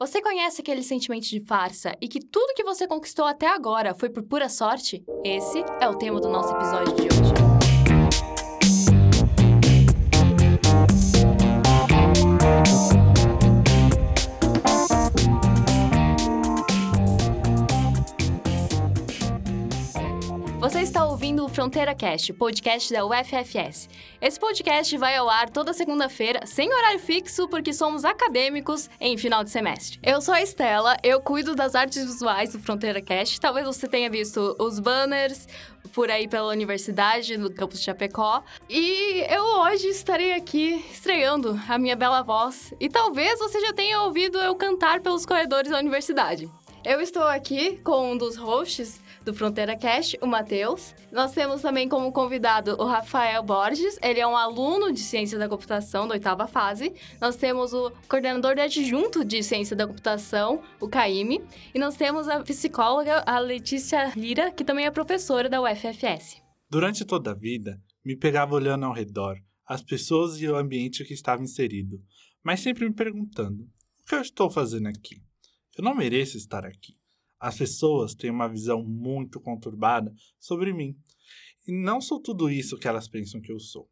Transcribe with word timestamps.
Você 0.00 0.22
conhece 0.22 0.62
aquele 0.62 0.82
sentimento 0.82 1.28
de 1.28 1.40
farsa 1.40 1.94
e 2.00 2.08
que 2.08 2.20
tudo 2.20 2.54
que 2.54 2.64
você 2.64 2.86
conquistou 2.86 3.26
até 3.26 3.46
agora 3.46 3.94
foi 3.94 4.08
por 4.08 4.22
pura 4.22 4.48
sorte? 4.48 5.04
Esse 5.22 5.62
é 5.78 5.86
o 5.90 5.94
tema 5.94 6.18
do 6.18 6.30
nosso 6.30 6.54
episódio 6.54 6.94
de 6.94 7.02
hoje. 7.02 7.49
Fronteira 21.60 21.94
Cast, 21.94 22.32
podcast 22.32 22.90
da 22.90 23.04
UFFS. 23.04 23.86
Esse 24.18 24.40
podcast 24.40 24.96
vai 24.96 25.14
ao 25.16 25.28
ar 25.28 25.50
toda 25.50 25.74
segunda-feira, 25.74 26.46
sem 26.46 26.72
horário 26.72 26.98
fixo, 26.98 27.46
porque 27.48 27.74
somos 27.74 28.02
acadêmicos 28.02 28.88
em 28.98 29.18
final 29.18 29.44
de 29.44 29.50
semestre. 29.50 29.98
Eu 30.02 30.22
sou 30.22 30.32
a 30.32 30.40
Estela, 30.40 30.96
eu 31.02 31.20
cuido 31.20 31.54
das 31.54 31.74
artes 31.74 32.02
visuais 32.02 32.54
do 32.54 32.60
Fronteira 32.60 33.02
Cast. 33.02 33.38
Talvez 33.38 33.66
você 33.66 33.86
tenha 33.86 34.08
visto 34.08 34.56
os 34.58 34.80
banners 34.80 35.46
por 35.92 36.10
aí 36.10 36.26
pela 36.26 36.48
universidade, 36.48 37.36
no 37.36 37.52
campus 37.52 37.80
de 37.80 37.84
Chapecó. 37.84 38.42
E 38.66 39.22
eu 39.28 39.44
hoje 39.60 39.88
estarei 39.88 40.32
aqui 40.32 40.82
estreando 40.90 41.60
a 41.68 41.76
minha 41.76 41.94
bela 41.94 42.22
voz. 42.22 42.72
E 42.80 42.88
talvez 42.88 43.38
você 43.38 43.60
já 43.60 43.74
tenha 43.74 44.00
ouvido 44.00 44.38
eu 44.38 44.54
cantar 44.54 45.00
pelos 45.00 45.26
corredores 45.26 45.70
da 45.70 45.78
universidade. 45.78 46.48
Eu 46.82 47.02
estou 47.02 47.24
aqui 47.24 47.76
com 47.84 48.12
um 48.12 48.16
dos 48.16 48.38
hosts 48.38 48.98
do 49.24 49.34
Fronteira 49.34 49.76
Cast, 49.76 50.18
o 50.20 50.26
Matheus. 50.26 50.94
Nós 51.12 51.32
temos 51.32 51.62
também 51.62 51.88
como 51.88 52.12
convidado 52.12 52.76
o 52.78 52.84
Rafael 52.84 53.42
Borges, 53.42 53.98
ele 54.02 54.20
é 54.20 54.26
um 54.26 54.36
aluno 54.36 54.92
de 54.92 55.00
Ciência 55.00 55.38
da 55.38 55.48
Computação 55.48 56.06
da 56.06 56.14
oitava 56.14 56.46
fase. 56.46 56.92
Nós 57.20 57.36
temos 57.36 57.72
o 57.72 57.90
coordenador 58.08 58.54
de 58.54 58.60
adjunto 58.60 59.24
de 59.24 59.42
Ciência 59.42 59.76
da 59.76 59.86
Computação, 59.86 60.62
o 60.80 60.88
Caime. 60.88 61.42
E 61.74 61.78
nós 61.78 61.96
temos 61.96 62.28
a 62.28 62.40
psicóloga, 62.40 63.22
a 63.26 63.38
Letícia 63.38 64.12
Lira, 64.16 64.50
que 64.50 64.64
também 64.64 64.86
é 64.86 64.90
professora 64.90 65.48
da 65.48 65.60
UFFS. 65.60 66.42
Durante 66.68 67.04
toda 67.04 67.32
a 67.32 67.34
vida, 67.34 67.80
me 68.04 68.16
pegava 68.16 68.54
olhando 68.54 68.86
ao 68.86 68.92
redor, 68.92 69.36
as 69.66 69.82
pessoas 69.82 70.40
e 70.40 70.48
o 70.48 70.56
ambiente 70.56 71.04
que 71.04 71.14
estava 71.14 71.42
inserido, 71.42 72.00
mas 72.42 72.60
sempre 72.60 72.88
me 72.88 72.94
perguntando: 72.94 73.64
o 74.00 74.04
que 74.04 74.14
eu 74.14 74.20
estou 74.20 74.50
fazendo 74.50 74.88
aqui? 74.88 75.22
Eu 75.76 75.84
não 75.84 75.94
mereço 75.94 76.36
estar 76.36 76.64
aqui. 76.64 76.99
As 77.40 77.56
pessoas 77.56 78.14
têm 78.14 78.30
uma 78.30 78.46
visão 78.46 78.84
muito 78.84 79.40
conturbada 79.40 80.12
sobre 80.38 80.74
mim. 80.74 80.94
E 81.66 81.72
não 81.72 81.98
sou 81.98 82.20
tudo 82.20 82.50
isso 82.50 82.76
que 82.76 82.86
elas 82.86 83.08
pensam 83.08 83.40
que 83.40 83.50
eu 83.50 83.58
sou. 83.58 83.90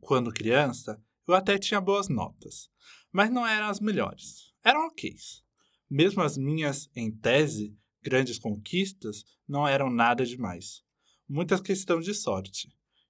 Quando 0.00 0.32
criança, 0.32 1.02
eu 1.26 1.34
até 1.34 1.58
tinha 1.58 1.80
boas 1.80 2.08
notas, 2.08 2.68
mas 3.10 3.30
não 3.30 3.46
eram 3.46 3.68
as 3.68 3.80
melhores. 3.80 4.52
Eram 4.62 4.86
ok. 4.86 5.14
Mesmo 5.88 6.22
as 6.22 6.36
minhas, 6.36 6.90
em 6.94 7.10
tese, 7.10 7.74
grandes 8.02 8.38
conquistas 8.38 9.24
não 9.48 9.66
eram 9.66 9.90
nada 9.90 10.24
demais. 10.26 10.82
Muitas 11.26 11.60
questão 11.60 12.00
de 12.00 12.12
sorte. 12.12 12.68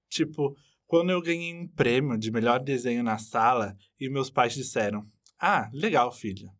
Tipo, 0.08 0.56
quando 0.86 1.10
eu 1.10 1.20
ganhei 1.20 1.54
um 1.54 1.66
prêmio 1.66 2.16
de 2.16 2.30
melhor 2.30 2.62
desenho 2.62 3.02
na 3.02 3.18
sala 3.18 3.76
e 3.98 4.08
meus 4.08 4.30
pais 4.30 4.54
disseram: 4.54 5.10
Ah, 5.38 5.68
legal, 5.72 6.12
filha. 6.12 6.52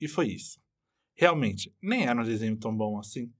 E 0.00 0.06
foi 0.06 0.28
isso. 0.28 0.61
Realmente, 1.14 1.74
nem 1.80 2.06
era 2.06 2.20
um 2.20 2.24
desenho 2.24 2.56
tão 2.56 2.76
bom 2.76 2.98
assim. 2.98 3.32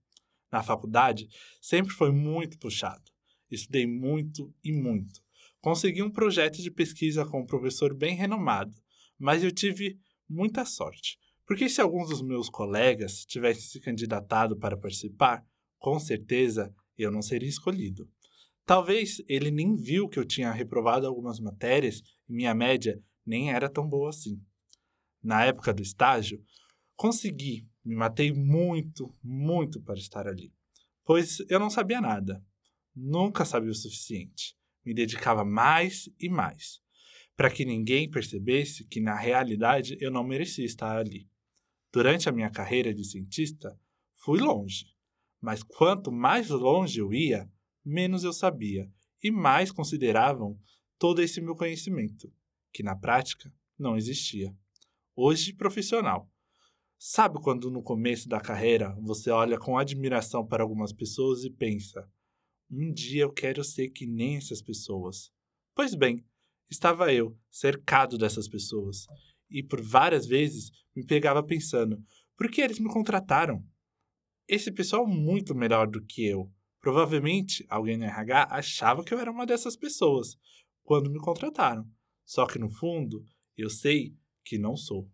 Na 0.51 0.61
faculdade, 0.61 1.27
sempre 1.61 1.93
foi 1.93 2.11
muito 2.11 2.57
puxado. 2.59 3.11
Estudei 3.49 3.87
muito 3.87 4.53
e 4.63 4.71
muito. 4.71 5.21
Consegui 5.59 6.03
um 6.03 6.11
projeto 6.11 6.61
de 6.61 6.69
pesquisa 6.69 7.25
com 7.25 7.41
um 7.41 7.45
professor 7.45 7.93
bem 7.95 8.15
renomado, 8.15 8.73
mas 9.17 9.43
eu 9.43 9.51
tive 9.51 9.99
muita 10.29 10.65
sorte. 10.65 11.17
Porque 11.45 11.69
se 11.69 11.81
alguns 11.81 12.09
dos 12.09 12.21
meus 12.21 12.49
colegas 12.49 13.25
tivessem 13.25 13.63
se 13.63 13.79
candidatado 13.79 14.57
para 14.57 14.77
participar, 14.77 15.45
com 15.77 15.99
certeza 15.99 16.73
eu 16.97 17.11
não 17.11 17.21
seria 17.21 17.49
escolhido. 17.49 18.09
Talvez 18.65 19.21
ele 19.27 19.51
nem 19.51 19.75
viu 19.75 20.07
que 20.07 20.17
eu 20.17 20.25
tinha 20.25 20.51
reprovado 20.51 21.05
algumas 21.05 21.39
matérias 21.39 22.01
e 22.29 22.33
minha 22.33 22.53
média 22.53 23.01
nem 23.25 23.51
era 23.51 23.69
tão 23.69 23.87
boa 23.87 24.09
assim. 24.09 24.41
Na 25.21 25.43
época 25.43 25.73
do 25.73 25.81
estágio, 25.81 26.41
Consegui, 27.03 27.67
me 27.83 27.95
matei 27.95 28.31
muito, 28.31 29.13
muito 29.21 29.81
para 29.81 29.95
estar 29.95 30.25
ali, 30.25 30.53
pois 31.03 31.41
eu 31.49 31.59
não 31.59 31.69
sabia 31.69 31.99
nada. 31.99 32.41
Nunca 32.95 33.43
sabia 33.43 33.71
o 33.71 33.75
suficiente. 33.75 34.55
Me 34.85 34.93
dedicava 34.93 35.43
mais 35.43 36.09
e 36.17 36.29
mais, 36.29 36.79
para 37.35 37.51
que 37.51 37.65
ninguém 37.65 38.09
percebesse 38.09 38.87
que 38.87 39.01
na 39.01 39.17
realidade 39.17 39.97
eu 39.99 40.09
não 40.09 40.23
merecia 40.23 40.63
estar 40.63 40.97
ali. 40.97 41.29
Durante 41.91 42.29
a 42.29 42.31
minha 42.31 42.49
carreira 42.49 42.93
de 42.93 43.03
cientista, 43.03 43.77
fui 44.15 44.39
longe, 44.39 44.95
mas 45.41 45.61
quanto 45.61 46.09
mais 46.09 46.47
longe 46.47 47.01
eu 47.01 47.13
ia, 47.13 47.51
menos 47.83 48.23
eu 48.23 48.31
sabia 48.31 48.89
e 49.21 49.29
mais 49.29 49.73
consideravam 49.73 50.57
todo 50.97 51.21
esse 51.21 51.41
meu 51.41 51.53
conhecimento, 51.53 52.31
que 52.71 52.81
na 52.81 52.95
prática 52.95 53.53
não 53.77 53.97
existia. 53.97 54.55
Hoje, 55.13 55.51
profissional, 55.51 56.31
Sabe 57.05 57.37
quando 57.41 57.69
no 57.69 57.83
começo 57.83 58.29
da 58.29 58.39
carreira 58.39 58.95
você 59.01 59.29
olha 59.29 59.59
com 59.59 59.77
admiração 59.77 60.47
para 60.47 60.63
algumas 60.63 60.93
pessoas 60.93 61.43
e 61.43 61.49
pensa: 61.49 62.09
um 62.71 62.93
dia 62.93 63.23
eu 63.23 63.33
quero 63.33 63.61
ser 63.61 63.89
que 63.89 64.07
nem 64.07 64.37
essas 64.37 64.61
pessoas? 64.61 65.29
Pois 65.75 65.95
bem, 65.95 66.23
estava 66.71 67.13
eu, 67.13 67.37
cercado 67.51 68.17
dessas 68.17 68.47
pessoas, 68.47 69.05
e 69.51 69.61
por 69.61 69.81
várias 69.81 70.25
vezes 70.25 70.71
me 70.95 71.05
pegava 71.05 71.43
pensando: 71.43 72.01
por 72.37 72.49
que 72.49 72.61
eles 72.61 72.79
me 72.79 72.87
contrataram? 72.87 73.61
Esse 74.47 74.71
pessoal 74.71 75.03
é 75.03 75.13
muito 75.13 75.53
melhor 75.53 75.87
do 75.89 76.01
que 76.05 76.25
eu. 76.25 76.49
Provavelmente 76.79 77.65
alguém 77.67 77.97
no 77.97 78.05
RH 78.05 78.47
achava 78.49 79.03
que 79.03 79.13
eu 79.13 79.19
era 79.19 79.29
uma 79.29 79.45
dessas 79.45 79.75
pessoas 79.75 80.37
quando 80.85 81.11
me 81.11 81.19
contrataram. 81.19 81.85
Só 82.25 82.45
que 82.45 82.57
no 82.57 82.69
fundo, 82.69 83.25
eu 83.57 83.69
sei 83.69 84.15
que 84.45 84.57
não 84.57 84.77
sou. 84.77 85.11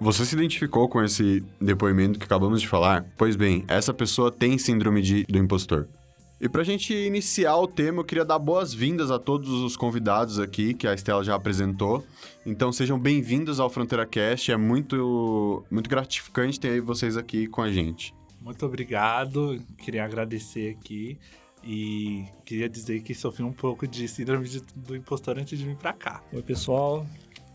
Você 0.00 0.24
se 0.24 0.36
identificou 0.36 0.88
com 0.88 1.02
esse 1.02 1.44
depoimento 1.60 2.20
que 2.20 2.24
acabamos 2.24 2.60
de 2.60 2.68
falar? 2.68 3.04
Pois 3.16 3.34
bem, 3.34 3.64
essa 3.66 3.92
pessoa 3.92 4.30
tem 4.30 4.56
síndrome 4.56 5.02
de, 5.02 5.24
do 5.24 5.38
impostor. 5.38 5.88
E 6.40 6.48
para 6.48 6.60
a 6.60 6.64
gente 6.64 6.94
iniciar 6.94 7.56
o 7.56 7.66
tema, 7.66 8.00
eu 8.00 8.04
queria 8.04 8.24
dar 8.24 8.38
boas-vindas 8.38 9.10
a 9.10 9.18
todos 9.18 9.50
os 9.50 9.76
convidados 9.76 10.38
aqui 10.38 10.72
que 10.72 10.86
a 10.86 10.94
Estela 10.94 11.24
já 11.24 11.34
apresentou. 11.34 12.04
Então 12.46 12.70
sejam 12.70 12.96
bem-vindos 12.96 13.58
ao 13.58 13.68
Fronteira 13.68 14.06
Cast, 14.06 14.52
é 14.52 14.56
muito, 14.56 15.64
muito 15.68 15.90
gratificante 15.90 16.60
ter 16.60 16.80
vocês 16.80 17.16
aqui 17.16 17.48
com 17.48 17.60
a 17.60 17.72
gente. 17.72 18.14
Muito 18.40 18.64
obrigado, 18.64 19.60
queria 19.78 20.04
agradecer 20.04 20.76
aqui 20.78 21.18
e 21.64 22.24
queria 22.44 22.68
dizer 22.68 23.02
que 23.02 23.16
sofri 23.16 23.42
um 23.42 23.52
pouco 23.52 23.84
de 23.84 24.06
síndrome 24.06 24.48
de, 24.48 24.60
do 24.76 24.94
impostor 24.94 25.38
antes 25.38 25.58
de 25.58 25.64
vir 25.64 25.76
para 25.76 25.92
cá. 25.92 26.22
Oi, 26.32 26.40
pessoal, 26.40 27.04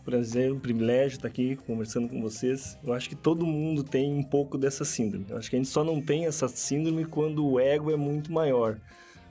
prazer, 0.04 0.52
um 0.52 0.58
privilégio 0.58 1.16
estar 1.16 1.28
aqui 1.28 1.56
conversando 1.56 2.08
com 2.08 2.20
vocês. 2.20 2.78
Eu 2.84 2.92
acho 2.92 3.08
que 3.08 3.14
todo 3.14 3.46
mundo 3.46 3.82
tem 3.82 4.12
um 4.12 4.22
pouco 4.22 4.58
dessa 4.58 4.84
síndrome. 4.84 5.24
Eu 5.28 5.38
acho 5.38 5.48
que 5.48 5.56
a 5.56 5.58
gente 5.58 5.68
só 5.68 5.82
não 5.82 6.00
tem 6.00 6.26
essa 6.26 6.46
síndrome 6.46 7.06
quando 7.06 7.46
o 7.46 7.58
ego 7.58 7.90
é 7.90 7.96
muito 7.96 8.30
maior. 8.30 8.78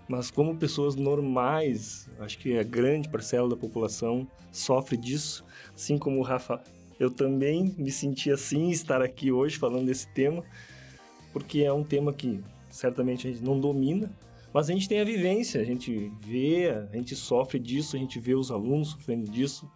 Mas 0.07 0.31
como 0.31 0.57
pessoas 0.57 0.95
normais, 0.95 2.09
acho 2.19 2.38
que 2.39 2.57
a 2.57 2.63
grande 2.63 3.07
parcela 3.07 3.47
da 3.47 3.56
população 3.56 4.28
sofre 4.51 4.97
disso, 4.97 5.45
assim 5.75 5.97
como 5.97 6.19
o 6.19 6.23
Rafa. 6.23 6.62
Eu 7.00 7.09
também 7.12 7.73
me 7.78 7.91
senti 7.91 8.31
assim 8.31 8.69
estar 8.69 9.01
aqui 9.01 9.31
hoje 9.31 9.57
falando 9.57 9.85
desse 9.85 10.07
tema, 10.07 10.44
porque 11.31 11.62
é 11.62 11.72
um 11.72 11.83
tema 11.83 12.12
que 12.12 12.41
certamente 12.69 13.28
a 13.28 13.31
gente 13.31 13.44
não 13.44 13.59
domina, 13.59 14.12
mas 14.53 14.69
a 14.69 14.73
gente 14.73 14.89
tem 14.89 15.00
a 15.00 15.06
vivência, 15.06 15.62
a 15.62 15.63
gente 15.63 16.12
vê, 16.22 16.69
a 16.69 16.95
gente 16.95 17.16
sofre 17.16 17.57
disso, 17.59 17.95
a 17.95 18.00
gente 18.00 18.19
vê 18.19 18.35
os 18.35 18.51
alunos 18.51 18.89
sofrendo 18.89 19.29
disso, 19.29 19.69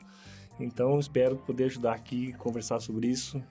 então, 0.59 0.99
espero 0.99 1.37
poder 1.37 1.65
ajudar 1.65 1.93
aqui, 1.93 2.33
conversar 2.33 2.79
sobre 2.79 3.07
isso. 3.07 3.41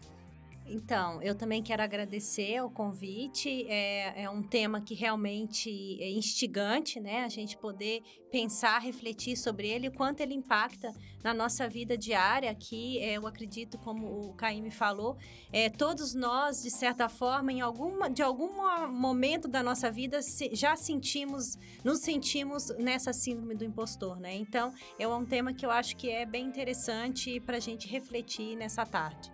Então, 0.68 1.22
eu 1.22 1.34
também 1.34 1.62
quero 1.62 1.82
agradecer 1.82 2.60
o 2.60 2.68
convite. 2.68 3.66
É, 3.68 4.24
é, 4.24 4.30
um 4.30 4.42
tema 4.42 4.80
que 4.80 4.94
realmente 4.94 5.70
é 6.00 6.10
instigante, 6.10 6.98
né? 6.98 7.24
A 7.24 7.28
gente 7.28 7.56
poder 7.56 8.02
pensar, 8.32 8.78
refletir 8.80 9.36
sobre 9.36 9.68
ele, 9.68 9.88
o 9.88 9.92
quanto 9.92 10.20
ele 10.20 10.34
impacta 10.34 10.92
na 11.22 11.32
nossa 11.32 11.68
vida 11.68 11.96
diária. 11.96 12.50
Aqui, 12.50 12.98
é, 12.98 13.16
eu 13.16 13.26
acredito, 13.26 13.78
como 13.78 14.28
o 14.28 14.34
Caíme 14.34 14.70
falou, 14.70 15.16
é, 15.52 15.70
todos 15.70 16.14
nós, 16.14 16.62
de 16.62 16.70
certa 16.70 17.08
forma, 17.08 17.52
em 17.52 17.60
alguma, 17.60 18.10
de 18.10 18.22
algum 18.22 18.50
momento 18.90 19.46
da 19.46 19.62
nossa 19.62 19.90
vida, 19.90 20.18
já 20.52 20.74
sentimos, 20.74 21.56
nos 21.84 22.00
sentimos 22.00 22.68
nessa 22.76 23.12
síndrome 23.12 23.54
do 23.54 23.64
impostor, 23.64 24.18
né? 24.18 24.34
Então, 24.34 24.72
é 24.98 25.06
um 25.06 25.24
tema 25.24 25.54
que 25.54 25.64
eu 25.64 25.70
acho 25.70 25.96
que 25.96 26.10
é 26.10 26.26
bem 26.26 26.44
interessante 26.44 27.38
para 27.40 27.56
a 27.56 27.60
gente 27.60 27.86
refletir 27.86 28.56
nessa 28.56 28.84
tarde. 28.84 29.30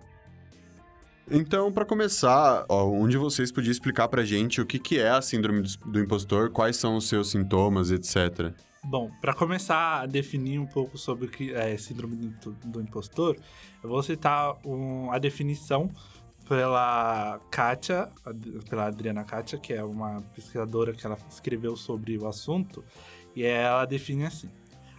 Então, 1.34 1.73
para 1.73 1.87
começar, 1.87 2.67
ó, 2.69 2.87
um 2.90 3.08
de 3.08 3.17
vocês 3.17 3.50
podia 3.50 3.73
explicar 3.73 4.06
pra 4.06 4.23
gente 4.23 4.61
o 4.61 4.67
que, 4.67 4.79
que 4.79 4.99
é 4.99 5.08
a 5.08 5.23
síndrome 5.23 5.62
do 5.87 5.99
impostor, 5.99 6.50
quais 6.50 6.76
são 6.76 6.94
os 6.96 7.08
seus 7.08 7.31
sintomas, 7.31 7.90
etc. 7.90 8.52
Bom, 8.84 9.11
para 9.19 9.32
começar 9.32 10.02
a 10.02 10.06
definir 10.06 10.58
um 10.58 10.67
pouco 10.67 10.99
sobre 10.99 11.25
o 11.25 11.31
que 11.31 11.55
é 11.55 11.75
síndrome 11.79 12.34
do, 12.67 12.82
impostor, 12.82 13.38
eu 13.82 13.88
vou 13.88 14.02
citar 14.02 14.58
um, 14.62 15.11
a 15.11 15.19
definição 15.19 15.90
pela 16.46 17.40
Kátia, 17.50 18.11
pela 18.69 18.88
Adriana 18.88 19.25
Kátia, 19.25 19.58
que 19.58 19.73
é 19.73 19.82
uma 19.82 20.20
pesquisadora 20.34 20.93
que 20.93 21.06
ela 21.06 21.17
escreveu 21.31 21.76
sobre 21.76 22.19
o 22.19 22.29
assunto, 22.29 22.84
e 23.34 23.43
ela 23.43 23.87
define 23.87 24.26
assim: 24.26 24.50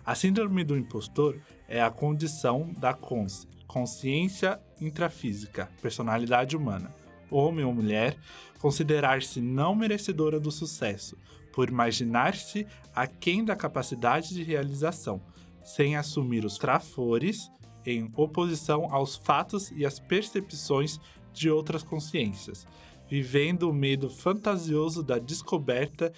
a 0.03 0.15
síndrome 0.15 0.63
do 0.63 0.75
impostor 0.75 1.39
é 1.67 1.79
a 1.79 1.91
condição 1.91 2.73
da 2.79 2.91
consci, 2.91 3.47
consciência 3.67 4.59
intrafísica, 4.85 5.69
personalidade 5.81 6.55
humana, 6.55 6.93
homem 7.29 7.65
ou 7.65 7.73
mulher, 7.73 8.17
considerar-se 8.59 9.41
não 9.41 9.75
merecedora 9.75 10.39
do 10.39 10.51
sucesso, 10.51 11.17
por 11.51 11.69
imaginar-se 11.69 12.65
aquém 12.95 13.43
da 13.43 13.55
capacidade 13.55 14.33
de 14.33 14.43
realização, 14.43 15.21
sem 15.63 15.95
assumir 15.95 16.45
os 16.45 16.57
trafores 16.57 17.49
em 17.85 18.11
oposição 18.15 18.93
aos 18.93 19.15
fatos 19.15 19.71
e 19.71 19.85
às 19.85 19.99
percepções 19.99 20.99
de 21.33 21.49
outras 21.49 21.83
consciências, 21.83 22.67
vivendo 23.09 23.69
o 23.69 23.73
medo 23.73 24.09
fantasioso 24.09 25.03
da 25.03 25.17
descoberta 25.17 26.11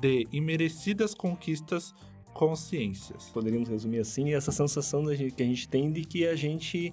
de 0.00 0.26
imerecidas 0.30 1.14
conquistas 1.14 1.94
consciências. 2.32 3.30
Poderíamos 3.30 3.68
resumir 3.68 3.98
assim, 3.98 4.32
essa 4.32 4.52
sensação 4.52 5.04
que 5.04 5.42
a 5.42 5.46
gente 5.46 5.68
tem 5.68 5.90
de 5.92 6.04
que 6.04 6.26
a 6.26 6.34
gente 6.34 6.92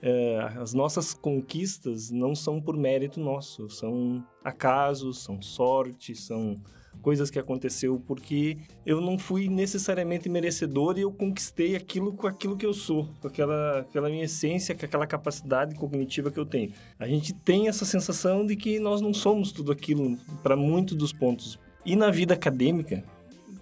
é, 0.00 0.38
as 0.56 0.72
nossas 0.72 1.12
conquistas 1.12 2.10
não 2.10 2.34
são 2.34 2.60
por 2.60 2.76
mérito 2.76 3.20
nosso, 3.20 3.68
são 3.68 4.24
acasos, 4.44 5.18
são 5.22 5.42
sorte, 5.42 6.14
são 6.14 6.60
coisas 7.02 7.30
que 7.30 7.38
aconteceu 7.38 8.02
porque 8.06 8.56
eu 8.84 9.00
não 9.00 9.18
fui 9.18 9.48
necessariamente 9.48 10.28
merecedor 10.28 10.98
e 10.98 11.02
eu 11.02 11.12
conquistei 11.12 11.76
aquilo 11.76 12.12
com 12.12 12.26
aquilo 12.26 12.56
que 12.56 12.66
eu 12.66 12.74
sou, 12.74 13.08
com 13.20 13.28
aquela, 13.28 13.80
aquela 13.80 14.08
minha 14.08 14.24
essência, 14.24 14.74
com 14.74 14.84
aquela 14.84 15.06
capacidade 15.06 15.74
cognitiva 15.74 16.30
que 16.30 16.38
eu 16.38 16.46
tenho. 16.46 16.72
A 16.98 17.06
gente 17.06 17.32
tem 17.32 17.68
essa 17.68 17.84
sensação 17.84 18.44
de 18.44 18.56
que 18.56 18.78
nós 18.80 19.00
não 19.00 19.12
somos 19.12 19.52
tudo 19.52 19.72
aquilo 19.72 20.16
para 20.42 20.56
muitos 20.56 20.96
dos 20.96 21.12
pontos. 21.12 21.58
E 21.84 21.96
na 21.96 22.10
vida 22.10 22.34
acadêmica, 22.34 23.04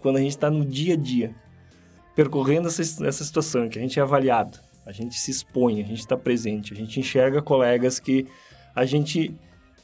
quando 0.01 0.17
a 0.17 0.21
gente 0.21 0.31
está 0.31 0.51
no 0.51 0.65
dia 0.65 0.95
a 0.95 0.97
dia, 0.97 1.35
percorrendo 2.15 2.69
essa, 2.69 2.83
essa 3.07 3.25
situação, 3.25 3.69
que 3.69 3.79
a 3.79 3.83
gente 3.83 3.99
é 3.99 4.03
avaliado, 4.03 4.59
a 4.87 4.93
gente 4.93 5.19
se 5.19 5.31
expõe, 5.31 5.83
a 5.83 5.85
gente 5.85 5.99
está 5.99 6.17
presente, 6.17 6.73
a 6.73 6.77
gente 6.77 7.01
enxerga 7.01 7.43
colegas 7.43 7.99
que 7.99 8.27
a 8.75 8.85
gente 8.85 9.35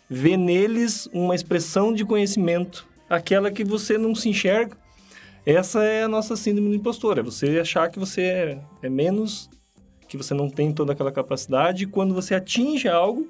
vê 0.08 0.36
neles 0.36 1.08
uma 1.12 1.34
expressão 1.34 1.92
de 1.92 2.04
conhecimento 2.04 2.86
aquela 3.10 3.50
que 3.50 3.64
você 3.64 3.98
não 3.98 4.14
se 4.14 4.28
enxerga. 4.28 4.76
Essa 5.44 5.82
é 5.82 6.04
a 6.04 6.08
nossa 6.08 6.36
síndrome 6.36 6.70
do 6.70 6.76
impostor, 6.76 7.18
é 7.18 7.22
você 7.22 7.58
achar 7.58 7.90
que 7.90 7.98
você 7.98 8.22
é, 8.22 8.58
é 8.82 8.88
menos, 8.88 9.50
que 10.08 10.16
você 10.16 10.32
não 10.34 10.48
tem 10.48 10.72
toda 10.72 10.92
aquela 10.92 11.10
capacidade, 11.10 11.84
e 11.84 11.86
quando 11.86 12.14
você 12.14 12.34
atinge 12.34 12.88
algo, 12.88 13.28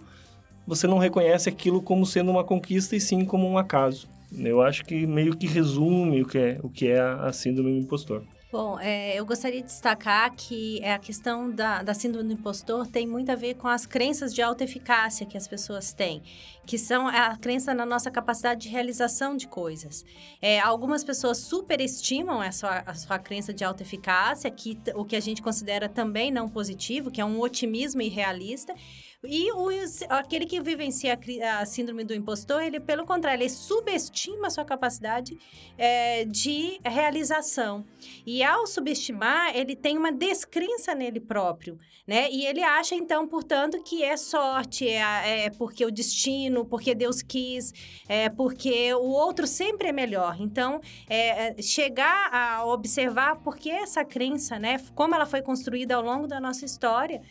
você 0.67 0.87
não 0.87 0.99
reconhece 0.99 1.49
aquilo 1.49 1.81
como 1.81 2.05
sendo 2.05 2.31
uma 2.31 2.45
conquista 2.45 2.95
e 2.95 3.01
sim 3.01 3.25
como 3.25 3.49
um 3.49 3.57
acaso. 3.57 4.09
Eu 4.37 4.61
acho 4.61 4.85
que 4.85 5.07
meio 5.07 5.37
que 5.37 5.47
resume 5.47 6.23
o 6.23 6.27
que 6.27 6.39
é, 6.39 6.61
o 6.63 6.69
que 6.69 6.89
é 6.89 7.01
a 7.01 7.33
síndrome 7.33 7.73
do 7.73 7.79
impostor. 7.79 8.23
Bom, 8.53 8.79
é, 8.79 9.19
eu 9.19 9.25
gostaria 9.25 9.63
de 9.63 9.67
destacar 9.67 10.31
que 10.37 10.85
a 10.85 10.99
questão 10.99 11.51
da, 11.51 11.83
da 11.83 11.95
síndrome 11.95 12.29
do 12.29 12.35
impostor 12.35 12.87
tem 12.87 13.07
muito 13.07 13.33
a 13.33 13.35
ver 13.35 13.55
com 13.55 13.67
as 13.67 13.87
crenças 13.87 14.35
de 14.35 14.43
autoeficácia 14.43 15.25
que 15.25 15.39
as 15.39 15.49
pessoas 15.49 15.95
têm, 15.95 16.23
que 16.67 16.77
são 16.77 17.09
a 17.09 17.35
crença 17.39 17.73
na 17.73 17.87
nossa 17.87 18.11
capacidade 18.11 18.61
de 18.61 18.69
realização 18.69 19.39
de 19.39 19.49
coisas. 19.49 20.05
É, 20.43 20.61
algumas 20.61 21.03
pessoas 21.03 21.39
superestimam 21.39 22.43
a 22.43 22.53
sua, 22.53 22.83
a 22.85 22.93
sua 22.93 23.19
crença 23.19 23.55
de 23.55 23.65
autoeficácia, 23.65 24.51
que, 24.51 24.79
o 24.95 25.03
que 25.03 25.17
a 25.17 25.21
gente 25.21 25.41
considera 25.41 25.89
também 25.89 26.31
não 26.31 26.47
positivo, 26.47 27.11
que 27.11 27.23
é 27.23 27.25
um 27.25 27.41
otimismo 27.41 28.03
irrealista, 28.03 28.75
e 29.25 29.53
o, 29.53 29.69
aquele 30.09 30.47
que 30.47 30.61
vivencia 30.61 31.17
a, 31.61 31.65
síndrome 31.65 32.03
do 32.03 32.13
impostor, 32.13 32.61
ele, 32.61 32.81
pelo 32.81 33.07
contrário, 33.07 33.41
ele 33.41 33.49
subestima 33.49 34.49
a 34.49 34.51
sua 34.51 34.65
capacidade 34.65 35.39
é, 35.79 36.25
de 36.25 36.81
realização. 36.85 37.85
E 38.27 38.43
ao 38.43 38.67
subestimar, 38.67 39.57
ele 39.57 39.77
tem 39.77 39.97
uma 39.97 40.11
descrença 40.11 40.93
nele 40.93 41.21
próprio, 41.21 41.79
né? 42.05 42.29
E 42.33 42.45
ele 42.45 42.63
acha, 42.63 42.97
então, 42.97 43.29
portanto, 43.29 43.81
que 43.85 44.03
é 44.03 44.17
sorte, 44.17 44.89
é, 44.89 45.45
é 45.45 45.51
porque 45.51 45.87
o 45.87 45.91
destino, 45.93 46.65
porque 46.65 46.93
Deus 46.93 47.23
quis, 47.23 47.73
é 48.09 48.29
porque 48.29 48.93
o 48.95 49.11
outro 49.11 49.47
sempre 49.47 49.89
é 49.89 49.93
melhor. 49.93 50.37
Então, 50.41 50.81
é, 51.09 51.51
é 51.51 51.63
chegar 51.63 52.29
a 52.35 52.67
observar 52.67 53.37
por 53.37 53.57
que 53.57 53.71
essa 53.71 54.05
crença, 54.05 54.59
né? 54.59 54.81
Como 54.97 55.15
ela 55.15 55.27
foi 55.27 55.43
construída 55.43 55.95
ao 55.95 56.03
longo 56.03 56.27
da 56.27 56.41
nossa 56.41 56.65
história, 56.65 57.23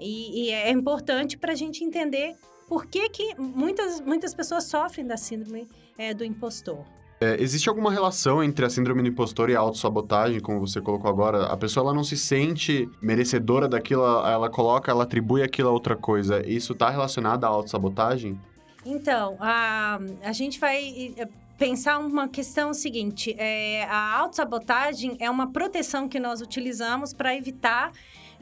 e, 0.00 0.46
e 0.46 0.50
é 0.50 0.70
importante 0.70 1.36
para 1.36 1.52
a 1.52 1.54
gente 1.54 1.84
entender 1.84 2.34
por 2.68 2.86
que, 2.86 3.08
que 3.08 3.34
muitas, 3.36 4.00
muitas 4.00 4.32
pessoas 4.32 4.64
sofrem 4.64 5.06
da 5.06 5.16
síndrome 5.16 5.68
é, 5.98 6.14
do 6.14 6.24
impostor. 6.24 6.84
É, 7.22 7.36
existe 7.38 7.68
alguma 7.68 7.92
relação 7.92 8.42
entre 8.42 8.64
a 8.64 8.70
síndrome 8.70 9.02
do 9.02 9.08
impostor 9.08 9.50
e 9.50 9.54
a 9.54 9.58
autossabotagem, 9.58 10.40
como 10.40 10.58
você 10.58 10.80
colocou 10.80 11.10
agora? 11.10 11.46
A 11.46 11.56
pessoa 11.56 11.84
ela 11.84 11.94
não 11.94 12.02
se 12.02 12.16
sente 12.16 12.88
merecedora 13.02 13.68
daquilo, 13.68 14.02
ela 14.26 14.48
coloca, 14.48 14.90
ela 14.90 15.02
atribui 15.02 15.42
aquilo 15.42 15.68
a 15.68 15.72
outra 15.72 15.94
coisa. 15.94 16.42
Isso 16.48 16.72
está 16.72 16.88
relacionado 16.88 17.44
à 17.44 17.48
autossabotagem? 17.48 18.40
Então, 18.86 19.36
a, 19.38 20.00
a 20.24 20.32
gente 20.32 20.58
vai 20.58 21.12
é, 21.18 21.28
pensar 21.58 21.98
uma 21.98 22.26
questão 22.26 22.72
seguinte: 22.72 23.36
é, 23.36 23.84
a 23.84 24.16
autossabotagem 24.16 25.18
é 25.20 25.28
uma 25.28 25.52
proteção 25.52 26.08
que 26.08 26.18
nós 26.18 26.40
utilizamos 26.40 27.12
para 27.12 27.36
evitar 27.36 27.92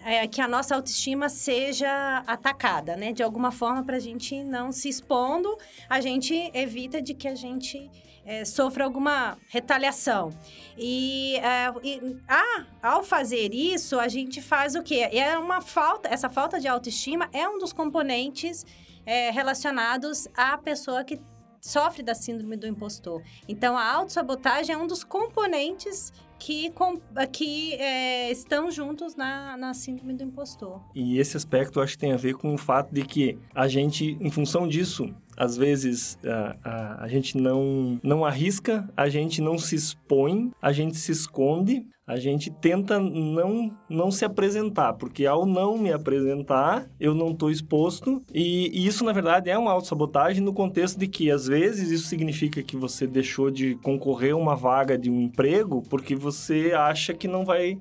é, 0.05 0.27
que 0.27 0.41
a 0.41 0.49
nossa 0.49 0.75
autoestima 0.75 1.29
seja 1.29 2.23
atacada, 2.27 2.97
né? 2.97 3.13
De 3.13 3.23
alguma 3.23 3.51
forma, 3.51 3.85
para 3.85 3.97
a 3.97 4.01
gente 4.01 4.43
não 4.45 4.73
se 4.73 4.89
expondo, 4.89 5.57
a 5.89 6.01
gente 6.01 6.35
evita 6.55 7.01
de 7.01 7.15
que 7.15 7.29
a 7.29 7.35
gente 7.35 7.91
é, 8.25 8.45
sofra 8.45 8.85
alguma 8.85 9.39
retaliação. 9.49 10.31
E, 10.77 11.37
é, 11.37 11.73
e 11.83 12.17
ah, 12.29 12.67
ao 12.83 13.03
fazer 13.03 13.55
isso, 13.55 13.99
a 13.99 14.09
gente 14.09 14.43
faz 14.43 14.75
o 14.75 14.83
quê? 14.83 15.09
É 15.13 15.39
uma 15.39 15.61
falta, 15.61 16.09
essa 16.09 16.29
falta 16.29 16.61
de 16.61 16.69
autoestima 16.69 17.29
é 17.33 17.49
um 17.49 17.59
dos 17.59 17.73
componentes 17.73 18.67
é, 19.07 19.31
relacionados 19.31 20.29
à 20.37 20.59
pessoa 20.59 21.03
que 21.03 21.19
sofre 21.61 22.03
da 22.03 22.15
síndrome 22.15 22.57
do 22.57 22.67
impostor. 22.67 23.23
Então, 23.49 23.77
a 23.77 23.93
autossabotagem 23.95 24.75
é 24.75 24.79
um 24.79 24.87
dos 24.87 25.03
componentes 25.03 26.13
que, 26.39 26.71
com, 26.71 26.99
que 27.33 27.75
é, 27.75 28.31
estão 28.31 28.71
juntos 28.71 29.15
na, 29.15 29.57
na 29.57 29.75
síndrome 29.75 30.15
do 30.15 30.25
impostor. 30.25 30.81
E 30.95 31.19
esse 31.19 31.37
aspecto 31.37 31.79
eu 31.79 31.83
acho 31.83 31.95
que 31.95 31.99
tem 31.99 32.13
a 32.13 32.17
ver 32.17 32.35
com 32.35 32.55
o 32.55 32.59
fato 32.59 32.93
de 32.93 33.03
que 33.03 33.39
a 33.55 33.67
gente, 33.69 34.17
em 34.21 34.31
função 34.31 34.67
disso, 34.67 35.15
às 35.37 35.57
vezes 35.57 36.19
a, 36.25 36.57
a, 36.65 37.05
a 37.05 37.09
gente 37.09 37.37
não, 37.37 37.99
não 38.03 38.25
arrisca, 38.25 38.89
a 38.97 39.09
gente 39.09 39.41
não 39.41 39.59
se 39.59 39.77
expõe, 39.77 40.51
a 40.61 40.73
gente 40.73 40.97
se 40.97 41.13
esconde, 41.13 41.87
a 42.09 42.17
gente 42.17 42.51
tenta 42.51 42.99
não, 42.99 43.71
não 43.87 44.11
se 44.11 44.25
apresentar, 44.25 44.95
porque 44.95 45.27
ao 45.27 45.45
não 45.45 45.77
me 45.77 45.93
apresentar, 45.93 46.89
eu 46.99 47.15
não 47.15 47.33
estou 47.33 47.51
exposto. 47.51 48.23
E, 48.33 48.71
e, 48.73 48.87
isso, 48.87 49.05
na 49.05 49.13
verdade, 49.13 49.51
é 49.51 49.59
uma 49.59 49.73
autossabotagem 49.73 50.43
no 50.43 50.55
contexto 50.55 50.99
de 50.99 51.07
que, 51.07 51.31
às 51.31 51.47
vezes, 51.47 51.91
isso 51.91 52.09
significa 52.09 52.63
que 52.63 52.79
você 52.79 53.07
deixou 53.07 53.51
de 53.51 53.75
concorrer 53.83 54.33
a 54.33 54.37
uma 54.37 54.57
vaga 54.57 54.97
de 54.97 55.11
um 55.11 55.21
emprego 55.21 55.83
porque 55.91 56.17
você 56.17 56.73
acha 56.75 57.13
que 57.13 57.29
não 57.29 57.45
vai. 57.45 57.79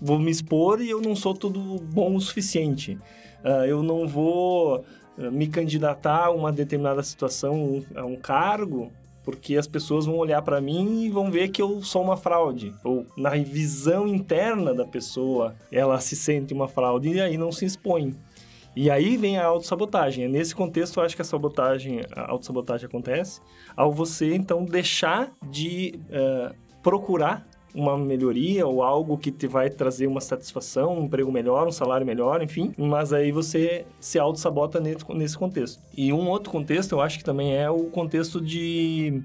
Vou 0.00 0.18
me 0.18 0.30
expor 0.30 0.80
e 0.80 0.88
eu 0.88 1.02
não 1.02 1.14
sou 1.14 1.34
tudo 1.34 1.60
bom 1.92 2.16
o 2.16 2.20
suficiente. 2.22 2.96
Uh, 3.44 3.66
eu 3.66 3.82
não 3.82 4.08
vou 4.08 4.82
ah, 5.18 5.30
me 5.30 5.46
candidatar 5.46 6.26
a 6.26 6.30
uma 6.30 6.50
determinada 6.50 7.02
situação, 7.02 7.84
a 7.94 8.06
um 8.06 8.16
cargo, 8.16 8.90
porque 9.28 9.58
as 9.58 9.66
pessoas 9.66 10.06
vão 10.06 10.16
olhar 10.16 10.40
para 10.40 10.58
mim 10.58 11.02
e 11.02 11.10
vão 11.10 11.30
ver 11.30 11.48
que 11.48 11.60
eu 11.60 11.82
sou 11.82 12.02
uma 12.02 12.16
fraude. 12.16 12.74
Ou 12.82 13.04
na 13.14 13.28
visão 13.36 14.08
interna 14.08 14.72
da 14.72 14.86
pessoa, 14.86 15.54
ela 15.70 16.00
se 16.00 16.16
sente 16.16 16.54
uma 16.54 16.66
fraude 16.66 17.10
e 17.10 17.20
aí 17.20 17.36
não 17.36 17.52
se 17.52 17.66
expõe. 17.66 18.16
E 18.74 18.90
aí 18.90 19.18
vem 19.18 19.36
a 19.36 19.44
autossabotagem. 19.44 20.24
É 20.24 20.28
nesse 20.28 20.54
contexto, 20.54 20.98
eu 20.98 21.04
acho 21.04 21.14
que 21.14 21.20
a 21.20 21.26
sabotagem, 21.26 22.00
a 22.10 22.30
autossabotagem 22.30 22.86
acontece 22.86 23.42
ao 23.76 23.92
você, 23.92 24.34
então, 24.34 24.64
deixar 24.64 25.30
de 25.50 26.00
uh, 26.08 26.54
procurar 26.82 27.46
uma 27.78 27.96
melhoria 27.96 28.66
ou 28.66 28.82
algo 28.82 29.16
que 29.16 29.30
te 29.30 29.46
vai 29.46 29.70
trazer 29.70 30.08
uma 30.08 30.20
satisfação, 30.20 30.98
um 30.98 31.04
emprego 31.04 31.30
melhor, 31.30 31.68
um 31.68 31.72
salário 31.72 32.04
melhor, 32.04 32.42
enfim. 32.42 32.74
Mas 32.76 33.12
aí 33.12 33.30
você 33.30 33.86
se 34.00 34.18
auto-sabota 34.18 34.80
nesse 34.80 35.38
contexto. 35.38 35.80
E 35.96 36.12
um 36.12 36.28
outro 36.28 36.50
contexto, 36.50 36.92
eu 36.92 37.00
acho 37.00 37.18
que 37.18 37.24
também 37.24 37.56
é 37.56 37.70
o 37.70 37.84
contexto 37.84 38.40
de 38.40 39.22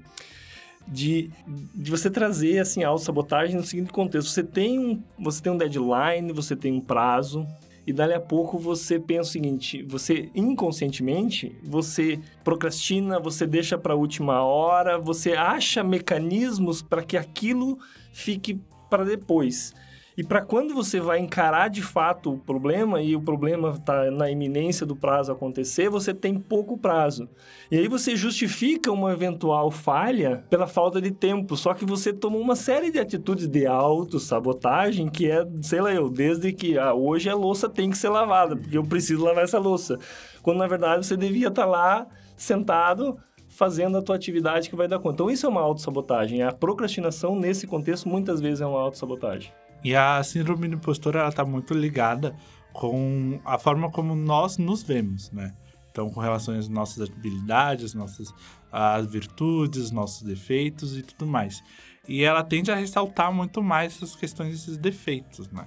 de, 0.86 1.30
de 1.74 1.90
você 1.90 2.10
trazer 2.10 2.58
assim 2.58 2.84
a 2.84 2.88
auto-sabotagem 2.88 3.56
no 3.56 3.64
seguinte 3.64 3.90
contexto. 3.90 4.28
Você 4.28 4.44
tem 4.44 4.78
um 4.78 5.02
você 5.18 5.42
tem 5.42 5.50
um 5.50 5.56
deadline, 5.56 6.32
você 6.32 6.54
tem 6.54 6.72
um 6.72 6.80
prazo 6.80 7.46
e 7.86 7.92
dali 7.92 8.14
a 8.14 8.20
pouco 8.20 8.58
você 8.58 8.98
pensa 8.98 9.30
o 9.30 9.32
seguinte, 9.32 9.82
você 9.82 10.30
inconscientemente, 10.34 11.56
você 11.62 12.18
procrastina, 12.42 13.18
você 13.18 13.46
deixa 13.46 13.76
para 13.76 13.92
a 13.92 13.96
última 13.96 14.42
hora, 14.42 14.98
você 14.98 15.32
acha 15.32 15.84
mecanismos 15.84 16.82
para 16.82 17.02
que 17.02 17.16
aquilo 17.16 17.78
fique 18.12 18.58
para 18.88 19.04
depois. 19.04 19.74
E 20.16 20.22
para 20.22 20.42
quando 20.42 20.72
você 20.74 21.00
vai 21.00 21.18
encarar 21.18 21.68
de 21.68 21.82
fato 21.82 22.34
o 22.34 22.38
problema 22.38 23.02
e 23.02 23.16
o 23.16 23.20
problema 23.20 23.70
está 23.70 24.10
na 24.12 24.30
iminência 24.30 24.86
do 24.86 24.94
prazo 24.94 25.32
acontecer, 25.32 25.88
você 25.88 26.14
tem 26.14 26.38
pouco 26.38 26.78
prazo. 26.78 27.28
E 27.68 27.76
aí 27.76 27.88
você 27.88 28.14
justifica 28.14 28.92
uma 28.92 29.12
eventual 29.12 29.72
falha 29.72 30.44
pela 30.48 30.68
falta 30.68 31.00
de 31.00 31.10
tempo, 31.10 31.56
só 31.56 31.74
que 31.74 31.84
você 31.84 32.12
tomou 32.12 32.40
uma 32.40 32.54
série 32.54 32.92
de 32.92 33.00
atitudes 33.00 33.48
de 33.48 33.66
autossabotagem 33.66 35.08
que 35.08 35.28
é, 35.28 35.44
sei 35.60 35.80
lá 35.80 35.92
eu, 35.92 36.08
desde 36.08 36.52
que 36.52 36.78
ah, 36.78 36.94
hoje 36.94 37.28
a 37.28 37.34
louça 37.34 37.68
tem 37.68 37.90
que 37.90 37.98
ser 37.98 38.08
lavada, 38.08 38.56
porque 38.56 38.78
eu 38.78 38.84
preciso 38.84 39.24
lavar 39.24 39.42
essa 39.42 39.58
louça. 39.58 39.98
Quando 40.42 40.58
na 40.58 40.68
verdade 40.68 41.04
você 41.04 41.16
devia 41.16 41.48
estar 41.48 41.62
tá 41.62 41.68
lá 41.68 42.06
sentado 42.36 43.18
fazendo 43.48 43.98
a 43.98 44.02
tua 44.02 44.14
atividade 44.14 44.68
que 44.70 44.76
vai 44.76 44.86
dar 44.86 44.98
conta. 45.00 45.14
Então 45.14 45.30
isso 45.30 45.46
é 45.46 45.48
uma 45.48 45.60
autossabotagem. 45.60 46.42
A 46.42 46.52
procrastinação 46.52 47.34
nesse 47.34 47.66
contexto 47.66 48.08
muitas 48.08 48.40
vezes 48.40 48.60
é 48.60 48.66
uma 48.66 48.80
autossabotagem. 48.80 49.52
E 49.84 49.94
a 49.94 50.22
síndrome 50.24 50.66
do 50.66 50.76
impostor, 50.76 51.14
ela 51.14 51.30
tá 51.30 51.44
muito 51.44 51.74
ligada 51.74 52.34
com 52.72 53.38
a 53.44 53.58
forma 53.58 53.90
como 53.90 54.14
nós 54.16 54.58
nos 54.58 54.82
vemos, 54.82 55.30
né? 55.30 55.54
Então, 55.90 56.10
com 56.10 56.18
relação 56.18 56.58
às 56.58 56.68
nossas 56.68 57.08
habilidades, 57.08 57.94
nossas 57.94 58.34
as 58.72 59.06
virtudes, 59.06 59.92
nossos 59.92 60.22
defeitos 60.22 60.98
e 60.98 61.02
tudo 61.02 61.26
mais. 61.26 61.62
E 62.08 62.24
ela 62.24 62.42
tende 62.42 62.72
a 62.72 62.74
ressaltar 62.74 63.32
muito 63.32 63.62
mais 63.62 63.94
essas 63.94 64.16
questões 64.16 64.50
desses 64.50 64.76
defeitos, 64.76 65.48
né? 65.52 65.64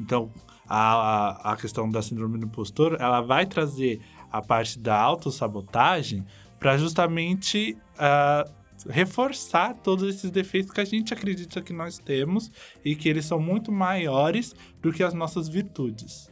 Então, 0.00 0.30
a, 0.66 1.52
a 1.52 1.56
questão 1.56 1.90
da 1.90 2.00
síndrome 2.00 2.38
do 2.38 2.46
impostor, 2.46 2.96
ela 2.98 3.20
vai 3.20 3.44
trazer 3.44 4.00
a 4.32 4.40
parte 4.40 4.78
da 4.78 4.98
autossabotagem 4.98 6.26
para 6.58 6.78
justamente 6.78 7.76
uh, 7.94 8.50
reforçar 8.88 9.74
todos 9.74 10.14
esses 10.14 10.30
defeitos 10.30 10.72
que 10.72 10.80
a 10.80 10.84
gente 10.84 11.14
acredita 11.14 11.62
que 11.62 11.72
nós 11.72 11.98
temos 11.98 12.50
e 12.84 12.94
que 12.94 13.08
eles 13.08 13.24
são 13.24 13.40
muito 13.40 13.72
maiores 13.72 14.54
do 14.80 14.92
que 14.92 15.02
as 15.02 15.14
nossas 15.14 15.48
virtudes. 15.48 16.28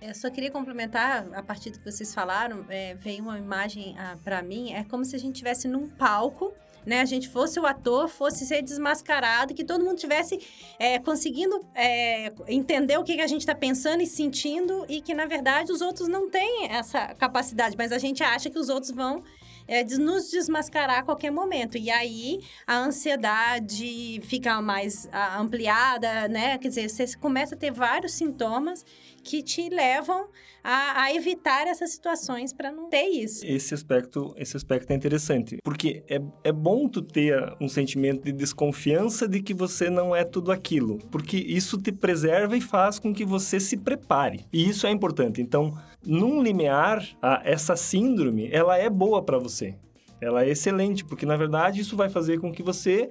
Eu 0.00 0.14
só 0.14 0.30
queria 0.30 0.50
complementar, 0.50 1.26
a 1.32 1.42
partir 1.42 1.70
do 1.70 1.78
que 1.78 1.90
vocês 1.90 2.14
falaram, 2.14 2.66
é, 2.68 2.94
veio 2.94 3.22
uma 3.22 3.38
imagem 3.38 3.96
ah, 3.98 4.18
para 4.22 4.42
mim, 4.42 4.72
é 4.72 4.84
como 4.84 5.04
se 5.04 5.16
a 5.16 5.18
gente 5.18 5.36
estivesse 5.36 5.66
num 5.66 5.88
palco 5.88 6.52
né, 6.86 7.00
a 7.00 7.04
gente 7.04 7.28
fosse 7.28 7.58
o 7.58 7.66
ator, 7.66 8.08
fosse 8.08 8.44
ser 8.46 8.62
desmascarado, 8.62 9.54
que 9.54 9.64
todo 9.64 9.84
mundo 9.84 9.96
tivesse 9.96 10.38
é, 10.78 10.98
conseguindo 10.98 11.64
é, 11.74 12.32
entender 12.46 12.98
o 12.98 13.04
que, 13.04 13.14
que 13.14 13.22
a 13.22 13.26
gente 13.26 13.40
está 13.40 13.54
pensando 13.54 14.02
e 14.02 14.06
sentindo 14.06 14.84
e 14.88 15.00
que, 15.00 15.14
na 15.14 15.26
verdade, 15.26 15.72
os 15.72 15.80
outros 15.80 16.08
não 16.08 16.28
têm 16.28 16.68
essa 16.70 17.14
capacidade, 17.14 17.76
mas 17.76 17.92
a 17.92 17.98
gente 17.98 18.22
acha 18.22 18.50
que 18.50 18.58
os 18.58 18.68
outros 18.68 18.92
vão 18.92 19.22
é, 19.66 19.84
nos 19.84 20.30
desmascarar 20.30 20.98
a 20.98 21.02
qualquer 21.02 21.30
momento. 21.30 21.76
E 21.76 21.90
aí 21.90 22.40
a 22.66 22.78
ansiedade 22.78 24.20
fica 24.24 24.60
mais 24.60 25.08
ampliada, 25.38 26.28
né? 26.28 26.58
Quer 26.58 26.68
dizer, 26.68 26.88
você 26.88 27.16
começa 27.16 27.54
a 27.54 27.58
ter 27.58 27.72
vários 27.72 28.12
sintomas 28.12 28.84
que 29.22 29.42
te 29.42 29.68
levam 29.70 30.28
a, 30.62 31.02
a 31.02 31.14
evitar 31.14 31.66
essas 31.66 31.90
situações 31.90 32.52
para 32.52 32.70
não 32.70 32.88
ter 32.88 33.04
isso. 33.04 33.44
Esse 33.44 33.74
aspecto, 33.74 34.34
esse 34.36 34.56
aspecto 34.56 34.92
é 34.92 34.96
interessante, 34.96 35.58
porque 35.64 36.04
é, 36.08 36.20
é 36.44 36.52
bom 36.52 36.88
tu 36.88 37.02
ter 37.02 37.54
um 37.60 37.68
sentimento 37.68 38.24
de 38.24 38.32
desconfiança 38.32 39.26
de 39.26 39.42
que 39.42 39.54
você 39.54 39.90
não 39.90 40.14
é 40.14 40.24
tudo 40.24 40.52
aquilo, 40.52 40.98
porque 41.10 41.36
isso 41.36 41.78
te 41.78 41.90
preserva 41.90 42.56
e 42.56 42.60
faz 42.60 42.98
com 42.98 43.12
que 43.12 43.24
você 43.24 43.58
se 43.58 43.76
prepare. 43.76 44.46
E 44.52 44.68
isso 44.68 44.86
é 44.86 44.90
importante. 44.90 45.40
Então, 45.40 45.74
num 46.06 46.42
limiar, 46.42 47.06
a, 47.20 47.40
essa 47.44 47.76
síndrome, 47.76 48.48
ela 48.52 48.76
é 48.76 48.88
boa 48.88 49.22
para 49.22 49.38
você. 49.38 49.74
Ela 50.20 50.44
é 50.44 50.50
excelente, 50.50 51.04
porque 51.04 51.26
na 51.26 51.36
verdade 51.36 51.80
isso 51.80 51.96
vai 51.96 52.08
fazer 52.08 52.40
com 52.40 52.52
que 52.52 52.62
você 52.62 53.08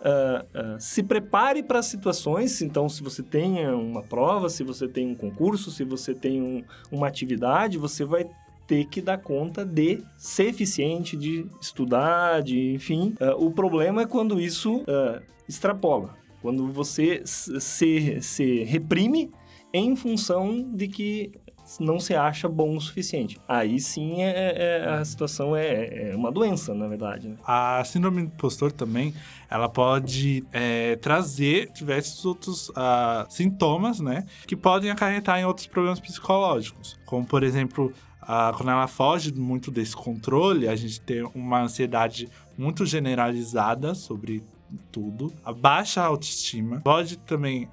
uh, 0.00 0.76
uh, 0.76 0.80
se 0.80 1.02
prepare 1.02 1.62
para 1.62 1.82
situações. 1.82 2.60
Então, 2.62 2.88
se 2.88 3.02
você 3.02 3.22
tem 3.22 3.66
uma 3.68 4.02
prova, 4.02 4.48
se 4.48 4.62
você 4.62 4.86
tem 4.86 5.08
um 5.08 5.14
concurso, 5.14 5.70
se 5.70 5.84
você 5.84 6.14
tem 6.14 6.42
um, 6.42 6.62
uma 6.92 7.08
atividade, 7.08 7.78
você 7.78 8.04
vai 8.04 8.26
ter 8.66 8.86
que 8.86 9.02
dar 9.02 9.18
conta 9.18 9.64
de 9.64 10.02
ser 10.16 10.46
eficiente, 10.46 11.16
de 11.16 11.46
estudar, 11.60 12.42
de 12.42 12.72
enfim. 12.72 13.14
Uh, 13.20 13.46
o 13.46 13.50
problema 13.50 14.02
é 14.02 14.06
quando 14.06 14.40
isso 14.40 14.84
extrapola, 15.48 16.16
quando 16.40 16.66
você 16.68 17.22
se, 17.24 18.20
se 18.20 18.64
reprime 18.64 19.30
em 19.72 19.96
função 19.96 20.70
de 20.72 20.88
que 20.88 21.32
não 21.80 21.98
se 21.98 22.14
acha 22.14 22.48
bom 22.48 22.76
o 22.76 22.80
suficiente. 22.80 23.40
Aí 23.48 23.80
sim 23.80 24.22
é, 24.22 24.82
é, 24.82 24.88
a 24.88 25.04
situação 25.04 25.56
é, 25.56 26.10
é, 26.10 26.16
uma 26.16 26.30
doença, 26.30 26.74
na 26.74 26.86
verdade. 26.86 27.28
Né? 27.28 27.36
A 27.44 27.82
síndrome 27.84 28.22
do 28.22 28.26
impostor 28.26 28.70
também, 28.72 29.14
ela 29.50 29.68
pode 29.68 30.44
é, 30.52 30.96
trazer 30.96 31.70
diversos 31.72 32.24
outros 32.24 32.68
uh, 32.70 33.24
sintomas, 33.28 34.00
né? 34.00 34.24
Que 34.46 34.56
podem 34.56 34.90
acarretar 34.90 35.38
em 35.38 35.44
outros 35.44 35.66
problemas 35.66 36.00
psicológicos. 36.00 36.98
Como, 37.04 37.24
por 37.24 37.42
exemplo, 37.42 37.92
uh, 38.22 38.56
quando 38.56 38.70
ela 38.70 38.86
foge 38.86 39.32
muito 39.32 39.70
desse 39.70 39.96
controle, 39.96 40.68
a 40.68 40.76
gente 40.76 41.00
tem 41.00 41.28
uma 41.34 41.62
ansiedade 41.62 42.28
muito 42.56 42.84
generalizada 42.84 43.94
sobre 43.94 44.42
tudo, 44.90 45.32
a 45.44 45.52
baixa 45.52 46.02
autoestima, 46.02 46.80
pode 46.80 47.16
também 47.18 47.68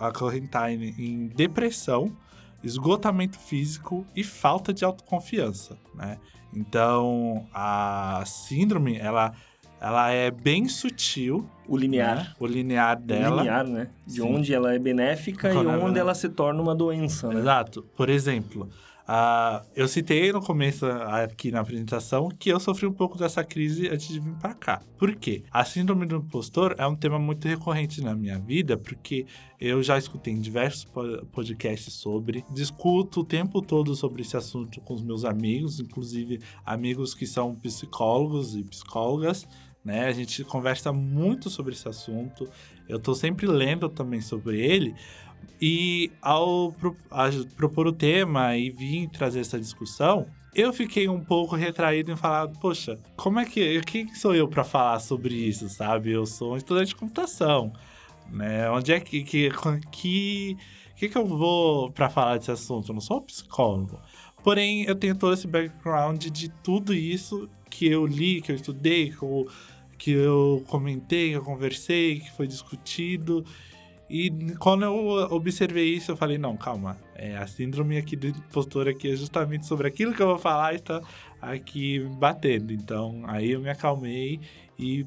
acorrentar 0.00 0.70
em, 0.72 0.94
em 0.98 1.26
depressão, 1.28 2.16
esgotamento 2.62 3.38
físico 3.38 4.06
e 4.14 4.24
falta 4.24 4.72
de 4.72 4.84
autoconfiança, 4.84 5.76
né? 5.94 6.18
Então, 6.54 7.46
a 7.52 8.22
síndrome, 8.26 8.96
ela, 8.96 9.32
ela 9.80 10.10
é 10.10 10.30
bem 10.30 10.66
sutil. 10.68 11.48
O 11.68 11.76
linear. 11.76 12.16
Né? 12.16 12.32
O 12.40 12.46
linear 12.46 12.98
dela. 13.00 13.36
O 13.36 13.38
linear, 13.40 13.66
né? 13.66 13.90
De 14.06 14.14
Sim. 14.14 14.34
onde 14.34 14.54
ela 14.54 14.74
é 14.74 14.78
benéfica 14.78 15.52
e 15.52 15.56
onde 15.56 15.98
ela 15.98 16.14
se 16.14 16.28
torna 16.28 16.60
uma 16.60 16.74
doença, 16.74 17.28
né? 17.28 17.40
Exato. 17.40 17.82
Por 17.96 18.08
exemplo, 18.08 18.68
Uh, 19.08 19.64
eu 19.74 19.88
citei 19.88 20.30
no 20.30 20.42
começo 20.42 20.84
aqui 20.84 21.50
na 21.50 21.60
apresentação 21.60 22.28
que 22.28 22.50
eu 22.50 22.60
sofri 22.60 22.86
um 22.86 22.92
pouco 22.92 23.16
dessa 23.16 23.42
crise 23.42 23.88
antes 23.88 24.08
de 24.08 24.20
vir 24.20 24.34
para 24.34 24.52
cá. 24.52 24.82
Por 24.98 25.16
quê? 25.16 25.44
A 25.50 25.64
síndrome 25.64 26.04
do 26.04 26.16
impostor 26.16 26.74
é 26.76 26.86
um 26.86 26.94
tema 26.94 27.18
muito 27.18 27.48
recorrente 27.48 28.02
na 28.02 28.14
minha 28.14 28.38
vida, 28.38 28.76
porque 28.76 29.24
eu 29.58 29.82
já 29.82 29.96
escutei 29.96 30.34
em 30.34 30.40
diversos 30.40 30.86
podcasts 31.32 31.94
sobre, 31.94 32.44
discuto 32.52 33.20
o 33.20 33.24
tempo 33.24 33.62
todo 33.62 33.94
sobre 33.94 34.20
esse 34.20 34.36
assunto 34.36 34.78
com 34.82 34.92
os 34.92 35.02
meus 35.02 35.24
amigos, 35.24 35.80
inclusive 35.80 36.42
amigos 36.66 37.14
que 37.14 37.26
são 37.26 37.54
psicólogos 37.54 38.54
e 38.54 38.62
psicólogas, 38.62 39.48
né? 39.82 40.06
A 40.06 40.12
gente 40.12 40.44
conversa 40.44 40.92
muito 40.92 41.48
sobre 41.48 41.72
esse 41.72 41.88
assunto. 41.88 42.46
Eu 42.86 42.98
tô 42.98 43.14
sempre 43.14 43.46
lendo 43.46 43.88
também 43.88 44.20
sobre 44.20 44.60
ele, 44.60 44.94
e 45.60 46.10
ao 46.22 46.72
pro, 46.72 46.96
propor 47.56 47.86
o 47.86 47.92
tema 47.92 48.56
e 48.56 48.70
vir 48.70 49.08
trazer 49.08 49.40
essa 49.40 49.58
discussão, 49.58 50.26
eu 50.54 50.72
fiquei 50.72 51.08
um 51.08 51.20
pouco 51.20 51.56
retraído 51.56 52.12
em 52.12 52.16
falar, 52.16 52.48
poxa, 52.48 52.98
como 53.16 53.38
é 53.38 53.44
que. 53.44 53.80
Quem 53.82 54.14
sou 54.14 54.34
eu 54.34 54.48
para 54.48 54.64
falar 54.64 55.00
sobre 55.00 55.34
isso, 55.34 55.68
sabe? 55.68 56.10
Eu 56.10 56.26
sou 56.26 56.54
um 56.54 56.56
estudante 56.56 56.88
de 56.88 56.96
computação. 56.96 57.72
Né? 58.30 58.70
Onde 58.70 58.92
é 58.92 59.00
que. 59.00 59.22
que, 59.22 59.50
que 59.90 60.56
que, 60.98 61.08
que 61.08 61.16
eu 61.16 61.24
vou 61.24 61.92
para 61.92 62.10
falar 62.10 62.38
desse 62.38 62.50
assunto? 62.50 62.88
Eu 62.88 62.94
não 62.94 63.00
sou 63.00 63.22
psicólogo. 63.22 64.00
Porém, 64.42 64.82
eu 64.82 64.96
tenho 64.96 65.14
todo 65.14 65.32
esse 65.32 65.46
background 65.46 66.26
de 66.26 66.48
tudo 66.48 66.92
isso 66.92 67.48
que 67.70 67.86
eu 67.86 68.04
li, 68.04 68.40
que 68.40 68.50
eu 68.50 68.56
estudei, 68.56 69.12
que 69.12 69.22
eu, 69.22 69.48
que 69.96 70.10
eu 70.10 70.64
comentei, 70.66 71.30
que 71.30 71.36
eu 71.36 71.44
conversei, 71.44 72.18
que 72.18 72.32
foi 72.32 72.48
discutido. 72.48 73.44
E 74.10 74.30
quando 74.58 74.84
eu 74.84 74.94
observei 75.30 75.94
isso, 75.94 76.12
eu 76.12 76.16
falei, 76.16 76.38
não, 76.38 76.56
calma. 76.56 76.96
É, 77.14 77.36
a 77.36 77.46
síndrome 77.46 77.98
aqui 77.98 78.16
do 78.16 78.28
impostor 78.28 78.88
aqui 78.88 79.10
é 79.10 79.16
justamente 79.16 79.66
sobre 79.66 79.86
aquilo 79.86 80.14
que 80.14 80.22
eu 80.22 80.28
vou 80.28 80.38
falar 80.38 80.74
está 80.74 81.02
aqui 81.40 82.00
batendo. 82.18 82.72
Então, 82.72 83.22
aí 83.26 83.52
eu 83.52 83.60
me 83.60 83.68
acalmei 83.68 84.40
e 84.78 85.04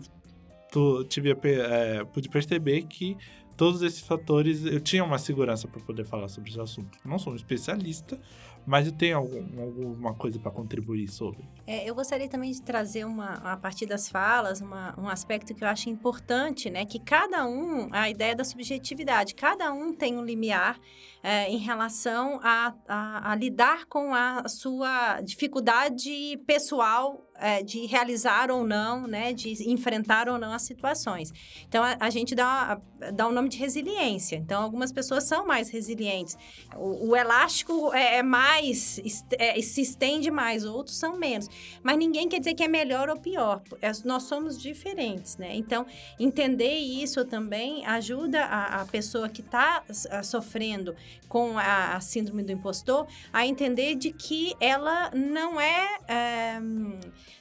tu, 0.71 1.03
tive, 1.05 1.31
é, 1.31 2.03
pude 2.05 2.29
perceber 2.29 2.83
que 2.83 3.17
todos 3.57 3.81
esses 3.81 4.01
fatores, 4.01 4.65
eu 4.65 4.79
tinha 4.79 5.03
uma 5.03 5.19
segurança 5.19 5.67
para 5.67 5.79
poder 5.81 6.05
falar 6.05 6.27
sobre 6.27 6.49
esse 6.49 6.59
assunto. 6.59 6.97
Não 7.05 7.19
sou 7.19 7.33
um 7.33 7.35
especialista, 7.35 8.19
mas 8.65 8.87
eu 8.87 8.93
tenho 8.93 9.17
algum, 9.17 9.61
alguma 9.61 10.13
coisa 10.13 10.39
para 10.39 10.51
contribuir 10.51 11.07
sobre. 11.07 11.43
É, 11.65 11.89
eu 11.89 11.95
gostaria 11.95 12.27
também 12.27 12.51
de 12.51 12.61
trazer 12.61 13.05
uma, 13.05 13.33
a 13.35 13.57
partir 13.57 13.85
das 13.85 14.09
falas, 14.09 14.61
uma, 14.61 14.93
um 14.99 15.07
aspecto 15.07 15.53
que 15.53 15.63
eu 15.63 15.67
acho 15.67 15.89
importante, 15.89 16.69
né? 16.69 16.85
Que 16.85 16.99
cada 16.99 17.45
um, 17.47 17.89
a 17.91 18.09
ideia 18.09 18.35
da 18.35 18.43
subjetividade, 18.43 19.35
cada 19.35 19.71
um 19.73 19.93
tem 19.93 20.17
um 20.17 20.23
limiar 20.23 20.79
é, 21.23 21.49
em 21.49 21.57
relação 21.57 22.39
a, 22.43 22.73
a, 22.87 23.31
a, 23.31 23.35
lidar 23.35 23.85
com 23.85 24.13
a 24.13 24.47
sua 24.47 25.21
dificuldade 25.21 26.37
pessoal 26.45 27.27
é, 27.41 27.63
de 27.63 27.87
realizar 27.87 28.51
ou 28.51 28.63
não, 28.63 29.07
né, 29.07 29.33
de 29.33 29.69
enfrentar 29.69 30.29
ou 30.29 30.37
não 30.37 30.53
as 30.53 30.61
situações. 30.61 31.33
Então, 31.67 31.83
a, 31.83 31.97
a 31.99 32.09
gente 32.11 32.35
dá, 32.35 32.79
dá 33.13 33.27
um 33.27 33.31
nome 33.31 33.49
de 33.49 33.57
resiliência. 33.57 34.35
Então, 34.35 34.61
algumas 34.61 34.91
pessoas 34.91 35.23
são 35.23 35.45
mais 35.45 35.69
resilientes. 35.69 36.37
O, 36.75 37.09
o 37.09 37.15
elástico 37.15 37.91
é, 37.93 38.17
é 38.17 38.23
mais, 38.23 39.01
é, 39.39 39.59
se 39.61 39.81
estende 39.81 40.29
mais, 40.29 40.63
outros 40.63 40.97
são 40.97 41.17
menos. 41.17 41.49
Mas 41.81 41.97
ninguém 41.97 42.29
quer 42.29 42.39
dizer 42.39 42.53
que 42.53 42.63
é 42.63 42.67
melhor 42.67 43.09
ou 43.09 43.17
pior. 43.17 43.63
É, 43.81 43.91
nós 44.05 44.23
somos 44.23 44.61
diferentes, 44.61 45.37
né? 45.37 45.55
Então, 45.55 45.85
entender 46.19 46.77
isso 46.77 47.25
também 47.25 47.83
ajuda 47.87 48.45
a, 48.45 48.81
a 48.81 48.85
pessoa 48.85 49.27
que 49.27 49.41
está 49.41 49.83
sofrendo 50.23 50.95
com 51.27 51.57
a, 51.57 51.99
síndrome 52.01 52.43
do 52.43 52.51
impostor 52.51 53.07
a 53.31 53.47
entender 53.47 53.95
de 53.95 54.11
que 54.11 54.53
ela 54.59 55.09
não 55.11 55.59
é, 55.59 55.97
é 56.07 56.61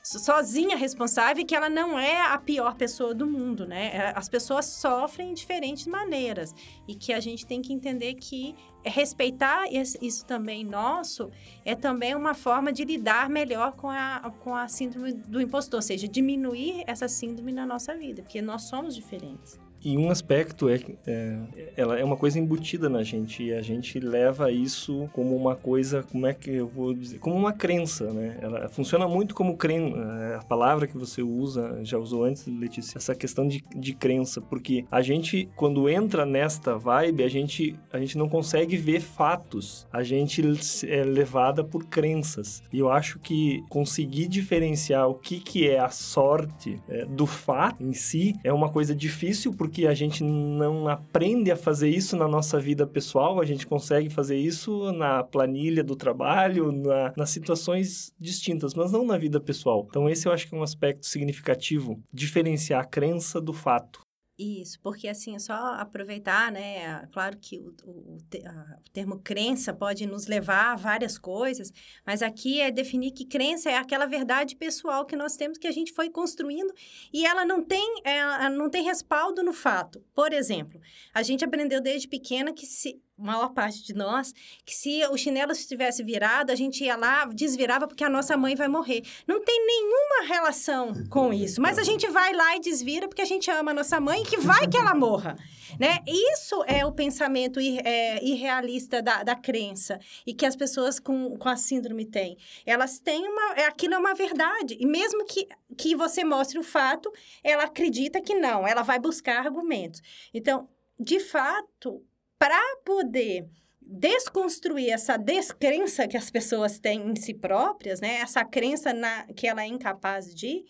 sozinha 0.03 0.77
responsável 0.77 1.43
e 1.43 1.45
que 1.45 1.55
ela 1.55 1.69
não 1.69 1.99
é 1.99 2.21
a 2.21 2.39
pior 2.39 2.75
pessoa 2.77 3.15
do 3.15 3.27
mundo, 3.27 3.67
né? 3.67 3.91
É, 3.95 4.13
as 4.17 4.29
pessoas 4.29 4.67
sofrem 4.67 5.35
de 5.35 5.41
diferentes 5.41 5.87
maneiras 5.87 6.55
e 6.87 6.95
que 6.95 7.13
a 7.13 7.21
gente 7.21 7.47
tem 7.47 7.61
que 7.61 7.73
entender 7.73 8.15
que 8.15 8.55
respeitar 8.85 9.67
isso 9.71 10.25
também 10.25 10.65
nosso 10.65 11.31
é 11.65 11.75
também 11.75 12.15
uma 12.15 12.35
forma 12.35 12.73
de 12.73 12.85
lidar 12.85 13.29
melhor 13.29 13.73
com 13.73 13.91
a, 13.91 14.33
com 14.41 14.55
a 14.55 14.69
síndrome 14.69 15.13
do 15.13 15.41
impostor, 15.41 15.79
ou 15.79 15.83
seja, 15.83 16.09
diminuir 16.09 16.85
essa 16.87 17.09
síndrome 17.09 17.53
na 17.53 17.67
nossa 17.67 17.97
vida, 17.97 18.23
porque 18.23 18.41
nós 18.41 18.63
somos 18.63 18.95
diferentes. 18.95 19.59
E 19.83 19.97
um 19.97 20.11
aspecto 20.11 20.69
é, 20.69 20.81
é, 21.07 21.39
ela 21.77 21.99
é 21.99 22.05
uma 22.05 22.17
coisa 22.17 22.39
embutida 22.39 22.89
na 22.89 23.03
gente 23.03 23.43
e 23.43 23.53
a 23.53 23.63
gente 23.63 23.99
leva 23.99 24.53
isso 24.53 25.09
como 25.13 25.35
uma 25.35 25.57
coisa, 25.57 26.03
como 26.03 26.27
é 26.27 26.35
que 26.35 26.51
eu 26.51 26.67
vou 26.67 26.93
dizer, 26.93 27.19
como 27.19 27.35
uma 27.35 27.53
crença, 27.53 28.13
né? 28.13 28.39
Ela 28.41 28.69
funciona 28.69 29.09
muito 29.09 29.35
como 29.35 29.57
crença, 29.57 29.97
é, 29.97 30.35
a 30.37 30.43
palavra 30.43 30.87
que 30.87 30.97
você 30.97 31.23
usa, 31.23 31.81
já 31.83 31.99
usou 31.99 32.25
antes, 32.25 32.47
Letícia, 32.47 32.99
essa 32.99 33.15
questão 33.15 33.49
de, 33.49 33.65
de 33.75 33.95
crença, 33.95 34.41
porque 34.41 34.85
a 34.91 35.01
gente 35.01 35.49
quando 35.57 35.89
entra 35.89 36.27
nesta 36.27 36.77
vibe, 36.77 37.23
a 37.23 37.29
gente 37.29 37.75
a 37.93 37.99
gente 37.99 38.19
não 38.19 38.29
consegue 38.29 38.77
ver 38.77 39.01
fatos, 39.01 39.87
a 39.93 40.03
gente 40.03 40.43
é 40.87 41.05
levada 41.05 41.65
por 41.65 41.85
crenças. 41.87 42.63
E 42.73 42.79
eu 42.79 42.91
acho 42.91 43.19
que 43.19 43.63
conseguir 43.69 44.29
diferenciar 44.29 45.09
o 45.09 45.15
que 45.15 45.41
que 45.41 45.69
é 45.69 45.79
a 45.79 45.89
sorte 45.89 46.79
é, 46.89 47.05
do 47.07 47.27
fato 47.27 47.83
em 47.83 47.93
si 47.93 48.35
é 48.45 48.53
uma 48.53 48.69
coisa 48.69 48.95
difícil 48.95 49.53
porque 49.55 49.70
porque 49.71 49.87
a 49.87 49.95
gente 49.95 50.25
não 50.25 50.89
aprende 50.89 51.49
a 51.49 51.57
fazer 51.57 51.89
isso 51.89 52.17
na 52.17 52.27
nossa 52.27 52.59
vida 52.59 52.85
pessoal, 52.89 53.41
a 53.41 53.45
gente 53.45 53.65
consegue 53.65 54.11
fazer 54.11 54.37
isso 54.37 54.91
na 54.91 55.23
planilha 55.23 55.85
do 55.85 55.95
trabalho, 55.95 56.73
na, 56.73 57.13
nas 57.17 57.31
situações 57.31 58.13
distintas, 58.19 58.75
mas 58.75 58.91
não 58.91 59.07
na 59.07 59.17
vida 59.17 59.41
pessoal. 59.41 59.87
Então, 59.89 60.09
esse 60.09 60.27
eu 60.27 60.33
acho 60.33 60.49
que 60.49 60.57
é 60.57 60.59
um 60.59 60.65
aspecto 60.65 61.07
significativo, 61.07 62.03
diferenciar 62.13 62.83
a 62.83 62.85
crença 62.85 63.41
do 63.41 63.53
fato. 63.53 64.01
Isso, 64.43 64.81
porque 64.81 65.07
assim, 65.07 65.35
é 65.35 65.39
só 65.39 65.53
aproveitar, 65.75 66.51
né? 66.51 67.07
Claro 67.13 67.37
que 67.37 67.59
o, 67.59 67.75
o, 67.85 68.17
o, 68.17 68.91
termo 68.91 69.19
crença 69.19 69.75
pode 69.75 70.07
nos 70.07 70.27
levar 70.27 70.73
a 70.73 70.77
várias 70.77 71.19
coisas, 71.19 71.71
mas 72.07 72.23
aqui 72.23 72.59
é 72.59 72.71
definir 72.71 73.11
que 73.11 73.27
crença 73.27 73.69
é 73.69 73.77
aquela 73.77 74.07
verdade 74.07 74.57
pessoal 74.57 75.05
que 75.05 75.15
nós 75.15 75.37
temos 75.37 75.59
que 75.59 75.67
a 75.67 75.71
gente 75.71 75.93
foi 75.93 76.09
construindo 76.09 76.73
e 77.13 77.27
ela 77.27 77.45
não 77.45 77.63
tem, 77.63 78.01
ela 78.03 78.49
não 78.49 78.71
tem 78.71 78.83
respaldo 78.83 79.43
no 79.43 79.53
fato. 79.53 80.03
Por 80.15 80.33
exemplo, 80.33 80.81
a 81.13 81.23
gente 81.23 81.45
aprendeu 81.45 81.79
desde 81.79 82.09
pequena 82.09 82.51
que 82.51 82.65
se 82.65 82.99
maior 83.21 83.51
parte 83.51 83.83
de 83.83 83.95
nós, 83.95 84.33
que 84.65 84.75
se 84.75 85.05
o 85.09 85.17
chinelo 85.17 85.53
estivesse 85.53 86.03
virado, 86.03 86.51
a 86.51 86.55
gente 86.55 86.85
ia 86.85 86.97
lá, 86.97 87.25
desvirava 87.27 87.87
porque 87.87 88.05
a 88.05 88.09
nossa 88.09 88.37
mãe 88.37 88.55
vai 88.55 88.69
morrer. 88.69 89.03
Não 89.27 89.43
tem 89.43 89.67
nenhuma 89.67 90.27
relação 90.27 90.93
com 91.09 91.33
isso, 91.35 91.61
mas 91.61 91.79
a 91.79 91.83
gente 91.83 92.09
vai 92.09 92.33
lá 92.33 92.57
e 92.57 92.61
desvira 92.61 93.09
porque 93.09 93.23
a 93.23 93.27
gente 93.27 93.51
ama 93.51 93.71
a 93.71 93.75
nossa 93.75 94.01
mãe 94.01 94.23
e 94.23 94.27
que 94.27 94.39
vai 94.39 94.67
que 94.67 94.77
ela 94.77 94.95
morra. 94.95 95.37
Né? 95.79 95.99
Isso 96.07 96.63
é 96.67 96.85
o 96.85 96.93
pensamento 96.93 97.61
ir, 97.61 97.81
é, 97.87 98.23
irrealista 98.25 99.01
da, 99.01 99.23
da 99.23 99.37
crença 99.37 99.99
e 100.27 100.35
que 100.35 100.45
as 100.45 100.57
pessoas 100.57 100.99
com, 100.99 101.37
com 101.37 101.49
a 101.49 101.57
síndrome 101.57 102.05
têm. 102.05 102.37
Elas 102.67 102.99
têm 102.99 103.27
uma... 103.27 103.55
É, 103.55 103.67
aquilo 103.67 103.95
é 103.95 103.99
uma 103.99 104.15
verdade. 104.15 104.77
E 104.79 104.87
mesmo 104.87 105.25
que, 105.25 105.47
que 105.77 105.95
você 105.95 106.25
mostre 106.25 106.59
o 106.59 106.63
fato, 106.63 107.13
ela 107.43 107.65
acredita 107.65 108.21
que 108.21 108.35
não. 108.35 108.67
Ela 108.67 108.83
vai 108.83 108.99
buscar 108.99 109.39
argumentos. 109.39 110.03
Então, 110.35 110.69
de 110.99 111.19
fato, 111.19 112.05
para 112.41 112.59
poder 112.87 113.47
desconstruir 113.83 114.89
essa 114.89 115.19
descrença 115.19 116.09
que 116.09 116.17
as 116.17 116.31
pessoas 116.31 116.79
têm 116.79 117.11
em 117.11 117.15
si 117.15 117.35
próprias, 117.35 118.01
né? 118.01 118.15
Essa 118.15 118.43
crença 118.43 118.95
na, 118.95 119.27
que 119.35 119.47
ela 119.47 119.63
é 119.63 119.67
incapaz 119.67 120.35
de, 120.35 120.65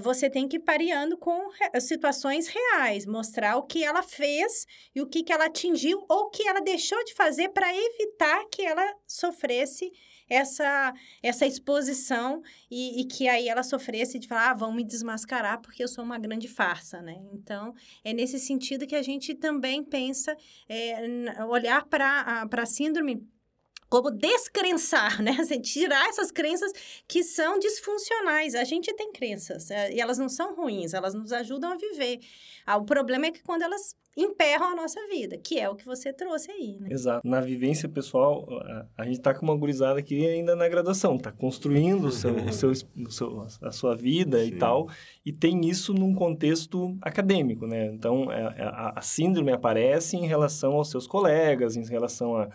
você 0.00 0.30
tem 0.30 0.46
que 0.46 0.58
ir 0.58 0.60
pareando 0.60 1.18
com 1.18 1.50
situações 1.80 2.46
reais, 2.46 3.04
mostrar 3.04 3.56
o 3.56 3.64
que 3.64 3.82
ela 3.82 4.00
fez 4.00 4.64
e 4.94 5.02
o 5.02 5.08
que, 5.08 5.24
que 5.24 5.32
ela 5.32 5.46
atingiu 5.46 6.04
ou 6.08 6.26
o 6.26 6.30
que 6.30 6.46
ela 6.46 6.60
deixou 6.60 7.02
de 7.04 7.14
fazer 7.14 7.48
para 7.48 7.74
evitar 7.74 8.44
que 8.48 8.62
ela 8.62 8.94
sofresse 9.04 9.90
essa, 10.32 10.94
essa 11.22 11.46
exposição 11.46 12.42
e, 12.70 13.00
e, 13.00 13.04
que 13.04 13.28
aí 13.28 13.48
ela 13.48 13.62
sofresse 13.62 14.18
de 14.18 14.26
falar, 14.26 14.50
ah, 14.50 14.54
vão 14.54 14.72
me 14.72 14.82
desmascarar 14.82 15.60
porque 15.60 15.82
eu 15.82 15.88
sou 15.88 16.02
uma 16.02 16.18
grande 16.18 16.48
farsa, 16.48 17.02
né? 17.02 17.16
Então, 17.32 17.74
é 18.02 18.12
nesse 18.12 18.38
sentido 18.38 18.86
que 18.86 18.96
a 18.96 19.02
gente 19.02 19.34
também 19.34 19.84
pensa, 19.84 20.36
é, 20.68 21.44
olhar 21.44 21.84
para 21.86 22.48
a 22.50 22.66
síndrome 22.66 23.26
como 23.92 24.10
descrençar, 24.10 25.20
né? 25.22 25.32
Assim, 25.38 25.60
tirar 25.60 26.08
essas 26.08 26.30
crenças 26.30 26.72
que 27.06 27.22
são 27.22 27.58
disfuncionais. 27.58 28.54
A 28.54 28.64
gente 28.64 28.90
tem 28.94 29.12
crenças 29.12 29.70
é, 29.70 29.92
e 29.92 30.00
elas 30.00 30.16
não 30.16 30.30
são 30.30 30.56
ruins, 30.56 30.94
elas 30.94 31.12
nos 31.12 31.30
ajudam 31.30 31.72
a 31.72 31.76
viver. 31.76 32.20
Ah, 32.64 32.78
o 32.78 32.86
problema 32.86 33.26
é 33.26 33.30
que 33.30 33.42
quando 33.42 33.60
elas 33.60 33.94
emperram 34.16 34.72
a 34.72 34.74
nossa 34.74 34.98
vida, 35.08 35.36
que 35.36 35.58
é 35.58 35.68
o 35.68 35.74
que 35.74 35.84
você 35.84 36.10
trouxe 36.10 36.50
aí, 36.50 36.78
né? 36.80 36.88
Exato. 36.90 37.26
Na 37.26 37.40
vivência 37.42 37.86
pessoal, 37.86 38.46
a, 38.62 38.86
a 39.02 39.04
gente 39.04 39.18
está 39.18 39.34
com 39.34 39.44
uma 39.44 39.56
gurizada 39.56 39.98
aqui 39.98 40.26
ainda 40.26 40.56
na 40.56 40.68
graduação, 40.68 41.16
está 41.16 41.30
construindo 41.30 42.06
o 42.06 42.10
seu, 42.10 42.34
o 42.34 42.52
seu, 42.52 42.70
o 42.70 43.10
seu, 43.10 43.46
a 43.60 43.72
sua 43.72 43.94
vida 43.94 44.38
Sim. 44.38 44.48
e 44.48 44.58
tal, 44.58 44.88
e 45.24 45.32
tem 45.32 45.68
isso 45.68 45.92
num 45.92 46.14
contexto 46.14 46.96
acadêmico, 47.02 47.66
né? 47.66 47.86
Então, 47.92 48.30
a, 48.30 48.34
é, 48.34 48.40
é, 48.40 48.62
a, 48.64 48.92
a 48.96 49.02
síndrome 49.02 49.52
aparece 49.52 50.16
em 50.16 50.26
relação 50.26 50.72
aos 50.72 50.90
seus 50.90 51.06
colegas, 51.06 51.76
em 51.76 51.84
relação 51.84 52.36
a, 52.36 52.48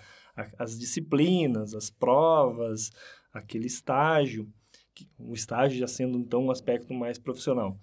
as 0.57 0.77
disciplinas, 0.77 1.73
as 1.73 1.89
provas, 1.89 2.91
aquele 3.33 3.67
estágio, 3.67 4.47
o 5.17 5.33
estágio 5.33 5.79
já 5.79 5.87
sendo 5.87 6.17
então 6.17 6.45
um 6.45 6.51
aspecto 6.51 6.93
mais 6.93 7.17
profissional. 7.17 7.77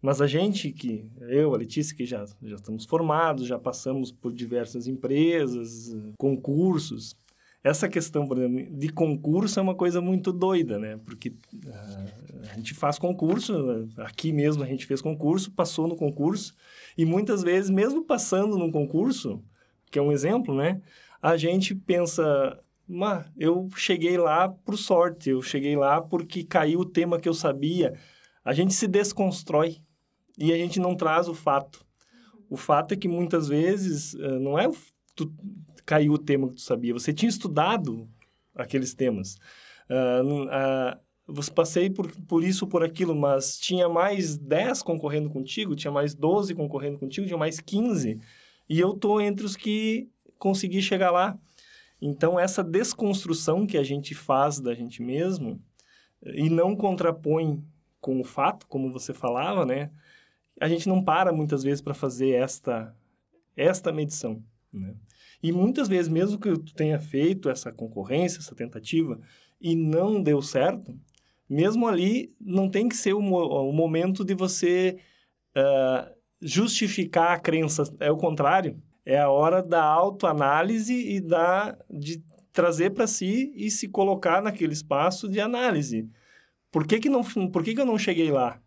Mas 0.00 0.20
a 0.20 0.26
gente 0.26 0.72
que, 0.72 1.08
eu, 1.20 1.54
a 1.54 1.56
Letícia, 1.58 1.96
que 1.96 2.04
já, 2.04 2.24
já 2.42 2.56
estamos 2.56 2.84
formados, 2.84 3.46
já 3.46 3.58
passamos 3.58 4.10
por 4.10 4.32
diversas 4.32 4.88
empresas, 4.88 5.94
concursos, 6.18 7.16
essa 7.64 7.88
questão, 7.88 8.26
por 8.26 8.38
exemplo, 8.38 8.76
de 8.76 8.88
concurso 8.88 9.60
é 9.60 9.62
uma 9.62 9.74
coisa 9.74 10.00
muito 10.00 10.32
doida, 10.32 10.78
né? 10.80 10.98
Porque 11.04 11.28
uh, 11.28 12.50
a 12.50 12.56
gente 12.56 12.74
faz 12.74 12.98
concurso, 12.98 13.88
aqui 13.98 14.32
mesmo 14.32 14.64
a 14.64 14.66
gente 14.66 14.84
fez 14.84 15.00
concurso, 15.00 15.52
passou 15.52 15.86
no 15.86 15.94
concurso, 15.94 16.54
e 16.98 17.04
muitas 17.04 17.42
vezes, 17.42 17.70
mesmo 17.70 18.04
passando 18.04 18.58
no 18.58 18.72
concurso, 18.72 19.40
que 19.92 19.98
é 19.98 20.02
um 20.02 20.10
exemplo, 20.10 20.56
né? 20.56 20.82
A 21.22 21.36
gente 21.36 21.72
pensa, 21.74 22.60
mas 22.86 23.24
eu 23.38 23.68
cheguei 23.76 24.18
lá 24.18 24.48
por 24.48 24.76
sorte, 24.76 25.30
eu 25.30 25.40
cheguei 25.40 25.76
lá 25.76 26.00
porque 26.02 26.42
caiu 26.42 26.80
o 26.80 26.84
tema 26.84 27.20
que 27.20 27.28
eu 27.28 27.34
sabia. 27.34 27.94
A 28.44 28.52
gente 28.52 28.74
se 28.74 28.88
desconstrói 28.88 29.78
e 30.36 30.52
a 30.52 30.56
gente 30.56 30.80
não 30.80 30.96
traz 30.96 31.28
o 31.28 31.34
fato. 31.34 31.86
O 32.50 32.56
fato 32.56 32.92
é 32.92 32.96
que 32.96 33.06
muitas 33.06 33.48
vezes 33.48 34.14
uh, 34.14 34.40
não 34.40 34.58
é 34.58 34.68
tu, 35.14 35.32
caiu 35.86 36.12
o 36.12 36.18
tema 36.18 36.48
que 36.48 36.54
tu 36.54 36.60
sabia, 36.60 36.92
você 36.92 37.12
tinha 37.12 37.28
estudado 37.28 38.08
aqueles 38.54 38.92
temas. 38.92 39.36
Uh, 39.88 40.44
uh, 40.44 41.00
você 41.26 41.50
passei 41.50 41.88
por, 41.88 42.10
por 42.26 42.42
isso, 42.42 42.66
por 42.66 42.82
aquilo, 42.82 43.14
mas 43.14 43.58
tinha 43.58 43.88
mais 43.88 44.36
10 44.36 44.82
concorrendo 44.82 45.30
contigo, 45.30 45.76
tinha 45.76 45.92
mais 45.92 46.14
12 46.14 46.54
concorrendo 46.54 46.98
contigo, 46.98 47.26
tinha 47.26 47.38
mais 47.38 47.60
15, 47.60 48.18
e 48.68 48.80
eu 48.80 48.92
tô 48.94 49.20
entre 49.20 49.46
os 49.46 49.56
que 49.56 50.08
consegui 50.42 50.82
chegar 50.82 51.12
lá. 51.12 51.38
Então, 52.00 52.38
essa 52.38 52.64
desconstrução 52.64 53.64
que 53.64 53.78
a 53.78 53.84
gente 53.84 54.12
faz 54.12 54.58
da 54.58 54.74
gente 54.74 55.00
mesmo 55.00 55.62
e 56.34 56.50
não 56.50 56.74
contrapõe 56.74 57.62
com 58.00 58.20
o 58.20 58.24
fato, 58.24 58.66
como 58.66 58.92
você 58.92 59.14
falava, 59.14 59.64
né? 59.64 59.92
a 60.60 60.68
gente 60.68 60.88
não 60.88 61.02
para 61.02 61.32
muitas 61.32 61.62
vezes 61.62 61.80
para 61.80 61.94
fazer 61.94 62.30
esta, 62.30 62.92
esta 63.56 63.92
medição. 63.92 64.42
Né? 64.72 64.94
E 65.40 65.52
muitas 65.52 65.88
vezes, 65.88 66.08
mesmo 66.08 66.40
que 66.40 66.52
tu 66.52 66.74
tenha 66.74 66.98
feito 66.98 67.48
essa 67.48 67.72
concorrência, 67.72 68.40
essa 68.40 68.54
tentativa, 68.54 69.20
e 69.60 69.76
não 69.76 70.20
deu 70.20 70.42
certo, 70.42 70.98
mesmo 71.48 71.86
ali 71.86 72.34
não 72.40 72.68
tem 72.68 72.88
que 72.88 72.96
ser 72.96 73.12
o, 73.12 73.20
o 73.20 73.72
momento 73.72 74.24
de 74.24 74.34
você 74.34 74.98
uh, 75.56 76.12
justificar 76.40 77.36
a 77.36 77.40
crença. 77.40 77.84
É 78.00 78.10
o 78.10 78.16
contrário. 78.16 78.80
É 79.04 79.18
a 79.18 79.30
hora 79.30 79.62
da 79.62 79.82
autoanálise 79.82 80.94
e 80.94 81.20
da, 81.20 81.76
de 81.90 82.22
trazer 82.52 82.90
para 82.90 83.06
si 83.06 83.52
e 83.56 83.70
se 83.70 83.88
colocar 83.88 84.42
naquele 84.42 84.72
espaço 84.72 85.28
de 85.28 85.40
análise. 85.40 86.08
por 86.70 86.86
que 86.86 87.00
que, 87.00 87.08
não, 87.08 87.22
por 87.50 87.62
que 87.64 87.74
que 87.74 87.80
eu 87.80 87.86
não 87.86 87.98
cheguei 87.98 88.30
lá? 88.30 88.60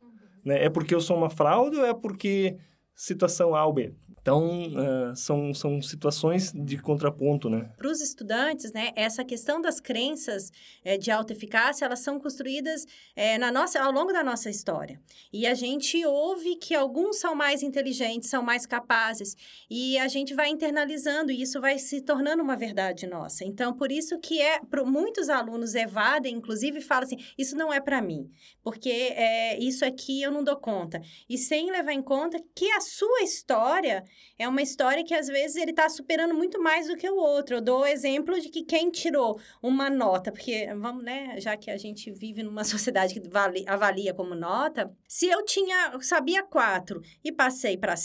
Né? 0.43 0.65
É 0.65 0.69
porque 0.69 0.93
eu 0.93 1.01
sou 1.01 1.17
uma 1.17 1.29
fraude 1.29 1.77
ou 1.77 1.85
é 1.85 1.93
porque 1.93 2.57
situação 2.95 3.55
A 3.55 3.65
ou 3.65 3.73
B? 3.73 3.93
Então, 4.25 4.69
uh, 4.69 5.15
são, 5.15 5.53
são 5.53 5.79
situações 5.83 6.51
de 6.51 6.79
contraponto, 6.79 7.47
né? 7.47 7.69
Para 7.77 7.91
os 7.91 8.01
estudantes, 8.01 8.73
né, 8.73 8.91
essa 8.95 9.23
questão 9.23 9.61
das 9.61 9.79
crenças 9.79 10.51
é, 10.83 10.97
de 10.97 11.11
autoeficácia, 11.11 11.85
elas 11.85 11.99
são 11.99 12.19
construídas 12.19 12.87
é, 13.15 13.37
na 13.37 13.51
nossa, 13.51 13.79
ao 13.79 13.91
longo 13.91 14.11
da 14.11 14.23
nossa 14.23 14.49
história. 14.49 14.99
E 15.31 15.45
a 15.45 15.53
gente 15.53 16.03
ouve 16.07 16.55
que 16.55 16.73
alguns 16.73 17.17
são 17.17 17.35
mais 17.35 17.61
inteligentes, 17.61 18.27
são 18.27 18.41
mais 18.41 18.65
capazes, 18.65 19.35
e 19.69 19.95
a 19.99 20.07
gente 20.07 20.33
vai 20.33 20.49
internalizando, 20.49 21.31
e 21.31 21.39
isso 21.39 21.61
vai 21.61 21.77
se 21.77 22.01
tornando 22.01 22.41
uma 22.41 22.55
verdade 22.55 23.05
nossa. 23.05 23.45
Então, 23.45 23.73
por 23.73 23.91
isso 23.91 24.17
que 24.17 24.41
é, 24.41 24.59
muitos 24.87 25.29
alunos 25.29 25.75
evadem, 25.75 26.33
inclusive, 26.33 26.81
falam 26.81 27.03
assim, 27.03 27.23
isso 27.37 27.55
não 27.55 27.71
é 27.71 27.79
para 27.79 28.01
mim, 28.01 28.27
porque 28.63 28.89
é, 28.89 29.59
isso 29.59 29.85
aqui 29.85 30.23
eu 30.23 30.31
não 30.31 30.43
dou 30.43 30.55
conta. 30.55 30.99
E 31.29 31.37
sem 31.37 31.69
levar 31.69 31.93
em 31.93 32.01
conta 32.01 32.43
que 32.55 32.71
a 32.71 32.81
sua 32.85 33.21
história 33.21 34.03
é 34.37 34.47
uma 34.47 34.61
história 34.61 35.03
que 35.03 35.13
às 35.13 35.27
vezes 35.27 35.57
ele 35.57 35.71
está 35.71 35.89
superando 35.89 36.33
muito 36.33 36.61
mais 36.61 36.87
do 36.87 36.95
que 36.95 37.09
o 37.09 37.15
outro. 37.15 37.55
Eu 37.55 37.61
dou 37.61 37.81
o 37.81 37.85
exemplo 37.85 38.39
de 38.39 38.49
que 38.49 38.63
quem 38.63 38.89
tirou 38.89 39.39
uma 39.61 39.89
nota, 39.89 40.31
porque 40.31 40.67
vamos, 40.75 41.03
né, 41.03 41.39
já 41.39 41.57
que 41.57 41.71
a 41.71 41.77
gente 41.77 42.11
vive 42.11 42.43
numa 42.43 42.63
sociedade 42.65 43.19
que 43.19 43.29
avalia 43.67 44.13
como 44.13 44.35
nota, 44.35 44.91
se 45.07 45.27
eu 45.27 45.43
tinha 45.43 45.97
sabia 46.01 46.43
quatro 46.43 47.01
e 47.23 47.31
passei 47.31 47.77
para 47.77 47.95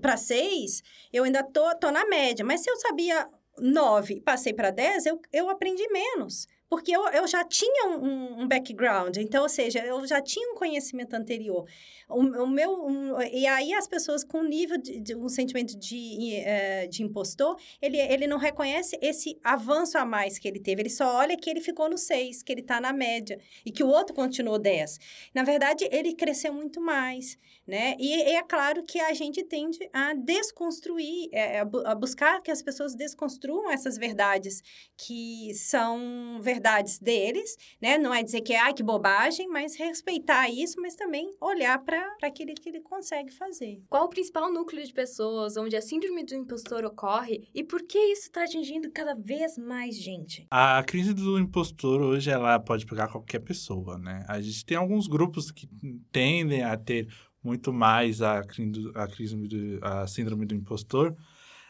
para 0.00 0.16
seis, 0.16 0.82
eu 1.12 1.24
ainda 1.24 1.42
tô, 1.42 1.74
tô 1.76 1.90
na 1.90 2.06
média. 2.06 2.44
Mas 2.44 2.60
se 2.60 2.70
eu 2.70 2.76
sabia 2.76 3.28
nove 3.58 4.14
e 4.14 4.20
passei 4.20 4.52
para 4.52 4.70
dez, 4.70 5.06
eu, 5.06 5.20
eu 5.32 5.48
aprendi 5.48 5.86
menos 5.88 6.46
porque 6.68 6.94
eu, 6.94 7.06
eu 7.08 7.26
já 7.26 7.44
tinha 7.44 7.88
um, 7.88 8.42
um, 8.42 8.48
background, 8.48 9.16
então, 9.16 9.42
ou 9.42 9.48
seja, 9.48 9.78
eu 9.84 10.04
já 10.06 10.20
tinha 10.20 10.52
um 10.52 10.54
conhecimento 10.56 11.14
anterior. 11.14 11.64
O, 12.08 12.20
o 12.20 12.46
meu, 12.46 12.86
um, 12.86 13.20
e 13.22 13.46
aí 13.46 13.72
as 13.72 13.86
pessoas 13.86 14.24
com 14.24 14.42
nível 14.42 14.76
de, 14.78 15.00
de 15.00 15.16
um 15.16 15.28
sentimento 15.28 15.78
de, 15.78 16.42
uh, 16.42 16.88
de 16.88 17.02
impostor, 17.02 17.56
ele, 17.80 17.98
ele 17.98 18.26
não 18.26 18.38
reconhece 18.38 18.98
esse 19.00 19.38
avanço 19.44 19.96
a 19.96 20.04
mais 20.04 20.38
que 20.38 20.48
ele 20.48 20.60
teve, 20.60 20.82
ele 20.82 20.90
só 20.90 21.16
olha 21.16 21.36
que 21.36 21.48
ele 21.48 21.60
ficou 21.60 21.88
no 21.88 21.96
6, 21.96 22.42
que 22.42 22.52
ele 22.52 22.60
está 22.60 22.80
na 22.80 22.92
média, 22.92 23.38
e 23.64 23.70
que 23.70 23.84
o 23.84 23.88
outro 23.88 24.14
continuou 24.14 24.58
10. 24.58 24.98
Na 25.34 25.44
verdade, 25.44 25.88
ele 25.92 26.14
cresceu 26.14 26.52
muito 26.52 26.80
mais, 26.80 27.38
né? 27.66 27.96
E, 27.98 28.14
e 28.14 28.36
é 28.36 28.42
claro 28.42 28.84
que 28.84 28.98
a 29.00 29.12
gente 29.14 29.42
tende 29.44 29.78
a 29.92 30.14
desconstruir, 30.14 31.28
é, 31.32 31.60
a 31.60 31.94
buscar 31.94 32.40
que 32.40 32.50
as 32.50 32.62
pessoas 32.62 32.94
desconstruam 32.94 33.70
essas 33.70 33.96
verdades 33.96 34.62
que 34.96 35.52
são 35.54 36.38
verdades 36.40 36.55
verdades 36.56 36.98
deles, 36.98 37.56
né? 37.80 37.98
Não 37.98 38.12
é 38.12 38.22
dizer 38.22 38.40
que, 38.40 38.54
ai, 38.54 38.72
que 38.72 38.82
bobagem, 38.82 39.48
mas 39.48 39.76
respeitar 39.76 40.48
isso, 40.48 40.80
mas 40.80 40.94
também 40.94 41.34
olhar 41.40 41.78
para 41.84 42.16
aquilo 42.22 42.54
que 42.54 42.68
ele 42.68 42.80
consegue 42.80 43.30
fazer. 43.32 43.82
Qual 43.88 44.06
o 44.06 44.08
principal 44.08 44.52
núcleo 44.52 44.84
de 44.84 44.92
pessoas 44.92 45.56
onde 45.56 45.76
a 45.76 45.82
síndrome 45.82 46.24
do 46.24 46.34
impostor 46.34 46.84
ocorre 46.84 47.48
e 47.54 47.62
por 47.62 47.82
que 47.82 47.98
isso 47.98 48.22
está 48.22 48.44
atingindo 48.44 48.90
cada 48.90 49.14
vez 49.14 49.58
mais 49.58 49.96
gente? 49.96 50.46
A 50.50 50.82
crise 50.82 51.12
do 51.12 51.38
impostor 51.38 52.00
hoje, 52.00 52.30
ela 52.30 52.58
pode 52.58 52.86
pegar 52.86 53.08
qualquer 53.08 53.40
pessoa, 53.40 53.98
né? 53.98 54.24
A 54.28 54.40
gente 54.40 54.64
tem 54.64 54.76
alguns 54.76 55.06
grupos 55.06 55.50
que 55.50 55.68
tendem 56.10 56.62
a 56.62 56.76
ter 56.76 57.08
muito 57.42 57.72
mais 57.72 58.22
a, 58.22 58.38
a, 58.38 59.06
crise 59.06 59.36
do, 59.36 59.80
a 59.84 60.06
síndrome 60.06 60.46
do 60.46 60.54
impostor, 60.54 61.14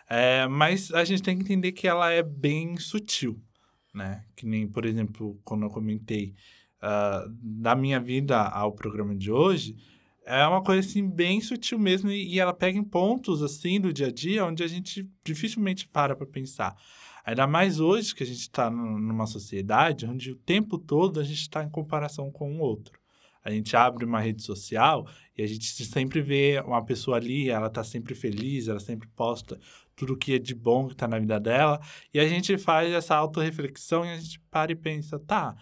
é, 0.09 0.47
mas 0.47 0.93
a 0.93 1.05
gente 1.05 1.23
tem 1.23 1.37
que 1.37 1.43
entender 1.43 1.73
que 1.73 1.87
ela 1.87 2.11
é 2.11 2.23
bem 2.23 2.77
sutil 2.79 3.43
né? 3.97 4.23
Que 4.37 4.47
nem, 4.47 4.69
por 4.69 4.85
exemplo, 4.85 5.41
quando 5.43 5.65
eu 5.65 5.71
comentei 5.71 6.35
uh, 6.83 7.29
da 7.43 7.75
minha 7.75 7.99
vida 7.99 8.39
ao 8.41 8.73
programa 8.73 9.17
de 9.17 9.33
hoje, 9.33 9.75
é 10.25 10.47
uma 10.47 10.63
coisa 10.63 10.87
assim 10.87 11.09
bem 11.09 11.41
sutil 11.41 11.79
mesmo 11.79 12.11
e, 12.11 12.35
e 12.35 12.41
ela 12.41 12.53
pega 12.53 12.77
em 12.79 12.85
pontos 12.85 13.43
assim 13.43 13.81
do 13.81 13.93
dia 13.93 14.09
a 14.09 14.13
dia 14.13 14.45
onde 14.45 14.63
a 14.63 14.67
gente 14.67 15.09
dificilmente 15.25 15.89
para 15.89 16.15
para 16.15 16.27
pensar. 16.27 16.77
Ainda 17.25 17.47
mais 17.47 17.81
hoje 17.81 18.15
que 18.15 18.23
a 18.23 18.27
gente 18.27 18.41
está 18.41 18.71
numa 18.71 19.27
sociedade 19.27 20.07
onde 20.07 20.31
o 20.31 20.37
tempo 20.37 20.79
todo 20.79 21.19
a 21.19 21.25
gente 21.25 21.41
está 21.41 21.65
em 21.65 21.71
comparação 21.71 22.31
com 22.31 22.57
o 22.57 22.61
outro. 22.61 23.01
A 23.47 23.51
gente 23.53 23.77
abre 23.77 24.05
uma 24.05 24.19
rede 24.19 24.43
social 24.43 25.07
e 25.39 25.41
a 25.41 25.47
gente 25.47 25.85
sempre 25.85 26.21
vê 26.21 26.61
uma 26.67 26.85
pessoa 26.85 27.17
ali, 27.17 27.49
ela 27.49 27.69
está 27.69 27.85
sempre 27.85 28.13
feliz, 28.13 28.67
ela 28.67 28.81
sempre 28.81 29.07
posta 29.15 29.57
tudo 29.95 30.17
que 30.17 30.35
é 30.35 30.39
de 30.41 30.53
bom 30.53 30.89
que 30.89 30.95
está 30.95 31.07
na 31.07 31.17
vida 31.17 31.39
dela. 31.39 31.81
E 32.13 32.19
a 32.19 32.27
gente 32.27 32.59
faz 32.59 32.93
essa 32.93 33.15
autorreflexão 33.15 34.05
e 34.05 34.11
a 34.11 34.17
gente 34.17 34.41
para 34.51 34.73
e 34.73 34.75
pensa, 34.75 35.17
tá, 35.21 35.55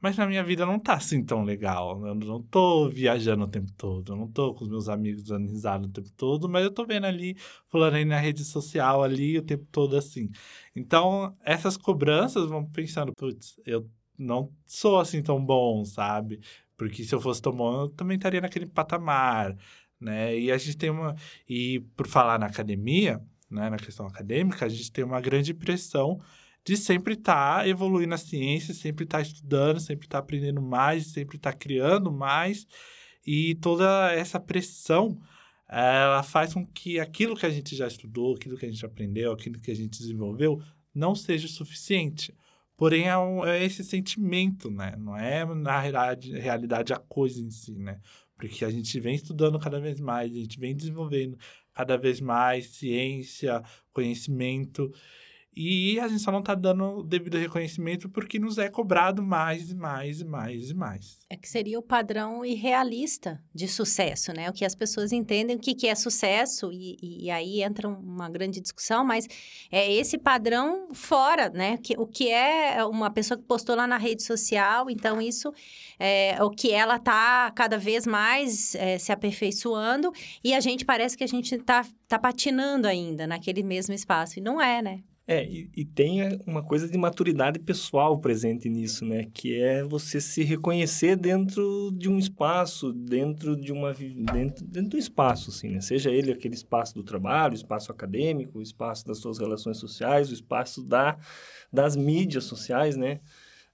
mas 0.00 0.16
na 0.16 0.24
minha 0.24 0.44
vida 0.44 0.64
não 0.64 0.78
tá 0.78 0.94
assim 0.94 1.24
tão 1.24 1.42
legal. 1.42 2.06
Eu 2.06 2.14
não 2.14 2.40
tô 2.40 2.88
viajando 2.88 3.42
o 3.42 3.48
tempo 3.48 3.72
todo, 3.76 4.12
eu 4.12 4.16
não 4.16 4.30
tô 4.30 4.54
com 4.54 4.62
os 4.62 4.70
meus 4.70 4.88
amigos 4.88 5.24
dando 5.24 5.86
o 5.86 5.88
tempo 5.88 6.12
todo, 6.16 6.48
mas 6.48 6.62
eu 6.62 6.70
tô 6.70 6.86
vendo 6.86 7.06
ali, 7.06 7.36
falando 7.66 7.94
aí 7.94 8.04
na 8.04 8.20
rede 8.20 8.44
social 8.44 9.02
ali 9.02 9.36
o 9.36 9.42
tempo 9.42 9.66
todo 9.72 9.96
assim. 9.96 10.30
Então, 10.76 11.36
essas 11.44 11.76
cobranças 11.76 12.48
vão 12.48 12.64
pensando, 12.64 13.12
putz, 13.16 13.60
eu 13.66 13.90
não 14.18 14.50
sou 14.64 14.98
assim 14.98 15.22
tão 15.22 15.44
bom, 15.44 15.84
sabe? 15.84 16.40
Porque 16.76 17.04
se 17.04 17.14
eu 17.14 17.20
fosse 17.20 17.40
bom, 17.42 17.82
eu 17.82 17.88
também 17.88 18.16
estaria 18.16 18.40
naquele 18.40 18.66
patamar, 18.66 19.56
né? 20.00 20.38
E 20.38 20.52
a 20.52 20.58
gente 20.58 20.76
tem 20.76 20.90
uma. 20.90 21.16
E 21.48 21.80
por 21.96 22.06
falar 22.06 22.38
na 22.38 22.46
academia, 22.46 23.20
né, 23.50 23.70
na 23.70 23.78
questão 23.78 24.06
acadêmica, 24.06 24.66
a 24.66 24.68
gente 24.68 24.92
tem 24.92 25.04
uma 25.04 25.20
grande 25.20 25.54
pressão 25.54 26.20
de 26.64 26.76
sempre 26.76 27.14
estar 27.14 27.58
tá 27.58 27.68
evoluindo 27.68 28.10
na 28.10 28.18
ciência, 28.18 28.74
sempre 28.74 29.04
estar 29.04 29.18
tá 29.18 29.22
estudando, 29.22 29.80
sempre 29.80 30.06
estar 30.06 30.18
tá 30.18 30.24
aprendendo 30.24 30.60
mais, 30.60 31.06
sempre 31.06 31.36
estar 31.36 31.52
tá 31.52 31.58
criando 31.58 32.10
mais. 32.10 32.66
E 33.24 33.54
toda 33.56 34.12
essa 34.12 34.38
pressão, 34.40 35.20
ela 35.68 36.22
faz 36.22 36.54
com 36.54 36.66
que 36.66 36.98
aquilo 37.00 37.36
que 37.36 37.46
a 37.46 37.50
gente 37.50 37.74
já 37.74 37.86
estudou, 37.86 38.34
aquilo 38.34 38.56
que 38.56 38.66
a 38.66 38.70
gente 38.70 38.84
aprendeu, 38.84 39.32
aquilo 39.32 39.60
que 39.60 39.70
a 39.70 39.74
gente 39.74 39.98
desenvolveu, 39.98 40.60
não 40.94 41.14
seja 41.14 41.46
o 41.46 41.50
suficiente. 41.50 42.34
Porém, 42.76 43.08
é, 43.08 43.16
um, 43.16 43.44
é 43.44 43.64
esse 43.64 43.82
sentimento, 43.82 44.70
né? 44.70 44.94
Não 44.98 45.16
é, 45.16 45.44
na 45.54 45.80
realidade, 45.80 46.38
realidade, 46.38 46.92
a 46.92 46.98
coisa 46.98 47.40
em 47.40 47.50
si, 47.50 47.72
né? 47.78 48.00
Porque 48.36 48.64
a 48.64 48.70
gente 48.70 49.00
vem 49.00 49.14
estudando 49.14 49.58
cada 49.58 49.80
vez 49.80 49.98
mais, 49.98 50.30
a 50.30 50.34
gente 50.34 50.60
vem 50.60 50.76
desenvolvendo 50.76 51.38
cada 51.72 51.96
vez 51.96 52.20
mais 52.20 52.66
ciência, 52.66 53.62
conhecimento. 53.92 54.92
E 55.56 55.98
a 56.00 56.06
gente 56.06 56.20
só 56.20 56.30
não 56.30 56.40
está 56.40 56.54
dando 56.54 56.98
o 56.98 57.02
devido 57.02 57.38
reconhecimento 57.38 58.10
porque 58.10 58.38
nos 58.38 58.58
é 58.58 58.68
cobrado 58.68 59.22
mais 59.22 59.70
e 59.70 59.74
mais 59.74 60.20
e 60.20 60.24
mais 60.24 60.70
e 60.70 60.74
mais. 60.74 61.18
É 61.30 61.36
que 61.36 61.48
seria 61.48 61.78
o 61.78 61.82
padrão 61.82 62.44
irrealista 62.44 63.42
de 63.54 63.66
sucesso, 63.66 64.34
né? 64.34 64.50
O 64.50 64.52
que 64.52 64.66
as 64.66 64.74
pessoas 64.74 65.12
entendem 65.12 65.56
o 65.56 65.58
que, 65.58 65.74
que 65.74 65.88
é 65.88 65.94
sucesso, 65.94 66.70
e, 66.70 66.98
e 67.00 67.30
aí 67.30 67.62
entra 67.62 67.88
uma 67.88 68.28
grande 68.28 68.60
discussão, 68.60 69.02
mas 69.02 69.26
é 69.72 69.90
esse 69.90 70.18
padrão 70.18 70.88
fora, 70.92 71.48
né? 71.48 71.78
O 71.96 72.06
que 72.06 72.30
é 72.30 72.84
uma 72.84 73.10
pessoa 73.10 73.38
que 73.38 73.44
postou 73.44 73.74
lá 73.74 73.86
na 73.86 73.96
rede 73.96 74.22
social, 74.22 74.90
então 74.90 75.22
isso 75.22 75.50
é 75.98 76.36
o 76.44 76.50
que 76.50 76.70
ela 76.70 76.96
está 76.96 77.50
cada 77.52 77.78
vez 77.78 78.06
mais 78.06 78.74
é, 78.74 78.98
se 78.98 79.10
aperfeiçoando, 79.10 80.12
e 80.44 80.52
a 80.52 80.60
gente 80.60 80.84
parece 80.84 81.16
que 81.16 81.24
a 81.24 81.28
gente 81.28 81.54
está 81.54 81.82
tá 82.06 82.18
patinando 82.18 82.86
ainda 82.86 83.26
naquele 83.26 83.62
mesmo 83.62 83.94
espaço, 83.94 84.38
e 84.38 84.42
não 84.42 84.60
é, 84.60 84.82
né? 84.82 85.00
É, 85.28 85.44
e, 85.44 85.68
e, 85.76 85.84
tem 85.84 86.38
uma 86.46 86.62
coisa 86.62 86.88
de 86.88 86.96
maturidade 86.96 87.58
pessoal 87.58 88.16
presente 88.16 88.68
nisso, 88.68 89.04
né? 89.04 89.24
Que 89.34 89.60
é 89.60 89.82
você 89.82 90.20
se 90.20 90.44
reconhecer 90.44 91.16
dentro 91.16 91.90
de 91.92 92.08
um 92.08 92.16
espaço, 92.16 92.92
dentro 92.92 93.56
de 93.56 93.72
uma... 93.72 93.92
Dentro, 93.92 94.64
dentro 94.64 94.90
do 94.90 94.98
espaço, 94.98 95.50
assim, 95.50 95.70
né? 95.70 95.80
Seja 95.80 96.12
ele 96.12 96.30
aquele 96.30 96.54
espaço 96.54 96.94
do 96.94 97.02
trabalho, 97.02 97.54
o 97.54 97.56
espaço 97.56 97.90
acadêmico, 97.90 98.60
o 98.60 98.62
espaço 98.62 99.04
das 99.04 99.18
suas 99.18 99.38
relações 99.38 99.78
sociais, 99.78 100.30
o 100.30 100.34
espaço 100.34 100.80
da, 100.80 101.18
das 101.72 101.96
mídias 101.96 102.44
sociais, 102.44 102.96
né? 102.96 103.18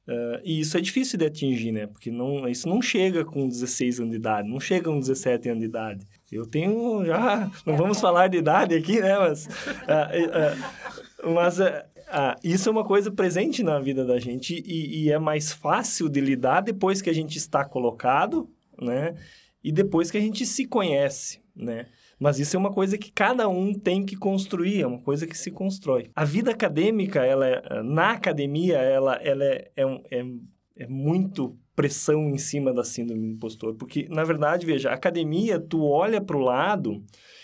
Uh, 0.08 0.40
e 0.42 0.58
isso 0.58 0.76
é 0.78 0.80
difícil 0.80 1.18
de 1.18 1.26
atingir, 1.26 1.70
né? 1.70 1.86
Porque 1.86 2.10
não, 2.10 2.48
isso 2.48 2.66
não 2.66 2.80
chega 2.80 3.26
com 3.26 3.46
16 3.46 4.00
anos 4.00 4.10
de 4.12 4.16
idade, 4.16 4.48
não 4.48 4.58
chega 4.58 4.90
com 4.90 4.98
17 4.98 5.50
anos 5.50 5.60
de 5.60 5.66
idade. 5.66 6.06
Eu 6.30 6.46
tenho 6.46 7.04
já... 7.04 7.50
Não 7.66 7.76
vamos 7.76 8.00
falar 8.00 8.28
de 8.28 8.38
idade 8.38 8.74
aqui, 8.74 9.00
né? 9.00 9.18
Mas... 9.18 9.46
Uh, 9.46 9.50
uh, 9.50 11.11
mas 11.24 11.60
é, 11.60 11.86
ah, 12.08 12.36
isso 12.42 12.68
é 12.68 12.72
uma 12.72 12.84
coisa 12.84 13.10
presente 13.10 13.62
na 13.62 13.78
vida 13.80 14.04
da 14.04 14.18
gente 14.18 14.62
e, 14.66 15.04
e, 15.04 15.10
é 15.10 15.18
mais 15.18 15.52
fácil 15.52 16.08
de 16.08 16.20
lidar 16.20 16.60
depois 16.60 17.00
que 17.00 17.10
a 17.10 17.12
gente 17.12 17.38
está 17.38 17.64
colocado, 17.64 18.48
né? 18.80 19.14
E 19.62 19.70
depois 19.70 20.10
que 20.10 20.18
a 20.18 20.20
gente 20.20 20.44
se 20.44 20.66
conhece, 20.66 21.40
né? 21.54 21.86
Mas 22.18 22.38
isso 22.38 22.56
é 22.56 22.58
uma 22.58 22.72
coisa 22.72 22.96
que 22.96 23.10
cada 23.10 23.48
um 23.48 23.72
tem 23.74 24.04
que 24.04 24.16
construir, 24.16 24.82
é 24.82 24.86
uma 24.86 25.00
coisa 25.00 25.26
que 25.26 25.36
se 25.36 25.50
constrói. 25.50 26.10
A 26.14 26.24
vida 26.24 26.50
acadêmica, 26.50 27.24
ela 27.24 27.46
é, 27.46 27.82
na 27.82 28.12
academia, 28.12 28.76
ela, 28.78 29.16
ela 29.16 29.44
é, 29.44 29.70
é, 29.76 29.84
é 30.10 30.24
é 30.76 30.86
muito 30.86 31.56
pressão 31.74 32.28
em 32.30 32.38
cima 32.38 32.72
da 32.72 32.84
síndrome 32.84 33.22
do 33.22 33.34
impostor, 33.34 33.74
porque 33.74 34.08
na 34.10 34.24
verdade, 34.24 34.66
veja, 34.66 34.90
a 34.90 34.94
academia, 34.94 35.58
tu 35.58 35.84
olha 35.84 36.20
para 36.20 36.36
o 36.36 36.40
lado 36.40 37.02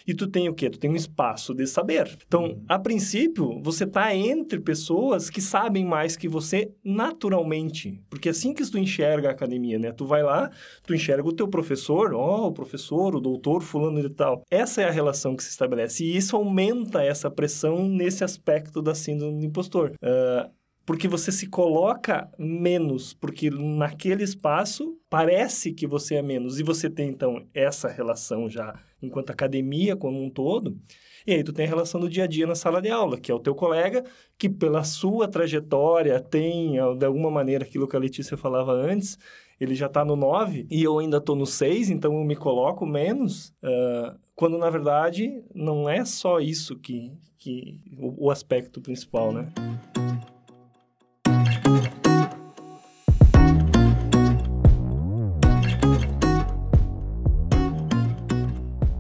e 0.09 0.15
tu 0.15 0.27
tem 0.27 0.49
o 0.49 0.55
quê? 0.55 0.71
Tu 0.71 0.79
tem 0.79 0.91
um 0.91 0.97
espaço 0.97 1.55
de 1.55 1.67
saber. 1.67 2.19
Então, 2.27 2.45
uhum. 2.45 2.65
a 2.67 2.79
princípio, 2.79 3.61
você 3.63 3.85
está 3.85 4.15
entre 4.17 4.59
pessoas 4.59 5.29
que 5.29 5.43
sabem 5.43 5.85
mais 5.85 6.17
que 6.17 6.27
você 6.27 6.73
naturalmente, 6.83 8.01
porque 8.09 8.31
assim 8.31 8.55
que 8.55 8.69
tu 8.69 8.79
enxerga 8.79 9.29
a 9.29 9.33
academia, 9.33 9.79
né? 9.79 9.93
Tu 9.93 10.07
vai 10.07 10.23
lá, 10.23 10.51
tu 10.83 10.95
enxerga 10.95 11.29
o 11.29 11.33
teu 11.33 11.47
professor, 11.47 12.15
ó, 12.15 12.45
oh, 12.45 12.47
o 12.47 12.53
professor, 12.53 13.15
o 13.15 13.21
doutor, 13.21 13.63
fulano 13.63 14.01
e 14.01 14.09
tal. 14.09 14.43
Essa 14.51 14.81
é 14.81 14.89
a 14.89 14.91
relação 14.91 15.37
que 15.37 15.45
se 15.45 15.51
estabelece 15.51 16.03
e 16.03 16.17
isso 16.17 16.35
aumenta 16.35 17.03
essa 17.03 17.31
pressão 17.31 17.87
nesse 17.87 18.25
aspecto 18.25 18.81
da 18.81 18.95
síndrome 18.95 19.41
do 19.41 19.47
impostor. 19.47 19.93
Uh, 20.03 20.58
porque 20.89 21.07
você 21.07 21.31
se 21.31 21.47
coloca 21.49 22.31
menos, 22.39 23.13
porque 23.13 23.51
naquele 23.51 24.25
espaço 24.25 24.99
parece 25.11 25.75
que 25.75 25.87
você 25.87 26.15
é 26.15 26.23
menos, 26.23 26.59
e 26.59 26.63
você 26.63 26.89
tem 26.89 27.11
então 27.11 27.47
essa 27.53 27.89
relação 27.89 28.49
já 28.49 28.75
enquanto 29.03 29.29
academia 29.29 29.95
como 29.95 30.19
um 30.25 30.31
todo, 30.31 30.79
e 31.27 31.35
aí 31.35 31.45
tu 31.45 31.53
tem 31.53 31.67
a 31.67 31.69
relação 31.69 32.01
do 32.01 32.09
dia 32.09 32.25
a 32.25 32.27
dia 32.27 32.47
na 32.47 32.55
sala 32.55 32.81
de 32.81 32.89
aula, 32.89 33.21
que 33.21 33.31
é 33.31 33.35
o 33.35 33.39
teu 33.39 33.55
colega 33.55 34.03
que 34.39 34.49
pela 34.49 34.83
sua 34.83 35.29
trajetória 35.29 36.19
tem, 36.21 36.77
de 36.97 37.05
alguma 37.05 37.31
maneira, 37.31 37.67
aquilo 37.67 37.87
que 37.87 37.95
a 37.95 38.01
Letícia 38.01 38.35
falava 38.35 38.73
antes, 38.73 39.19
ele 39.61 39.75
já 39.75 39.89
está 39.89 40.07
no 40.07 40.17
9 40.17 40.67
e 40.71 40.83
eu 40.83 40.99
ainda 40.99 41.19
estou 41.19 41.37
no 41.37 41.45
6, 41.45 41.91
então 41.91 42.15
eu 42.15 42.25
me 42.25 42.35
coloco 42.35 42.87
menos, 42.87 43.51
uh, 43.63 44.19
quando 44.35 44.57
na 44.57 44.71
verdade 44.71 45.45
não 45.55 45.87
é 45.87 46.03
só 46.07 46.41
isso 46.41 46.79
que, 46.79 47.13
que 47.37 47.79
o, 47.99 48.29
o 48.29 48.31
aspecto 48.31 48.81
principal, 48.81 49.35
né? 49.35 49.53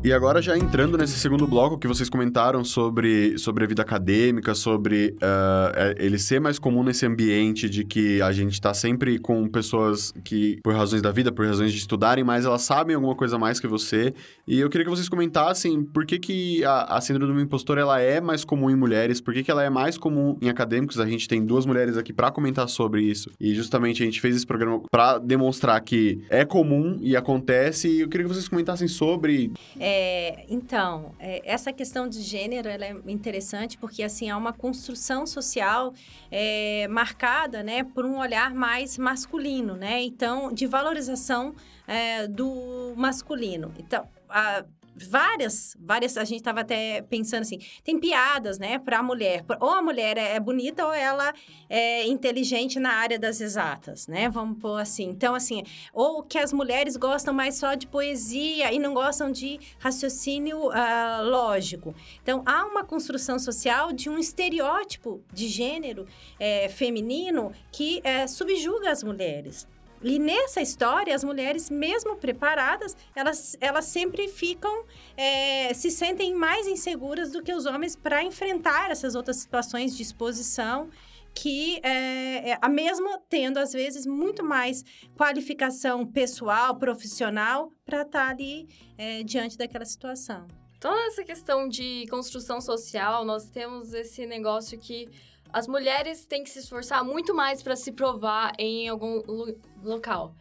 E 0.08 0.12
agora, 0.14 0.40
já 0.40 0.56
entrando 0.56 0.96
nesse 0.96 1.18
segundo 1.18 1.46
bloco 1.46 1.76
que 1.76 1.86
vocês 1.86 2.08
comentaram 2.08 2.64
sobre, 2.64 3.36
sobre 3.36 3.64
a 3.64 3.66
vida 3.66 3.82
acadêmica, 3.82 4.54
sobre 4.54 5.14
uh, 5.16 5.94
ele 5.98 6.18
ser 6.18 6.40
mais 6.40 6.58
comum 6.58 6.82
nesse 6.82 7.04
ambiente 7.04 7.68
de 7.68 7.84
que 7.84 8.22
a 8.22 8.32
gente 8.32 8.54
está 8.54 8.72
sempre 8.72 9.18
com 9.18 9.46
pessoas 9.46 10.14
que, 10.24 10.58
por 10.64 10.74
razões 10.74 11.02
da 11.02 11.12
vida, 11.12 11.30
por 11.30 11.44
razões 11.44 11.74
de 11.74 11.78
estudarem 11.78 12.24
mais, 12.24 12.46
elas 12.46 12.62
sabem 12.62 12.96
alguma 12.96 13.14
coisa 13.14 13.38
mais 13.38 13.60
que 13.60 13.66
você. 13.66 14.14
E 14.46 14.58
eu 14.58 14.70
queria 14.70 14.86
que 14.86 14.90
vocês 14.90 15.10
comentassem 15.10 15.84
por 15.84 16.06
que, 16.06 16.18
que 16.18 16.64
a, 16.64 16.96
a 16.96 17.00
síndrome 17.02 17.34
do 17.34 17.40
impostor 17.42 17.76
ela 17.76 18.00
é 18.00 18.18
mais 18.18 18.44
comum 18.44 18.70
em 18.70 18.76
mulheres, 18.76 19.20
por 19.20 19.34
que, 19.34 19.42
que 19.42 19.50
ela 19.50 19.62
é 19.62 19.68
mais 19.68 19.98
comum 19.98 20.38
em 20.40 20.48
acadêmicos. 20.48 20.98
A 20.98 21.06
gente 21.06 21.28
tem 21.28 21.44
duas 21.44 21.66
mulheres 21.66 21.98
aqui 21.98 22.14
para 22.14 22.30
comentar 22.30 22.66
sobre 22.66 23.02
isso. 23.02 23.30
E 23.38 23.54
justamente 23.54 24.02
a 24.02 24.06
gente 24.06 24.22
fez 24.22 24.34
esse 24.34 24.46
programa 24.46 24.80
para 24.90 25.18
demonstrar 25.18 25.78
que 25.82 26.22
é 26.30 26.46
comum 26.46 26.96
e 27.02 27.14
acontece. 27.14 27.88
E 27.88 28.00
eu 28.00 28.08
queria 28.08 28.26
que 28.26 28.32
vocês 28.32 28.48
comentassem 28.48 28.88
sobre. 28.88 29.52
É 29.78 29.97
é, 30.00 30.44
então, 30.48 31.12
é, 31.18 31.42
essa 31.44 31.72
questão 31.72 32.08
de 32.08 32.22
gênero 32.22 32.68
é 32.68 32.90
interessante 33.10 33.76
porque 33.76 34.04
assim 34.04 34.30
há 34.30 34.36
uma 34.36 34.52
construção 34.52 35.26
social 35.26 35.92
é, 36.30 36.86
marcada, 36.86 37.64
né, 37.64 37.82
por 37.82 38.04
um 38.04 38.16
olhar 38.18 38.54
mais 38.54 38.96
masculino, 38.96 39.74
né? 39.74 40.00
Então, 40.02 40.52
de 40.52 40.68
valorização 40.68 41.52
é, 41.84 42.28
do 42.28 42.94
masculino. 42.96 43.74
Então, 43.76 44.06
a, 44.28 44.64
várias, 45.06 45.76
várias, 45.78 46.16
a 46.16 46.24
gente 46.24 46.38
estava 46.38 46.60
até 46.60 47.02
pensando 47.02 47.42
assim, 47.42 47.58
tem 47.84 47.98
piadas, 47.98 48.58
né, 48.58 48.78
para 48.78 48.98
a 48.98 49.02
mulher. 49.02 49.44
Ou 49.60 49.70
a 49.70 49.82
mulher 49.82 50.16
é, 50.16 50.36
é 50.36 50.40
bonita 50.40 50.86
ou 50.86 50.92
ela 50.92 51.32
é 51.68 52.06
inteligente 52.06 52.78
na 52.78 52.92
área 52.92 53.18
das 53.18 53.40
exatas, 53.40 54.06
né? 54.06 54.28
Vamos 54.28 54.58
pôr 54.58 54.80
assim. 54.80 55.04
Então, 55.04 55.34
assim, 55.34 55.62
ou 55.92 56.22
que 56.22 56.38
as 56.38 56.52
mulheres 56.52 56.96
gostam 56.96 57.32
mais 57.34 57.56
só 57.56 57.74
de 57.74 57.86
poesia 57.86 58.72
e 58.72 58.78
não 58.78 58.94
gostam 58.94 59.30
de 59.30 59.58
raciocínio 59.78 60.68
uh, 60.68 61.22
lógico. 61.22 61.94
Então, 62.22 62.42
há 62.46 62.64
uma 62.64 62.84
construção 62.84 63.38
social 63.38 63.92
de 63.92 64.08
um 64.08 64.18
estereótipo 64.18 65.22
de 65.32 65.48
gênero 65.48 66.06
é, 66.38 66.68
feminino 66.68 67.52
que 67.70 68.00
é, 68.04 68.26
subjuga 68.26 68.90
as 68.90 69.02
mulheres. 69.02 69.66
E 70.02 70.18
nessa 70.18 70.60
história, 70.60 71.14
as 71.14 71.24
mulheres, 71.24 71.68
mesmo 71.70 72.16
preparadas, 72.16 72.96
elas, 73.14 73.56
elas 73.60 73.84
sempre 73.86 74.28
ficam, 74.28 74.84
é, 75.16 75.72
se 75.74 75.90
sentem 75.90 76.34
mais 76.34 76.66
inseguras 76.66 77.32
do 77.32 77.42
que 77.42 77.52
os 77.52 77.66
homens 77.66 77.96
para 77.96 78.22
enfrentar 78.22 78.90
essas 78.90 79.14
outras 79.14 79.36
situações 79.36 79.96
de 79.96 80.02
exposição 80.02 80.88
que 81.34 81.78
é, 81.84 82.50
é, 82.50 82.58
a 82.60 82.68
mesma 82.68 83.20
tendo 83.28 83.58
às 83.58 83.72
vezes 83.72 84.06
muito 84.06 84.42
mais 84.44 84.84
qualificação 85.16 86.04
pessoal, 86.04 86.76
profissional 86.76 87.72
para 87.84 88.02
estar 88.02 88.24
tá 88.24 88.28
ali 88.28 88.68
é, 88.96 89.22
diante 89.22 89.56
daquela 89.56 89.84
situação. 89.84 90.48
Toda 90.80 91.00
essa 91.06 91.24
questão 91.24 91.68
de 91.68 92.06
construção 92.08 92.60
social, 92.60 93.24
nós 93.24 93.50
temos 93.50 93.92
esse 93.92 94.26
negócio 94.26 94.78
que 94.78 95.08
as 95.52 95.66
mulheres 95.66 96.24
têm 96.26 96.42
que 96.42 96.50
se 96.50 96.60
esforçar 96.60 97.04
muito 97.04 97.34
mais 97.34 97.62
para 97.62 97.76
se 97.76 97.92
provar 97.92 98.52
em 98.58 98.88
algum 98.88 99.22
lo 99.26 99.58
local. 99.82 100.34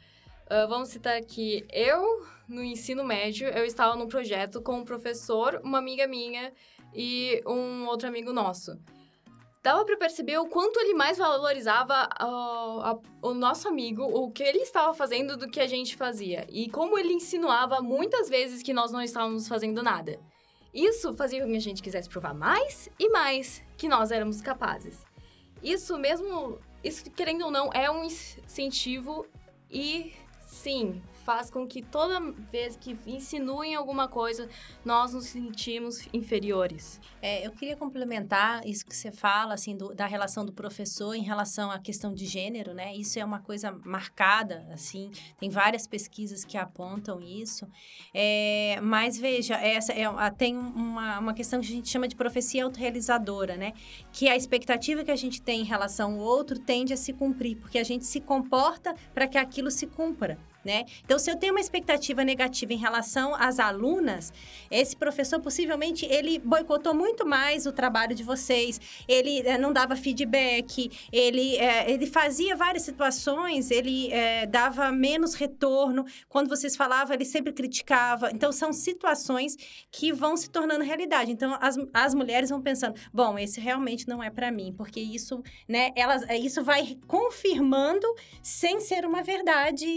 Uh, 0.46 0.68
vamos 0.68 0.90
citar 0.90 1.18
aqui, 1.18 1.66
eu, 1.72 2.26
no 2.48 2.64
ensino 2.64 3.04
médio, 3.04 3.50
eu 3.50 3.66
estava 3.66 3.96
num 3.96 4.08
projeto 4.08 4.62
com 4.62 4.78
um 4.78 4.86
professor, 4.86 5.60
uma 5.64 5.78
amiga 5.78 6.08
minha 6.08 6.54
e 6.94 7.42
um 7.46 7.86
outro 7.86 8.08
amigo 8.08 8.32
nosso. 8.32 8.80
Dava 9.62 9.84
para 9.84 9.98
perceber 9.98 10.38
o 10.38 10.48
quanto 10.48 10.80
ele 10.80 10.94
mais 10.94 11.18
valorizava 11.18 12.08
uh, 12.22 13.02
o 13.22 13.34
nosso 13.34 13.68
amigo, 13.68 14.04
o 14.04 14.32
que 14.32 14.42
ele 14.42 14.60
estava 14.60 14.94
fazendo 14.94 15.36
do 15.36 15.50
que 15.50 15.60
a 15.60 15.68
gente 15.68 15.98
fazia. 15.98 16.48
E 16.50 16.70
como 16.70 16.98
ele 16.98 17.12
insinuava 17.12 17.82
muitas 17.82 18.30
vezes 18.30 18.64
que 18.64 18.72
nós 18.72 18.94
não 18.94 19.02
estávamos 19.02 19.46
fazendo 19.46 19.84
nada. 19.84 20.18
Isso 20.74 21.14
fazia 21.16 21.44
com 21.44 21.50
que 21.50 21.58
a 21.58 21.60
gente 21.60 21.82
quisesse 21.84 22.08
provar 22.08 22.34
mais 22.34 22.90
e 22.98 23.10
mais 23.10 23.67
que 23.78 23.88
nós 23.88 24.12
éramos 24.12 24.42
capazes. 24.42 25.06
Isso 25.62 25.98
mesmo, 25.98 26.60
isso 26.84 27.10
querendo 27.12 27.46
ou 27.46 27.52
não, 27.52 27.70
é 27.74 27.90
um 27.90 28.04
incentivo 28.04 29.26
e 29.70 30.14
sim, 30.48 31.02
faz 31.28 31.52
com 31.52 31.68
que 31.68 31.82
toda 31.82 32.22
vez 32.50 32.78
que 32.78 32.98
insinuem 33.06 33.76
alguma 33.76 34.08
coisa, 34.08 34.48
nós 34.86 35.14
nos 35.14 35.26
sentimos 35.26 36.08
inferiores. 36.14 37.02
É, 37.22 37.46
eu 37.46 37.52
queria 37.52 37.76
complementar 37.76 38.66
isso 38.66 38.86
que 38.86 38.96
você 38.96 39.12
fala, 39.12 39.54
assim, 39.54 39.76
do, 39.76 39.94
da 39.94 40.06
relação 40.06 40.46
do 40.46 40.54
professor 40.54 41.14
em 41.14 41.22
relação 41.22 41.70
à 41.70 41.80
questão 41.80 42.14
de 42.14 42.26
gênero, 42.26 42.74
né? 42.74 42.96
Isso 42.96 43.20
é 43.20 43.26
uma 43.26 43.42
coisa 43.42 43.78
marcada, 43.84 44.66
assim, 44.72 45.12
tem 45.38 45.50
várias 45.50 45.86
pesquisas 45.86 46.46
que 46.46 46.58
apontam 46.58 47.20
isso. 47.20 47.68
É, 48.14 48.80
mas 48.82 49.18
veja, 49.18 49.56
essa 49.56 49.92
é, 49.92 50.06
tem 50.38 50.56
uma, 50.56 51.20
uma 51.20 51.34
questão 51.34 51.60
que 51.60 51.68
a 51.68 51.72
gente 51.72 51.90
chama 51.90 52.08
de 52.08 52.16
profecia 52.16 52.64
autorrealizadora, 52.64 53.58
né? 53.58 53.74
Que 54.14 54.30
a 54.30 54.38
expectativa 54.38 55.04
que 55.04 55.12
a 55.12 55.16
gente 55.18 55.42
tem 55.42 55.60
em 55.60 55.66
relação 55.66 56.14
ao 56.14 56.20
outro 56.20 56.58
tende 56.58 56.94
a 56.94 56.98
se 56.98 57.12
cumprir, 57.12 57.58
porque 57.58 57.78
a 57.78 57.84
gente 57.84 58.06
se 58.06 58.22
comporta 58.22 58.96
para 59.14 59.28
que 59.28 59.38
aquilo 59.38 59.70
se 59.70 59.88
cumpra 59.88 60.38
né? 60.64 60.86
Então, 61.04 61.18
se 61.18 61.32
eu 61.32 61.38
tenho 61.38 61.54
uma 61.54 61.62
expectativa 61.62 62.24
negativa 62.24 62.74
em 62.74 62.78
relação 62.78 63.34
às 63.36 63.60
alunas, 63.60 64.34
esse 64.70 64.96
professor 64.96 65.40
possivelmente 65.40 66.06
ele 66.06 66.40
boicotou 66.40 66.94
muito 66.94 67.26
mais 67.26 67.66
o 67.66 67.72
trabalho 67.72 68.14
de 68.14 68.24
vocês, 68.24 68.80
ele 69.08 69.40
é, 69.48 69.58
não 69.58 69.72
dava 69.72 69.96
feedback, 69.96 70.92
ele, 71.12 71.56
é, 71.58 71.90
ele 71.90 72.06
fazia 72.06 72.56
várias 72.56 72.84
situações, 72.84 73.72
ele 73.72 74.12
é, 74.12 74.46
dava 74.46 74.92
menos 74.92 75.34
retorno. 75.34 76.06
Quando 76.28 76.50
vocês 76.50 76.76
falavam, 76.76 77.14
ele 77.14 77.26
sempre 77.26 77.54
criticava. 77.54 78.30
Então, 78.34 78.52
são 78.52 78.74
situações 78.74 79.56
que 79.92 80.12
vão 80.12 80.36
se 80.36 80.50
tornando 80.50 80.84
realidade. 80.84 81.32
Então, 81.32 81.58
as, 81.62 81.78
as 81.94 82.14
mulheres 82.14 82.50
vão 82.50 82.62
pensando, 82.62 82.96
bom, 83.14 83.38
esse 83.40 83.60
realmente 83.60 84.08
não 84.08 84.22
é 84.22 84.30
para 84.30 84.52
mim, 84.52 84.74
porque 84.76 85.00
isso, 85.00 85.42
né, 85.68 85.92
elas, 85.96 86.24
isso 86.42 86.64
vai 86.64 86.98
confirmando 87.08 88.08
sem 88.42 88.80
ser 88.80 89.06
uma 89.06 89.22
verdade, 89.22 89.88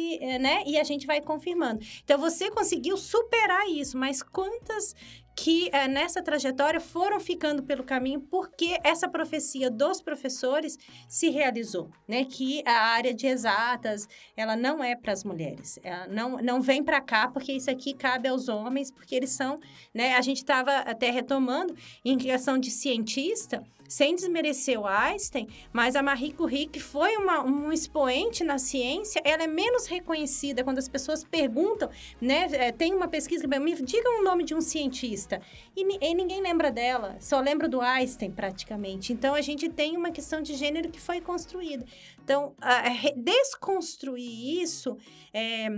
né? 0.41 0.50
E 0.67 0.79
a 0.79 0.85
gente 0.85 1.07
vai 1.07 1.21
confirmando. 1.21 1.85
Então, 2.05 2.19
você 2.19 2.51
conseguiu 2.51 2.97
superar 2.97 3.69
isso, 3.69 3.97
mas 3.97 4.23
quantas 4.23 4.95
que 5.43 5.71
é, 5.73 5.89
nessa 5.89 6.23
trajetória 6.23 6.79
foram 6.81 7.19
ficando 7.19 7.63
pelo 7.63 7.83
caminho 7.83 8.21
porque 8.21 8.79
essa 8.85 9.09
profecia 9.09 9.71
dos 9.71 10.03
professores 10.03 10.79
se 11.09 11.31
realizou, 11.31 11.91
né? 12.07 12.27
Que 12.27 12.63
a 12.67 12.73
área 12.73 13.15
de 13.15 13.27
exatas 13.27 14.07
ela 14.37 14.55
não 14.55 14.85
é 14.85 14.95
para 14.95 15.15
as 15.15 15.25
mulheres, 15.25 15.79
ela 15.83 16.07
não 16.09 16.37
não 16.43 16.61
vem 16.61 16.85
para 16.85 17.01
cá 17.01 17.29
porque 17.29 17.53
isso 17.53 17.71
aqui 17.71 17.95
cabe 17.95 18.29
aos 18.29 18.49
homens 18.49 18.91
porque 18.91 19.15
eles 19.15 19.31
são, 19.31 19.59
né? 19.95 20.15
A 20.15 20.21
gente 20.21 20.39
estava 20.39 20.77
até 20.79 21.11
retomando 21.11 21.75
em 22.05 22.19
questão 22.19 22.59
de 22.59 22.71
cientista 22.71 23.65
sem 23.91 24.15
desmerecer 24.15 24.81
o 24.81 24.87
Einstein, 24.87 25.49
mas 25.73 25.97
a 25.97 26.03
Marie 26.03 26.33
Curie, 26.33 26.67
que 26.67 26.81
foi 26.81 27.17
uma, 27.17 27.43
um 27.45 27.73
expoente 27.73 28.45
na 28.45 28.59
ciência, 28.59 29.21
ela 29.25 29.43
é 29.43 29.47
menos 29.47 29.87
reconhecida 29.87 30.63
quando 30.63 30.79
as 30.79 30.89
pessoas 30.89 31.25
perguntam, 31.25 31.91
né? 32.21 32.49
É, 32.53 32.73
tem 32.73 32.95
uma 32.95 33.09
pesquisa 33.09 33.47
que 33.47 33.59
me 33.59 33.75
diga 33.83 34.09
o 34.21 34.23
nome 34.23 34.45
de 34.45 34.55
um 34.55 34.61
cientista 34.61 35.01
cientista. 35.01 35.41
E, 35.77 35.83
e, 36.01 36.15
ninguém 36.15 36.41
lembra 36.41 36.71
dela, 36.71 37.17
só 37.21 37.41
lembra 37.41 37.69
do 37.69 37.81
Einstein, 37.81 38.31
praticamente. 38.31 39.13
Então, 39.13 39.35
a 39.35 39.41
gente 39.41 39.69
tem 39.69 39.97
uma 39.97 40.11
questão 40.11 40.41
de 40.43 40.55
gênero 40.55 40.91
que 40.91 41.01
foi 41.01 41.21
construída. 41.21 41.85
Então, 42.23 42.55
a, 42.61 42.89
a, 42.89 42.93
desconstruir 43.17 44.63
isso 44.63 44.97
é, 45.33 45.69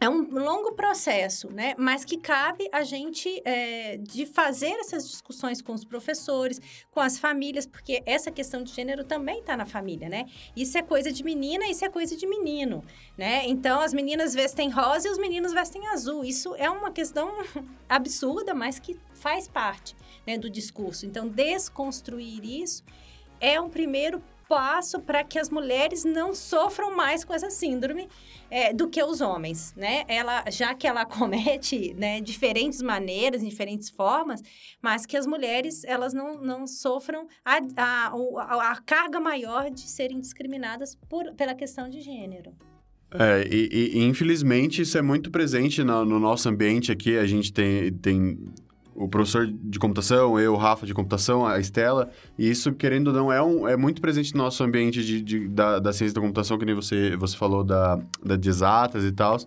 é 0.00 0.08
um 0.08 0.22
longo 0.30 0.72
processo, 0.72 1.48
né? 1.50 1.74
Mas 1.78 2.04
que 2.04 2.18
cabe 2.18 2.68
a 2.72 2.82
gente 2.82 3.40
é, 3.44 3.96
de 3.96 4.26
fazer 4.26 4.72
essas 4.72 5.08
discussões 5.08 5.62
com 5.62 5.72
os 5.72 5.84
professores, 5.84 6.60
com 6.90 7.00
as 7.00 7.18
famílias, 7.18 7.66
porque 7.66 8.02
essa 8.04 8.30
questão 8.30 8.62
de 8.62 8.72
gênero 8.72 9.04
também 9.04 9.40
está 9.40 9.56
na 9.56 9.64
família, 9.64 10.08
né? 10.08 10.26
Isso 10.54 10.76
é 10.76 10.82
coisa 10.82 11.10
de 11.10 11.24
menina, 11.24 11.66
isso 11.66 11.84
é 11.84 11.88
coisa 11.88 12.16
de 12.16 12.26
menino, 12.26 12.84
né? 13.16 13.46
Então 13.46 13.80
as 13.80 13.94
meninas 13.94 14.34
vestem 14.34 14.68
rosa 14.70 15.08
e 15.08 15.10
os 15.10 15.18
meninos 15.18 15.52
vestem 15.52 15.86
azul. 15.88 16.24
Isso 16.24 16.54
é 16.56 16.68
uma 16.68 16.90
questão 16.90 17.32
absurda, 17.88 18.54
mas 18.54 18.78
que 18.78 18.98
faz 19.14 19.48
parte 19.48 19.96
né, 20.26 20.36
do 20.36 20.50
discurso. 20.50 21.06
Então 21.06 21.26
desconstruir 21.26 22.44
isso 22.44 22.84
é 23.40 23.60
um 23.60 23.68
primeiro 23.68 24.22
passo 24.48 25.00
para 25.00 25.24
que 25.24 25.38
as 25.38 25.50
mulheres 25.50 26.04
não 26.04 26.34
sofram 26.34 26.94
mais 26.94 27.24
com 27.24 27.34
essa 27.34 27.50
síndrome 27.50 28.08
é, 28.50 28.72
do 28.72 28.88
que 28.88 29.02
os 29.02 29.20
homens, 29.20 29.74
né? 29.76 30.04
Ela, 30.08 30.44
já 30.50 30.74
que 30.74 30.86
ela 30.86 31.04
comete, 31.06 31.94
né, 31.94 32.20
diferentes 32.20 32.82
maneiras, 32.82 33.42
diferentes 33.42 33.90
formas, 33.90 34.42
mas 34.80 35.06
que 35.06 35.16
as 35.16 35.26
mulheres, 35.26 35.84
elas 35.84 36.14
não, 36.14 36.40
não 36.40 36.66
sofram 36.66 37.26
a, 37.44 37.58
a, 37.76 38.08
a, 38.08 38.72
a 38.72 38.76
carga 38.82 39.20
maior 39.20 39.70
de 39.70 39.88
serem 39.88 40.20
discriminadas 40.20 40.96
por, 41.08 41.32
pela 41.34 41.54
questão 41.54 41.88
de 41.88 42.00
gênero. 42.00 42.52
É, 43.18 43.46
e, 43.48 43.94
e, 43.94 44.04
infelizmente 44.04 44.82
isso 44.82 44.98
é 44.98 45.02
muito 45.02 45.30
presente 45.30 45.82
no, 45.84 46.04
no, 46.04 46.18
nosso 46.18 46.48
ambiente 46.48 46.90
aqui. 46.90 47.16
A 47.16 47.26
gente 47.26 47.52
tem, 47.52 47.92
tem 47.92 48.38
o 48.96 49.08
professor 49.08 49.46
de 49.46 49.78
computação, 49.78 50.38
eu, 50.40 50.54
o 50.54 50.56
Rafa 50.56 50.86
de 50.86 50.94
computação, 50.94 51.46
a 51.46 51.60
Estela, 51.60 52.10
e 52.38 52.48
isso, 52.48 52.72
querendo 52.72 53.08
ou 53.08 53.12
não, 53.12 53.32
é, 53.32 53.42
um, 53.42 53.68
é 53.68 53.76
muito 53.76 54.00
presente 54.00 54.34
no 54.34 54.42
nosso 54.42 54.64
ambiente 54.64 55.04
de, 55.04 55.20
de 55.20 55.48
da, 55.48 55.78
da 55.78 55.92
ciência 55.92 56.14
da 56.14 56.20
computação, 56.20 56.58
que 56.58 56.64
nem 56.64 56.74
você, 56.74 57.14
você 57.16 57.36
falou 57.36 57.62
da, 57.62 58.00
da 58.24 58.36
de 58.36 58.48
exatas 58.48 59.04
e 59.04 59.12
tal. 59.12 59.38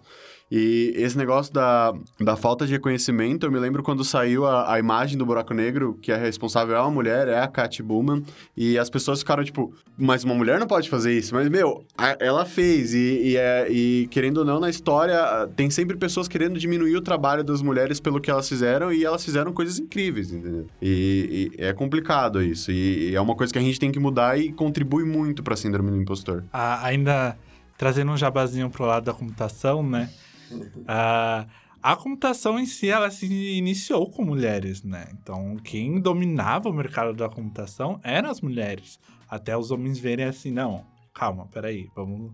E 0.52 0.94
esse 0.96 1.18
negócio 1.18 1.54
da, 1.54 1.94
da 2.20 2.36
falta 2.36 2.66
de 2.66 2.72
reconhecimento, 2.72 3.46
eu 3.46 3.52
me 3.52 3.60
lembro 3.60 3.84
quando 3.84 4.04
saiu 4.04 4.46
a, 4.46 4.74
a 4.74 4.80
imagem 4.80 5.18
do 5.18 5.26
buraco 5.26 5.54
negro, 5.54 5.98
que 6.02 6.12
a 6.12 6.18
responsável 6.18 6.76
é 6.76 6.82
uma 6.82 6.90
mulher, 6.90 7.28
é 7.28 7.40
a 7.40 7.48
Kat 7.48 7.84
Bowman, 7.84 8.24
e 8.58 8.78
as 8.78 8.90
pessoas 8.90 9.20
ficaram 9.20 9.44
tipo, 9.44 9.74
mas 9.98 10.24
uma 10.24 10.34
mulher 10.34 10.60
não 10.60 10.66
pode 10.66 10.90
fazer 10.90 11.16
isso. 11.16 11.36
Mas, 11.36 11.48
meu, 11.50 11.86
a, 11.98 12.18
ela 12.20 12.46
fez, 12.46 12.94
e, 12.94 13.22
e, 13.30 13.38
é, 13.38 13.68
e 13.70 14.08
querendo 14.10 14.40
ou 14.40 14.46
não, 14.46 14.60
na 14.60 14.70
história, 14.70 15.48
tem 15.56 15.70
sempre 15.70 15.96
pessoas 15.98 16.28
querendo 16.28 16.58
diminuir 16.58 16.96
o 16.96 17.02
trabalho 17.02 17.44
das 17.44 17.62
mulheres 17.62 18.00
pelo 18.00 18.20
que 18.20 18.32
elas 18.32 18.50
fizeram, 18.50 18.92
e 18.92 19.06
elas 19.06 19.24
fizeram 19.24 19.54
coisas 19.54 19.78
incríveis, 19.78 20.32
entendeu? 20.32 20.66
E, 20.82 21.52
e 21.60 21.64
é 21.64 21.74
complicado 21.74 22.42
isso, 22.42 22.72
e, 22.72 23.12
e, 23.12 23.16
é 23.16 23.22
uma 23.22 23.36
coisa 23.36 23.54
que 23.54 23.60
a 23.60 23.62
gente 23.62 23.80
tem 23.80 23.92
que 23.92 24.00
mudar 24.00 24.40
e 24.40 24.52
contribui 24.52 25.04
muito 25.06 25.44
para 25.44 25.54
a 25.54 25.58
síndrome 25.58 25.92
do 25.92 25.98
impostor. 25.98 26.44
Ah, 26.52 26.86
ainda 26.86 27.38
trazendo 27.78 28.12
um 28.12 28.18
jabazinho 28.18 28.70
pro 28.70 28.86
lado 28.86 29.06
da 29.06 29.14
computação, 29.14 29.82
né? 29.82 30.10
Uh, 30.52 31.50
a 31.82 31.96
computação 31.96 32.60
em 32.60 32.66
si, 32.66 32.90
ela 32.90 33.10
se 33.10 33.26
iniciou 33.26 34.10
com 34.10 34.24
mulheres, 34.24 34.84
né? 34.84 35.08
Então, 35.14 35.56
quem 35.64 36.00
dominava 36.00 36.70
o 36.70 36.74
mercado 36.74 37.14
da 37.14 37.30
computação 37.30 38.00
eram 38.04 38.30
as 38.30 38.42
mulheres. 38.42 39.00
Até 39.30 39.56
os 39.56 39.72
homens 39.72 40.00
verem 40.00 40.26
assim, 40.26 40.52
não, 40.52 40.86
calma, 41.14 41.48
peraí, 41.48 41.88
vamos... 41.96 42.32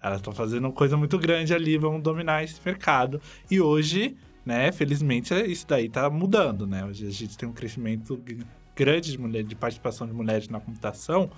Elas 0.00 0.18
estão 0.18 0.32
fazendo 0.32 0.70
coisa 0.72 0.96
muito 0.96 1.18
grande 1.18 1.52
ali, 1.52 1.76
vamos 1.76 2.02
dominar 2.02 2.44
esse 2.44 2.60
mercado. 2.64 3.20
E 3.50 3.60
hoje, 3.60 4.16
né, 4.46 4.70
felizmente, 4.70 5.34
isso 5.34 5.66
daí 5.66 5.88
tá 5.88 6.08
mudando, 6.08 6.66
né? 6.66 6.84
Hoje 6.84 7.04
a 7.04 7.10
gente 7.10 7.36
tem 7.36 7.48
um 7.48 7.52
crescimento 7.52 8.22
grande 8.76 9.10
de, 9.10 9.18
mulher, 9.18 9.42
de 9.42 9.56
participação 9.56 10.06
de 10.06 10.12
mulheres 10.12 10.48
na 10.48 10.60
computação, 10.60 11.28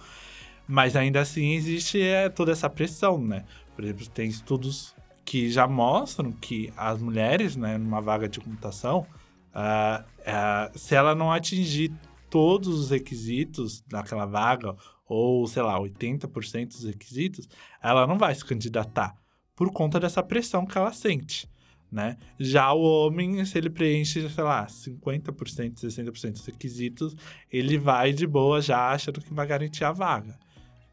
mas 0.68 0.94
ainda 0.94 1.20
assim 1.20 1.54
existe 1.54 2.00
é, 2.02 2.28
toda 2.28 2.52
essa 2.52 2.68
pressão, 2.68 3.18
né? 3.18 3.44
Por 3.74 3.82
exemplo, 3.82 4.06
tem 4.10 4.28
estudos 4.28 4.94
que 5.30 5.48
já 5.48 5.64
mostram 5.68 6.32
que 6.32 6.72
as 6.76 7.00
mulheres, 7.00 7.54
né, 7.54 7.78
numa 7.78 8.00
vaga 8.00 8.28
de 8.28 8.40
computação, 8.40 9.06
uh, 9.54 10.02
uh, 10.02 10.76
se 10.76 10.96
ela 10.96 11.14
não 11.14 11.30
atingir 11.30 11.92
todos 12.28 12.66
os 12.66 12.90
requisitos 12.90 13.80
daquela 13.82 14.26
vaga, 14.26 14.74
ou 15.06 15.46
sei 15.46 15.62
lá, 15.62 15.78
80% 15.78 16.66
dos 16.66 16.82
requisitos, 16.84 17.48
ela 17.80 18.08
não 18.08 18.18
vai 18.18 18.34
se 18.34 18.44
candidatar 18.44 19.14
por 19.54 19.70
conta 19.70 20.00
dessa 20.00 20.20
pressão 20.20 20.66
que 20.66 20.76
ela 20.76 20.92
sente. 20.92 21.48
Né? 21.92 22.16
Já 22.36 22.72
o 22.72 22.82
homem, 22.82 23.44
se 23.44 23.56
ele 23.56 23.70
preenche, 23.70 24.28
sei 24.28 24.42
lá, 24.42 24.66
50%, 24.66 25.74
60% 25.74 26.32
dos 26.32 26.46
requisitos, 26.46 27.14
ele 27.52 27.78
vai 27.78 28.12
de 28.12 28.26
boa 28.26 28.60
já 28.60 28.90
achando 28.90 29.20
que 29.20 29.32
vai 29.32 29.46
garantir 29.46 29.84
a 29.84 29.92
vaga 29.92 30.36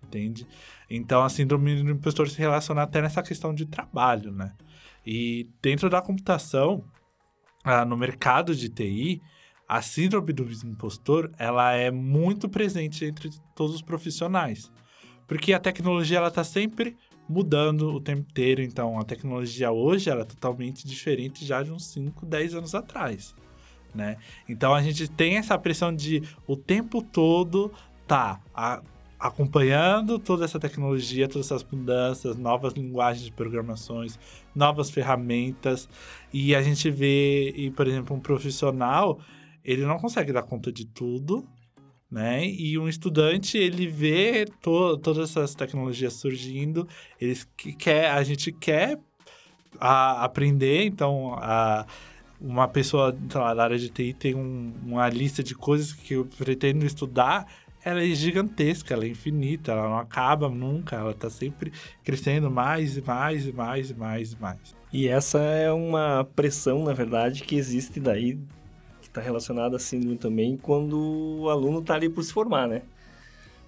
entende? 0.08 0.48
Então 0.90 1.24
a 1.24 1.30
síndrome 1.30 1.84
do 1.84 1.92
impostor 1.92 2.30
se 2.30 2.38
relaciona 2.38 2.84
até 2.84 3.02
nessa 3.02 3.22
questão 3.22 3.54
de 3.54 3.66
trabalho, 3.66 4.32
né? 4.32 4.54
E 5.06 5.50
dentro 5.62 5.90
da 5.90 6.02
computação, 6.02 6.84
ah, 7.64 7.86
no 7.86 7.96
mercado 7.96 8.56
de 8.56 8.70
TI, 8.70 9.22
a 9.68 9.82
síndrome 9.82 10.32
do 10.32 10.44
impostor, 10.66 11.32
ela 11.38 11.74
é 11.74 11.92
muito 11.92 12.48
presente 12.48 13.04
entre 13.04 13.30
todos 13.54 13.76
os 13.76 13.82
profissionais. 13.82 14.72
Porque 15.28 15.52
a 15.52 15.60
tecnologia, 15.60 16.18
ela 16.18 16.30
está 16.30 16.44
sempre 16.44 16.96
mudando 17.28 17.94
o 17.94 18.00
tempo 18.00 18.22
inteiro. 18.22 18.62
Então, 18.62 18.98
a 18.98 19.04
tecnologia 19.04 19.72
hoje, 19.72 20.10
ela 20.10 20.22
é 20.22 20.26
totalmente 20.26 20.88
diferente 20.88 21.46
já 21.46 21.62
de 21.62 21.72
uns 21.72 21.86
5, 21.88 22.26
10 22.26 22.56
anos 22.56 22.74
atrás, 22.74 23.36
né? 23.94 24.18
Então, 24.48 24.74
a 24.74 24.82
gente 24.82 25.10
tem 25.10 25.36
essa 25.36 25.58
pressão 25.58 25.94
de 25.94 26.24
o 26.48 26.56
tempo 26.56 27.02
todo 27.02 27.72
tá, 28.08 28.40
a, 28.56 28.82
acompanhando 29.20 30.20
toda 30.20 30.46
essa 30.46 30.60
tecnologia, 30.60 31.28
todas 31.28 31.48
essas 31.48 31.64
mudanças, 31.64 32.38
novas 32.38 32.74
linguagens 32.74 33.26
de 33.26 33.32
programações, 33.32 34.20
novas 34.54 34.90
ferramentas, 34.90 35.90
e 36.32 36.56
a 36.56 36.62
gente 36.62 36.90
vê, 36.90 37.50
e, 37.52 37.72
por 37.72 37.88
exemplo, 37.88 38.16
um 38.16 38.20
profissional, 38.20 39.20
ele 39.64 39.86
não 39.86 39.98
consegue 39.98 40.32
dar 40.32 40.44
conta 40.44 40.72
de 40.72 40.86
tudo, 40.86 41.48
né? 42.10 42.46
E 42.46 42.78
um 42.78 42.88
estudante, 42.88 43.58
ele 43.58 43.88
vê 43.88 44.46
to 44.62 44.98
todas 44.98 45.32
essas 45.32 45.56
tecnologias 45.56 46.14
surgindo, 46.14 46.88
ele 47.20 47.38
quer, 47.78 48.12
a 48.12 48.24
gente 48.24 48.52
quer 48.52 49.00
a, 49.80 50.24
aprender, 50.24 50.86
então 50.86 51.34
a 51.38 51.86
uma 52.40 52.68
pessoa 52.68 53.18
lá, 53.34 53.54
da 53.54 53.64
área 53.64 53.80
de 53.80 53.90
TI 53.90 54.14
tem 54.14 54.36
um, 54.36 54.72
uma 54.86 55.10
lista 55.10 55.44
de 55.44 55.56
coisas 55.56 55.92
que 55.92 56.14
eu 56.14 56.26
pretendo 56.26 56.86
estudar 56.86 57.48
ela 57.88 58.04
é 58.04 58.08
gigantesca, 58.08 58.94
ela 58.94 59.06
é 59.06 59.08
infinita, 59.08 59.72
ela 59.72 59.88
não 59.88 59.98
acaba 59.98 60.50
nunca, 60.50 60.98
ela 60.98 61.14
tá 61.14 61.30
sempre 61.30 61.72
crescendo 62.04 62.52
mais 62.52 62.98
e 62.98 63.02
mais 63.02 63.48
e 63.48 63.54
mais 63.54 63.90
e 63.90 63.94
mais 63.94 64.34
e 64.34 64.42
mais. 64.42 64.76
E 64.92 65.08
essa 65.08 65.40
é 65.40 65.72
uma 65.72 66.28
pressão, 66.36 66.84
na 66.84 66.92
verdade, 66.92 67.44
que 67.44 67.56
existe 67.56 68.02
daí, 68.02 68.38
que 69.00 69.08
está 69.08 69.22
relacionada 69.22 69.78
a 69.78 69.80
síndrome 69.80 70.18
também, 70.18 70.58
quando 70.58 71.40
o 71.40 71.50
aluno 71.50 71.80
está 71.80 71.96
ali 71.96 72.10
por 72.10 72.24
se 72.24 72.34
formar, 72.34 72.68
né? 72.68 72.82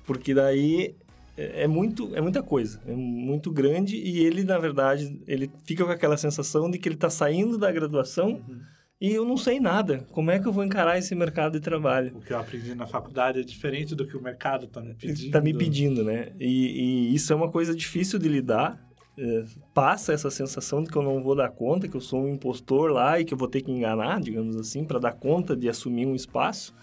Porque 0.05 0.33
daí 0.33 0.95
é, 1.37 1.63
é 1.63 1.67
muito 1.67 2.13
é 2.13 2.19
muita 2.19 2.43
coisa, 2.43 2.81
é 2.85 2.93
muito 2.93 3.49
grande 3.49 3.95
e 3.95 4.19
ele, 4.19 4.43
na 4.43 4.57
verdade, 4.57 5.17
ele 5.27 5.49
fica 5.63 5.85
com 5.85 5.91
aquela 5.91 6.17
sensação 6.17 6.69
de 6.69 6.77
que 6.77 6.89
ele 6.89 6.95
está 6.95 7.09
saindo 7.09 7.57
da 7.57 7.71
graduação... 7.71 8.41
Uhum 8.47 8.78
e 9.01 9.13
eu 9.13 9.23
não 9.23 9.37
sei 9.37 9.59
nada. 9.61 10.05
Como 10.11 10.29
é 10.29 10.39
que 10.39 10.47
eu 10.47 10.51
vou 10.51 10.63
encarar 10.63 10.97
esse 10.97 11.15
mercado 11.15 11.53
de 11.53 11.61
trabalho? 11.61 12.11
O 12.17 12.21
que 12.21 12.33
eu 12.33 12.37
aprendi 12.37 12.75
na 12.75 12.85
faculdade 12.85 13.39
é 13.39 13.43
diferente 13.43 13.95
do 13.95 14.05
que 14.05 14.17
o 14.17 14.21
mercado 14.21 14.65
está 14.65 14.81
me 14.81 14.93
pedindo. 14.93 15.25
Está 15.27 15.41
me 15.41 15.53
pedindo, 15.53 16.03
né? 16.03 16.33
E, 16.37 17.11
e, 17.11 17.15
isso 17.15 17.31
é 17.31 17.35
uma 17.35 17.49
coisa 17.49 17.73
difícil 17.73 18.19
de 18.19 18.27
lidar. 18.27 18.77
É, 19.17 19.45
passa 19.73 20.11
essa 20.11 20.29
sensação 20.29 20.83
de 20.83 20.89
que 20.89 20.97
eu 20.97 21.01
não 21.01 21.21
vou 21.21 21.33
dar 21.33 21.49
conta, 21.49 21.87
que 21.87 21.95
eu 21.95 22.01
sou 22.01 22.23
um 22.23 22.29
impostor 22.29 22.91
lá 22.91 23.19
e 23.19 23.23
que 23.23 23.33
eu 23.33 23.37
vou 23.37 23.47
ter 23.47 23.61
que 23.61 23.71
enganar, 23.71 24.19
digamos 24.19 24.57
assim, 24.57 24.83
para 24.83 24.99
dar 24.99 25.13
conta 25.13 25.55
de 25.55 25.69
assumir 25.69 26.05
um 26.05 26.15
espaço. 26.15 26.75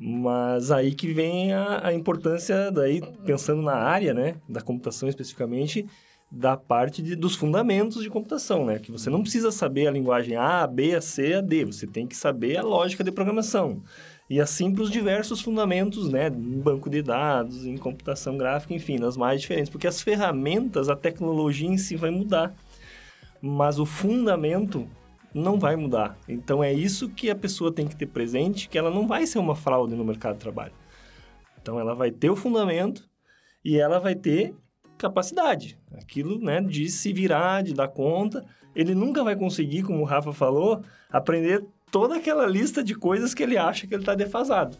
Mas 0.00 0.70
aí 0.70 0.94
que 0.94 1.12
vem 1.12 1.52
a, 1.52 1.88
a 1.88 1.92
importância, 1.92 2.70
daí 2.70 3.02
pensando 3.24 3.60
na 3.60 3.74
área, 3.74 4.14
né, 4.14 4.36
da 4.48 4.60
computação 4.60 5.08
especificamente, 5.08 5.86
da 6.30 6.56
parte 6.56 7.02
de, 7.02 7.16
dos 7.16 7.34
fundamentos 7.34 8.02
de 8.02 8.10
computação, 8.10 8.66
né? 8.66 8.78
Que 8.78 8.92
você 8.92 9.08
não 9.08 9.22
precisa 9.22 9.50
saber 9.50 9.86
a 9.86 9.90
linguagem 9.90 10.36
A, 10.36 10.66
B, 10.66 11.00
C, 11.00 11.34
A, 11.34 11.40
D. 11.40 11.64
Você 11.64 11.86
tem 11.86 12.06
que 12.06 12.16
saber 12.16 12.58
a 12.58 12.62
lógica 12.62 13.02
de 13.02 13.10
programação. 13.10 13.82
E 14.28 14.40
assim 14.40 14.74
para 14.74 14.82
os 14.82 14.90
diversos 14.90 15.40
fundamentos, 15.40 16.10
né? 16.10 16.28
Em 16.28 16.60
banco 16.60 16.90
de 16.90 17.00
dados, 17.00 17.64
em 17.64 17.78
computação 17.78 18.36
gráfica, 18.36 18.74
enfim, 18.74 18.98
nas 18.98 19.16
mais 19.16 19.40
diferentes. 19.40 19.70
Porque 19.70 19.86
as 19.86 20.02
ferramentas, 20.02 20.90
a 20.90 20.96
tecnologia 20.96 21.68
em 21.68 21.78
si 21.78 21.96
vai 21.96 22.10
mudar. 22.10 22.54
Mas 23.40 23.78
o 23.78 23.86
fundamento 23.86 24.86
não 25.32 25.58
vai 25.58 25.76
mudar. 25.76 26.18
Então 26.28 26.62
é 26.62 26.72
isso 26.72 27.08
que 27.08 27.30
a 27.30 27.36
pessoa 27.36 27.72
tem 27.72 27.86
que 27.86 27.96
ter 27.96 28.06
presente, 28.06 28.68
que 28.68 28.76
ela 28.76 28.90
não 28.90 29.06
vai 29.06 29.26
ser 29.26 29.38
uma 29.38 29.56
fraude 29.56 29.94
no 29.94 30.04
mercado 30.04 30.34
de 30.34 30.40
trabalho. 30.40 30.72
Então 31.60 31.78
ela 31.78 31.94
vai 31.94 32.10
ter 32.10 32.28
o 32.28 32.36
fundamento 32.36 33.08
e 33.64 33.78
ela 33.78 33.98
vai 33.98 34.14
ter 34.14 34.54
capacidade, 34.98 35.78
aquilo, 35.94 36.38
né, 36.38 36.60
de 36.60 36.88
se 36.88 37.12
virar, 37.12 37.62
de 37.62 37.72
dar 37.72 37.88
conta. 37.88 38.44
Ele 38.74 38.94
nunca 38.94 39.24
vai 39.24 39.36
conseguir, 39.36 39.82
como 39.82 40.00
o 40.00 40.04
Rafa 40.04 40.32
falou, 40.32 40.82
aprender 41.10 41.64
toda 41.90 42.16
aquela 42.16 42.46
lista 42.46 42.82
de 42.82 42.94
coisas 42.94 43.32
que 43.32 43.42
ele 43.42 43.56
acha 43.56 43.86
que 43.86 43.94
ele 43.94 44.02
está 44.02 44.14
defasado. 44.14 44.76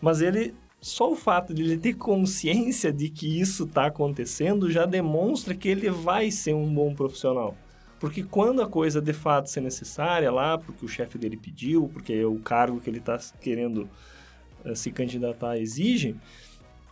Mas 0.00 0.20
ele 0.20 0.54
só 0.80 1.12
o 1.12 1.16
fato 1.16 1.54
de 1.54 1.62
ele 1.62 1.78
ter 1.78 1.94
consciência 1.94 2.92
de 2.92 3.08
que 3.08 3.40
isso 3.40 3.64
está 3.64 3.86
acontecendo 3.86 4.68
já 4.70 4.84
demonstra 4.84 5.54
que 5.54 5.68
ele 5.68 5.88
vai 5.88 6.30
ser 6.30 6.54
um 6.54 6.72
bom 6.72 6.92
profissional. 6.92 7.56
Porque 8.00 8.24
quando 8.24 8.60
a 8.60 8.66
coisa 8.66 9.00
de 9.00 9.12
fato 9.12 9.48
ser 9.48 9.60
necessária 9.60 10.28
lá, 10.30 10.58
porque 10.58 10.84
o 10.84 10.88
chefe 10.88 11.16
dele 11.16 11.36
pediu, 11.36 11.88
porque 11.88 12.12
é 12.14 12.26
o 12.26 12.36
cargo 12.40 12.80
que 12.80 12.90
ele 12.90 12.98
está 12.98 13.16
querendo 13.40 13.88
uh, 14.64 14.74
se 14.74 14.90
candidatar 14.90 15.56
exige, 15.56 16.16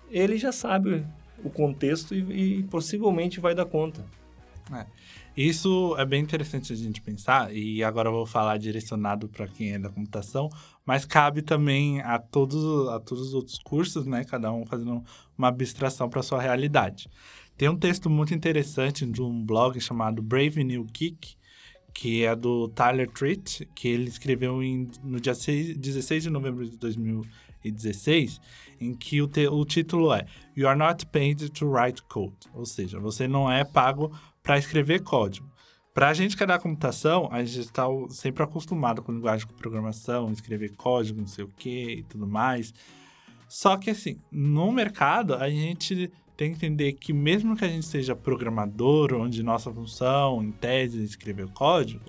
ele 0.08 0.38
já 0.38 0.52
sabe 0.52 1.04
o 1.44 1.50
contexto 1.50 2.14
e, 2.14 2.58
e 2.58 2.62
possivelmente 2.64 3.40
vai 3.40 3.54
dar 3.54 3.66
conta. 3.66 4.04
É. 4.72 4.86
Isso 5.36 5.94
é 5.96 6.04
bem 6.04 6.22
interessante 6.22 6.72
a 6.72 6.76
gente 6.76 7.00
pensar, 7.00 7.54
e 7.54 7.82
agora 7.82 8.08
eu 8.08 8.12
vou 8.12 8.26
falar 8.26 8.58
direcionado 8.58 9.28
para 9.28 9.46
quem 9.46 9.72
é 9.72 9.78
da 9.78 9.88
computação, 9.88 10.50
mas 10.84 11.04
cabe 11.04 11.40
também 11.40 12.00
a 12.00 12.18
todos, 12.18 12.88
a 12.88 12.98
todos 12.98 13.28
os 13.28 13.34
outros 13.34 13.58
cursos, 13.58 14.06
né? 14.06 14.24
Cada 14.24 14.52
um 14.52 14.66
fazendo 14.66 15.02
uma 15.38 15.48
abstração 15.48 16.08
para 16.08 16.22
sua 16.22 16.42
realidade. 16.42 17.08
Tem 17.56 17.68
um 17.68 17.76
texto 17.76 18.10
muito 18.10 18.34
interessante 18.34 19.06
de 19.06 19.22
um 19.22 19.44
blog 19.44 19.80
chamado 19.80 20.20
Brave 20.20 20.64
New 20.64 20.84
Geek, 20.84 21.36
que 21.92 22.24
é 22.24 22.34
do 22.34 22.68
Tyler 22.68 23.08
Tritt, 23.10 23.68
que 23.74 23.88
ele 23.88 24.08
escreveu 24.08 24.62
em, 24.62 24.88
no 25.02 25.20
dia 25.20 25.34
6, 25.34 25.76
16 25.76 26.24
de 26.24 26.30
novembro 26.30 26.68
de 26.68 26.76
2016, 26.76 28.40
em 28.80 28.94
que 28.94 29.20
o, 29.20 29.28
te, 29.28 29.46
o 29.46 29.64
título 29.64 30.12
é 30.12 30.26
You 30.56 30.68
are 30.68 30.78
not 30.78 31.06
paid 31.06 31.50
to 31.50 31.70
write 31.70 32.02
code, 32.04 32.36
ou 32.54 32.64
seja, 32.64 32.98
você 32.98 33.28
não 33.28 33.50
é 33.50 33.64
pago 33.64 34.12
para 34.42 34.58
escrever 34.58 35.02
código. 35.02 35.48
Para 35.92 36.08
a 36.08 36.14
gente 36.14 36.36
que 36.36 36.42
é 36.42 36.46
da 36.46 36.58
computação, 36.58 37.28
a 37.32 37.44
gente 37.44 37.60
está 37.60 37.84
sempre 38.08 38.42
acostumado 38.42 39.02
com 39.02 39.12
linguagem 39.12 39.46
de 39.46 39.52
programação, 39.54 40.30
escrever 40.32 40.74
código, 40.76 41.20
não 41.20 41.26
sei 41.26 41.44
o 41.44 41.48
que 41.48 41.96
e 41.98 42.02
tudo 42.04 42.26
mais. 42.26 42.72
Só 43.48 43.76
que 43.76 43.90
assim, 43.90 44.18
no 44.30 44.70
mercado, 44.70 45.34
a 45.34 45.50
gente 45.50 46.10
tem 46.36 46.50
que 46.50 46.56
entender 46.56 46.92
que 46.94 47.12
mesmo 47.12 47.56
que 47.56 47.64
a 47.64 47.68
gente 47.68 47.84
seja 47.84 48.14
programador, 48.14 49.12
onde 49.12 49.42
nossa 49.42 49.70
função, 49.70 50.42
em 50.42 50.52
tese, 50.52 51.00
é 51.00 51.02
escrever 51.02 51.48
código, 51.48 52.04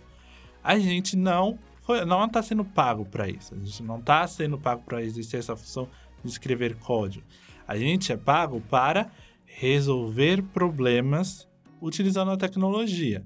a 0.64 0.78
gente 0.78 1.18
não 1.18 1.60
não 2.06 2.24
está 2.26 2.42
sendo 2.42 2.64
pago 2.64 3.04
para 3.04 3.28
isso. 3.28 3.54
A 3.54 3.58
gente 3.58 3.84
não 3.84 4.00
está 4.00 4.26
sendo 4.28 4.58
pago 4.58 4.84
para 4.84 5.04
exercer 5.04 5.40
essa 5.40 5.56
função 5.56 5.90
de 6.24 6.30
escrever 6.30 6.76
código. 6.76 7.26
A 7.68 7.78
gente 7.78 8.12
é 8.12 8.18
pago 8.18 8.62
para 8.62 9.12
resolver 9.46 10.42
problemas 10.42 11.48
utilizando 11.82 12.32
a 12.32 12.38
tecnologia. 12.38 13.26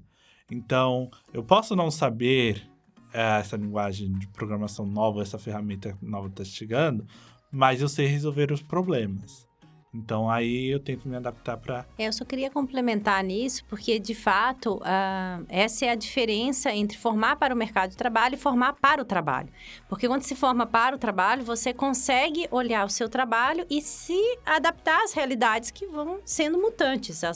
Então, 0.51 1.09
eu 1.33 1.43
posso 1.43 1.75
não 1.75 1.89
saber 1.89 2.69
é, 3.13 3.39
essa 3.39 3.57
linguagem 3.57 4.11
de 4.13 4.27
programação 4.27 4.85
nova, 4.85 5.21
essa 5.21 5.39
ferramenta 5.39 5.97
nova 6.01 6.27
está 6.27 6.43
chegando, 6.43 7.05
mas 7.51 7.81
eu 7.81 7.89
sei 7.89 8.07
resolver 8.07 8.51
os 8.51 8.61
problemas. 8.61 9.47
Então 9.95 10.29
aí 10.29 10.67
eu 10.67 10.79
tento 10.79 11.07
me 11.07 11.15
adaptar 11.15 11.57
para. 11.57 11.85
É, 11.97 12.07
eu 12.07 12.13
só 12.13 12.25
queria 12.25 12.49
complementar 12.51 13.23
nisso, 13.23 13.63
porque 13.69 13.97
de 13.97 14.13
fato 14.13 14.75
uh, 14.77 15.45
essa 15.47 15.85
é 15.85 15.89
a 15.89 15.95
diferença 15.95 16.73
entre 16.73 16.97
formar 16.97 17.37
para 17.37 17.53
o 17.53 17.57
mercado 17.57 17.91
de 17.91 17.97
trabalho 17.97 18.35
e 18.35 18.37
formar 18.37 18.73
para 18.73 19.01
o 19.01 19.05
trabalho. 19.05 19.49
Porque 19.87 20.07
quando 20.07 20.23
se 20.23 20.35
forma 20.35 20.65
para 20.65 20.95
o 20.95 20.99
trabalho, 20.99 21.43
você 21.43 21.73
consegue 21.73 22.47
olhar 22.51 22.85
o 22.85 22.89
seu 22.89 23.07
trabalho 23.07 23.65
e 23.69 23.81
se 23.81 24.19
adaptar 24.45 25.03
às 25.03 25.13
realidades 25.13 25.71
que 25.71 25.85
vão 25.85 26.19
sendo 26.25 26.59
mutantes. 26.59 27.23
A, 27.23 27.31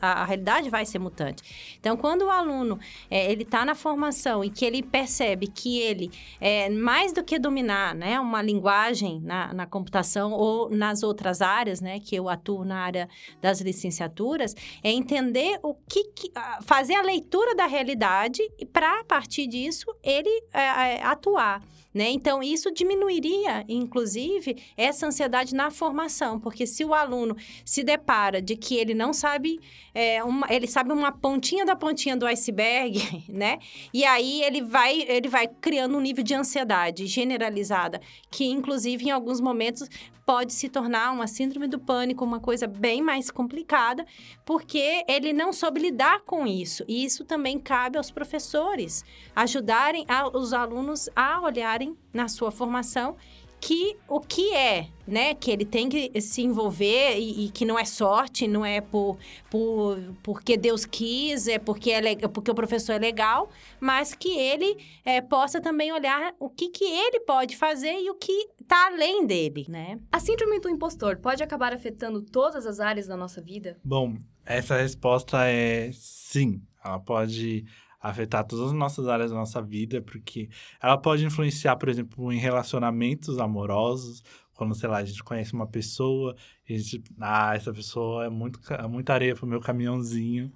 a, 0.00 0.22
a 0.22 0.24
realidade 0.24 0.70
vai 0.70 0.86
ser 0.86 0.98
mutante. 0.98 1.76
Então, 1.80 1.96
quando 1.96 2.22
o 2.22 2.30
aluno 2.30 2.78
é, 3.10 3.30
ele 3.30 3.42
está 3.42 3.64
na 3.64 3.74
formação 3.74 4.44
e 4.44 4.50
que 4.50 4.64
ele 4.64 4.82
percebe 4.82 5.48
que 5.48 5.80
ele 5.80 6.10
é 6.40 6.68
mais 6.68 7.12
do 7.12 7.24
que 7.24 7.38
dominar, 7.38 7.94
né, 7.94 8.20
uma 8.20 8.40
linguagem 8.40 9.20
na, 9.20 9.52
na 9.52 9.66
computação 9.66 10.32
ou 10.32 10.70
nas 10.70 11.02
outras 11.02 11.42
áreas, 11.42 11.80
né? 11.80 11.98
Que 12.04 12.14
eu 12.14 12.28
atuo 12.28 12.64
na 12.64 12.78
área 12.78 13.08
das 13.40 13.60
licenciaturas, 13.60 14.54
é 14.82 14.90
entender 14.90 15.58
o 15.62 15.74
que, 15.74 16.04
que 16.04 16.32
fazer 16.62 16.94
a 16.94 17.02
leitura 17.02 17.54
da 17.54 17.66
realidade 17.66 18.42
e 18.58 18.66
para 18.66 19.00
a 19.00 19.04
partir 19.04 19.46
disso 19.46 19.86
ele 20.02 20.30
é, 20.52 20.60
é, 20.60 21.02
atuar. 21.02 21.62
Né? 21.94 22.10
Então, 22.10 22.42
isso 22.42 22.72
diminuiria, 22.72 23.64
inclusive, 23.68 24.60
essa 24.76 25.06
ansiedade 25.06 25.54
na 25.54 25.70
formação, 25.70 26.40
porque 26.40 26.66
se 26.66 26.84
o 26.84 26.92
aluno 26.92 27.36
se 27.64 27.84
depara 27.84 28.42
de 28.42 28.56
que 28.56 28.74
ele 28.74 28.94
não 28.94 29.12
sabe, 29.12 29.60
é, 29.94 30.22
uma, 30.24 30.52
ele 30.52 30.66
sabe 30.66 30.92
uma 30.92 31.12
pontinha 31.12 31.64
da 31.64 31.76
pontinha 31.76 32.16
do 32.16 32.26
iceberg, 32.26 32.98
né? 33.32 33.60
E 33.92 34.04
aí 34.04 34.42
ele 34.42 34.60
vai, 34.60 35.02
ele 35.02 35.28
vai 35.28 35.46
criando 35.46 35.96
um 35.96 36.00
nível 36.00 36.24
de 36.24 36.34
ansiedade 36.34 37.06
generalizada, 37.06 38.00
que, 38.28 38.44
inclusive, 38.44 39.04
em 39.04 39.10
alguns 39.12 39.40
momentos 39.40 39.88
pode 40.24 40.52
se 40.52 40.68
tornar 40.68 41.12
uma 41.12 41.26
síndrome 41.26 41.66
do 41.66 41.78
pânico, 41.78 42.24
uma 42.24 42.40
coisa 42.40 42.66
bem 42.66 43.02
mais 43.02 43.30
complicada, 43.30 44.06
porque 44.44 45.04
ele 45.08 45.32
não 45.32 45.52
soube 45.52 45.80
lidar 45.80 46.20
com 46.20 46.46
isso. 46.46 46.84
E 46.88 47.04
isso 47.04 47.24
também 47.24 47.58
cabe 47.58 47.98
aos 47.98 48.10
professores 48.10 49.04
ajudarem 49.34 50.04
a, 50.08 50.28
os 50.28 50.52
alunos 50.52 51.08
a 51.14 51.40
olharem 51.40 51.96
na 52.12 52.28
sua 52.28 52.50
formação 52.50 53.16
que 53.64 53.96
o 54.06 54.20
que 54.20 54.54
é, 54.54 54.88
né? 55.06 55.32
Que 55.32 55.50
ele 55.50 55.64
tem 55.64 55.88
que 55.88 56.20
se 56.20 56.42
envolver 56.42 57.16
e, 57.18 57.46
e, 57.46 57.48
que 57.50 57.64
não 57.64 57.78
é 57.78 57.84
sorte, 57.86 58.46
não 58.46 58.62
é 58.62 58.82
por, 58.82 59.16
por 59.48 59.98
porque 60.22 60.54
Deus 60.54 60.84
quis, 60.84 61.48
é 61.48 61.58
porque, 61.58 61.90
é 61.90 62.28
porque 62.28 62.50
o 62.50 62.54
professor 62.54 62.92
é 62.92 62.98
legal, 62.98 63.48
mas 63.80 64.14
que 64.14 64.36
ele 64.36 64.76
é, 65.02 65.22
possa 65.22 65.62
também 65.62 65.90
olhar 65.90 66.34
o 66.38 66.50
que, 66.50 66.68
que 66.68 66.84
ele 66.84 67.20
pode 67.20 67.56
fazer 67.56 68.02
e 68.02 68.10
o 68.10 68.14
que 68.16 68.50
está 68.60 68.88
além 68.88 69.26
dele, 69.26 69.64
né? 69.66 69.98
A 70.12 70.20
síndrome 70.20 70.60
do 70.60 70.68
impostor 70.68 71.16
pode 71.16 71.42
acabar 71.42 71.72
afetando 71.72 72.20
todas 72.20 72.66
as 72.66 72.80
áreas 72.80 73.06
da 73.06 73.16
nossa 73.16 73.40
vida? 73.40 73.78
Bom, 73.82 74.14
essa 74.44 74.76
resposta 74.76 75.46
é 75.46 75.90
sim. 75.94 76.60
Ela 76.84 77.00
pode 77.00 77.64
afetar 78.10 78.44
todas 78.44 78.66
as 78.66 78.72
nossas 78.72 79.08
áreas 79.08 79.30
da 79.30 79.36
nossa 79.36 79.62
vida, 79.62 80.02
porque 80.02 80.50
ela 80.82 80.98
pode 80.98 81.24
influenciar, 81.24 81.76
por 81.76 81.88
exemplo, 81.88 82.30
em 82.30 82.38
relacionamentos 82.38 83.38
amorosos, 83.38 84.22
quando, 84.52 84.74
sei 84.74 84.88
lá, 84.88 84.98
a 84.98 85.04
gente 85.04 85.24
conhece 85.24 85.54
uma 85.54 85.66
pessoa 85.66 86.36
e 86.68 86.74
a 86.74 86.78
gente, 86.78 87.02
ah, 87.18 87.56
essa 87.56 87.72
pessoa 87.72 88.26
é 88.26 88.28
muito, 88.28 88.60
é 88.72 88.86
muita 88.86 89.14
areia 89.14 89.34
pro 89.34 89.46
meu 89.46 89.58
caminhãozinho. 89.58 90.52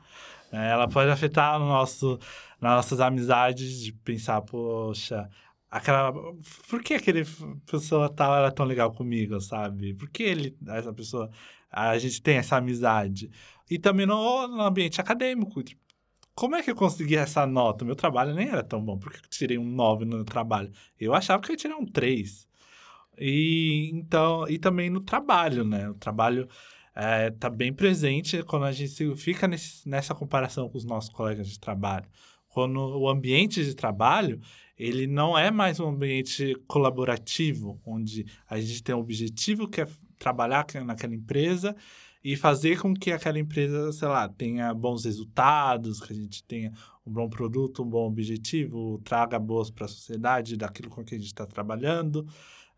Né? 0.53 0.70
Ela 0.70 0.86
pode 0.86 1.11
afetar 1.11 1.59
no 1.59 1.66
nosso, 1.66 2.18
nas 2.61 2.76
nossas 2.76 3.01
amizades, 3.01 3.80
de 3.82 3.92
pensar, 3.92 4.42
poxa, 4.42 5.28
aquela. 5.70 6.12
Por 6.68 6.82
que 6.82 6.94
aquele 6.94 7.24
pessoa 7.66 8.11
tal 8.11 8.36
era 8.36 8.53
tão 8.53 8.66
legal 8.66 8.92
comigo, 8.92 9.40
sabe? 9.40 9.94
Por 9.94 10.11
que 10.11 10.22
ele, 10.22 10.57
essa 10.68 10.92
pessoa, 10.92 11.30
a 11.70 11.96
gente 11.99 12.22
tem 12.22 12.36
essa 12.36 12.57
amizade? 12.57 13.30
E 13.70 13.78
também 13.78 14.07
no, 14.07 14.49
no 14.49 14.62
ambiente 14.62 15.01
acadêmico, 15.01 15.62
tipo, 15.62 15.88
como 16.39 16.55
é 16.55 16.62
que 16.62 16.70
eu 16.70 16.76
consegui 16.76 17.16
essa 17.16 17.45
nota? 17.45 17.84
Meu 17.84 17.97
trabalho 17.97 18.32
nem 18.32 18.47
era 18.47 18.62
tão 18.62 18.80
bom. 18.80 18.97
Por 18.97 19.12
que 19.12 19.18
eu 19.18 19.28
tirei 19.28 19.59
um 19.59 19.64
9 19.64 20.05
no 20.05 20.24
trabalho? 20.24 20.70
Eu 20.97 21.12
achava 21.12 21.43
que 21.43 21.51
eu 21.51 21.55
ia 21.55 21.57
tirar 21.57 21.76
um 21.76 21.84
3. 21.84 22.47
E 23.18 23.91
então, 23.93 24.49
e 24.49 24.57
também 24.57 24.89
no 24.89 25.01
trabalho, 25.01 25.64
né? 25.64 25.91
O 25.91 25.95
trabalho 25.95 26.49
é, 26.95 27.32
tá 27.32 27.51
bem 27.51 27.72
presente 27.72 28.41
quando 28.45 28.66
a 28.66 28.70
gente 28.70 29.16
fica 29.16 29.49
nesse, 29.49 29.89
nessa 29.89 30.14
comparação 30.14 30.68
com 30.68 30.78
os 30.78 30.84
nossos 30.84 31.11
colegas 31.11 31.49
de 31.49 31.59
trabalho. 31.59 32.07
Quando 32.47 32.78
o 32.78 33.09
ambiente 33.09 33.64
de 33.64 33.74
trabalho, 33.74 34.41
ele 34.78 35.09
não 35.09 35.36
é 35.36 35.51
mais 35.51 35.80
um 35.80 35.89
ambiente 35.89 36.55
colaborativo, 36.68 37.80
onde 37.84 38.24
a 38.49 38.61
gente 38.61 38.80
tem 38.84 38.95
um 38.95 39.01
objetivo 39.01 39.66
que 39.66 39.80
é 39.80 39.89
trabalhar 40.16 40.64
naquela 40.84 41.16
empresa 41.16 41.74
e 42.23 42.37
fazer 42.37 42.81
com 42.81 42.95
que 42.95 43.12
aquela 43.12 43.39
empresa, 43.39 43.93
sei 43.93 44.09
lá, 44.09 44.29
tenha 44.29 44.75
bons 44.75 45.05
resultados, 45.05 46.01
que 46.01 46.12
a 46.12 46.16
gente 46.16 46.43
tenha 46.45 46.73
um 47.07 47.12
bom 47.12 47.29
produto, 47.29 47.83
um 47.83 47.89
bom 47.89 48.07
objetivo, 48.07 49.01
traga 49.05 49.39
boas 49.39 49.71
para 49.71 49.87
a 49.87 49.89
sociedade 49.89 50.57
daquilo 50.57 50.91
com 50.91 51.05
que 51.05 51.14
a 51.14 51.19
gente 51.19 51.29
está 51.29 51.47
trabalhando, 51.47 52.27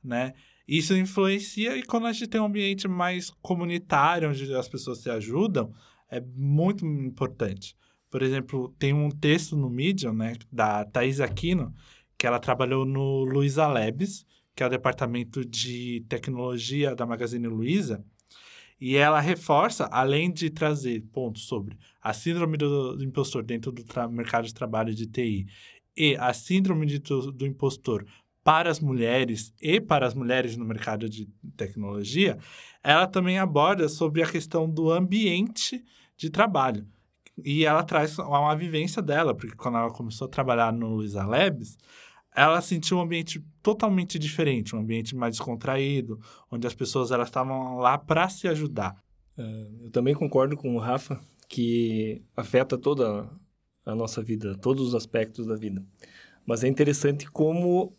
né? 0.03 0.34
Isso 0.68 0.95
influencia 0.95 1.76
e 1.76 1.82
quando 1.82 2.07
a 2.07 2.12
gente 2.12 2.28
tem 2.28 2.41
um 2.41 2.45
ambiente 2.45 2.86
mais 2.86 3.30
comunitário, 3.43 4.28
onde 4.28 4.55
as 4.55 4.68
pessoas 4.68 4.99
se 4.99 5.11
ajudam, 5.11 5.72
é 6.09 6.20
muito 6.20 6.86
importante. 6.86 7.76
Por 8.11 8.22
exemplo, 8.22 8.74
tem 8.78 8.93
um 8.93 9.11
texto 9.11 9.57
no 9.57 9.70
Medium, 9.70 10.12
né, 10.12 10.34
da 10.51 10.84
Thais 10.84 11.20
Aquino, 11.20 11.72
que 12.18 12.26
ela 12.26 12.38
trabalhou 12.38 12.84
no 12.84 13.24
Luiza 13.24 13.66
Labs, 13.66 14.26
que 14.55 14.62
é 14.62 14.66
o 14.66 14.70
departamento 14.70 15.45
de 15.45 16.05
tecnologia 16.09 16.95
da 16.95 17.07
Magazine 17.07 17.47
Luiza, 17.47 18.05
e 18.80 18.96
ela 18.96 19.20
reforça, 19.20 19.84
além 19.92 20.32
de 20.32 20.48
trazer 20.48 21.02
pontos 21.12 21.44
sobre 21.44 21.76
a 22.00 22.14
síndrome 22.14 22.56
do, 22.56 22.96
do 22.96 23.04
impostor 23.04 23.42
dentro 23.42 23.70
do 23.70 23.84
mercado 24.10 24.46
de 24.46 24.54
trabalho 24.54 24.94
de 24.94 25.06
TI 25.06 25.46
e 25.96 26.16
a 26.16 26.32
síndrome 26.32 26.86
de, 26.86 26.98
do, 26.98 27.46
impostor 27.46 28.06
para 28.42 28.70
as 28.70 28.80
mulheres 28.80 29.52
e 29.60 29.80
para 29.80 30.06
as 30.06 30.14
mulheres 30.14 30.56
no 30.56 30.64
mercado 30.64 31.10
de 31.10 31.28
tecnologia, 31.56 32.38
ela 32.82 33.06
também 33.06 33.38
aborda 33.38 33.86
sobre 33.86 34.22
a 34.22 34.26
questão 34.26 34.68
do 34.68 34.90
ambiente 34.90 35.84
de 36.16 36.30
trabalho. 36.30 36.86
E 37.44 37.66
ela 37.66 37.82
traz 37.82 38.18
uma 38.18 38.54
vivência 38.54 39.02
dela, 39.02 39.34
porque 39.34 39.54
quando 39.56 39.76
ela 39.76 39.90
começou 39.90 40.26
a 40.26 40.30
trabalhar 40.30 40.72
no 40.72 40.94
Luiza 40.94 41.24
Labs, 41.24 41.76
ela 42.34 42.60
sentiu 42.60 42.98
um 42.98 43.00
ambiente 43.00 43.44
totalmente 43.62 44.18
diferente, 44.18 44.74
um 44.74 44.80
ambiente 44.80 45.14
mais 45.16 45.36
descontraído, 45.36 46.20
onde 46.50 46.66
as 46.66 46.74
pessoas 46.74 47.10
elas 47.10 47.28
estavam 47.28 47.76
lá 47.76 47.98
para 47.98 48.28
se 48.28 48.48
ajudar. 48.48 48.96
Uh, 49.36 49.84
eu 49.84 49.90
também 49.90 50.14
concordo 50.14 50.56
com 50.56 50.74
o 50.74 50.78
Rafa 50.78 51.20
que 51.48 52.22
afeta 52.36 52.78
toda 52.78 53.28
a 53.84 53.94
nossa 53.94 54.22
vida, 54.22 54.56
todos 54.56 54.88
os 54.88 54.94
aspectos 54.94 55.46
da 55.46 55.56
vida. 55.56 55.84
Mas 56.46 56.62
é 56.62 56.68
interessante 56.68 57.30
como, 57.30 57.96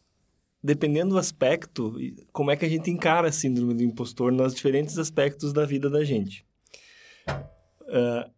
dependendo 0.63 1.11
do 1.11 1.17
aspecto, 1.17 1.95
como 2.32 2.51
é 2.51 2.55
que 2.55 2.65
a 2.65 2.69
gente 2.69 2.89
encara 2.89 3.27
a 3.27 3.32
síndrome 3.32 3.73
do 3.73 3.84
impostor 3.84 4.32
nos 4.32 4.55
diferentes 4.55 4.97
aspectos 4.97 5.51
da 5.51 5.65
vida 5.65 5.89
da 5.89 6.03
gente. 6.03 6.45
Uh, 7.82 8.32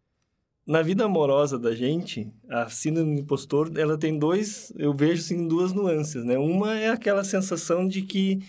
na 0.66 0.82
vida 0.82 1.04
amorosa 1.04 1.60
da 1.60 1.76
gente, 1.76 2.32
a 2.50 2.70
síndrome 2.70 3.16
do 3.16 3.22
impostor, 3.22 3.72
ela 3.78 3.98
tem 3.98 4.18
dois, 4.18 4.72
eu 4.78 4.94
vejo 4.94 5.22
assim, 5.22 5.48
duas 5.48 5.74
nuances, 5.74 6.24
né? 6.24 6.38
Uma 6.38 6.78
é 6.80 6.90
aquela 6.90 7.24
sensação 7.24 7.88
de 7.88 8.02
que 8.02 8.40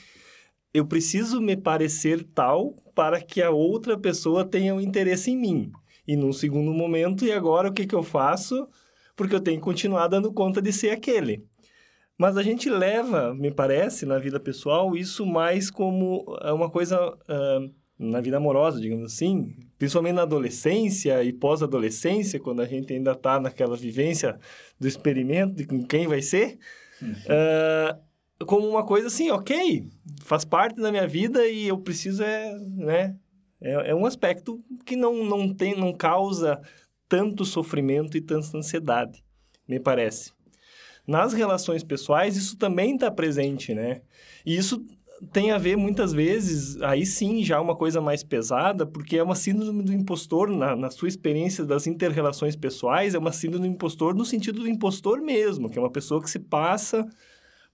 eu 0.73 0.87
preciso 0.87 1.41
me 1.41 1.57
parecer 1.57 2.25
tal 2.35 2.75
para 2.95 3.21
que 3.21 3.43
a 3.43 3.51
outra 3.51 3.99
pessoa 3.99 4.45
tenha 4.45 4.75
um 4.75 4.81
interesse 4.81 5.31
em 5.31 5.37
mim. 5.37 5.73
E 6.07 6.17
num 6.17 6.33
segundo 6.33 6.73
momento, 6.73 7.25
e 7.25 7.33
agora 7.33 7.69
o 7.69 7.73
que, 7.73 7.87
que 7.87 7.95
eu 7.95 8.03
faço? 8.03 8.69
Porque 9.17 9.35
eu 9.35 9.41
tenho 9.41 9.59
que 9.59 9.65
continuar 9.65 10.07
dando 10.09 10.33
conta 10.33 10.61
de 10.61 10.73
ser 10.73 10.91
aquele. 10.91 11.45
Mas 12.17 12.37
a 12.37 12.43
gente 12.43 12.71
leva, 12.71 13.35
me 13.35 13.51
parece, 13.51 14.07
na 14.07 14.19
vida 14.19 14.39
pessoal, 14.39 14.97
isso 14.97 15.27
mais 15.27 15.71
como 15.71 16.25
uma 16.45 16.71
coisa 16.71 17.01
uh, 17.09 17.75
na 18.05 18.21
vida 18.21 18.37
amorosa, 18.37 18.81
digamos 18.81 19.13
assim, 19.13 19.55
principalmente 19.79 20.15
na 20.15 20.23
adolescência 20.23 21.23
e 21.23 21.33
pós-adolescência, 21.33 22.41
quando 22.41 22.61
a 22.61 22.67
gente 22.67 22.93
ainda 22.93 23.13
está 23.13 23.41
naquela 23.41 23.77
vivência 23.77 24.39
do 24.79 24.87
experimento 24.87 25.55
de 25.55 25.67
com 25.67 25.85
quem 25.85 26.07
vai 26.07 26.23
ser, 26.23 26.59
uhum. 27.01 27.11
uh, 27.11 28.45
como 28.45 28.69
uma 28.69 28.85
coisa 28.85 29.09
assim, 29.09 29.31
ok, 29.31 29.89
faz 30.23 30.45
parte 30.45 30.81
da 30.81 30.91
minha 30.91 31.07
vida 31.07 31.47
e 31.47 31.69
eu 31.69 31.79
preciso 31.79 32.23
é, 32.23 32.59
né, 32.59 33.17
é, 33.61 33.91
é 33.91 33.95
um 33.95 34.07
aspecto 34.07 34.63
que 34.85 34.97
não, 34.97 35.25
não 35.25 35.53
tem, 35.53 35.77
não 35.77 35.93
causa 35.93 36.61
tanto 37.09 37.45
sofrimento 37.45 38.17
e 38.17 38.21
tanta 38.21 38.57
ansiedade, 38.57 39.25
me 39.67 39.81
parece. 39.81 40.33
Nas 41.07 41.33
relações 41.33 41.85
pessoais, 41.85 42.37
isso 42.37 42.57
também 42.57 42.95
está 42.95 43.11
presente, 43.11 43.75
né? 43.75 44.01
E 44.45 44.57
isso 44.57 44.85
tem 45.33 45.51
a 45.51 45.59
ver 45.59 45.77
muitas 45.77 46.13
vezes, 46.13 46.81
aí 46.83 47.05
sim, 47.07 47.45
já 47.45 47.61
uma 47.61 47.77
coisa 47.77 48.01
mais 48.01 48.23
pesada, 48.23 48.87
porque 48.87 49.17
é 49.17 49.23
uma 49.23 49.35
síndrome 49.35 49.83
do 49.83 49.93
impostor, 49.93 50.49
na, 50.49 50.75
na 50.75 50.91
sua 50.91 51.09
experiência 51.09 51.65
das 51.65 51.87
interrelações 51.87 52.57
pessoais, 52.57 53.15
é 53.15 53.19
uma 53.19 53.33
síndrome 53.33 53.69
do 53.69 53.75
impostor 53.75 54.15
no 54.15 54.25
sentido 54.25 54.61
do 54.61 54.69
impostor 54.69 55.21
mesmo, 55.21 55.69
que 55.71 55.79
é 55.79 55.81
uma 55.83 55.91
pessoa 55.91 56.23
que 56.23 56.31
se 56.31 56.39
passa 56.39 57.07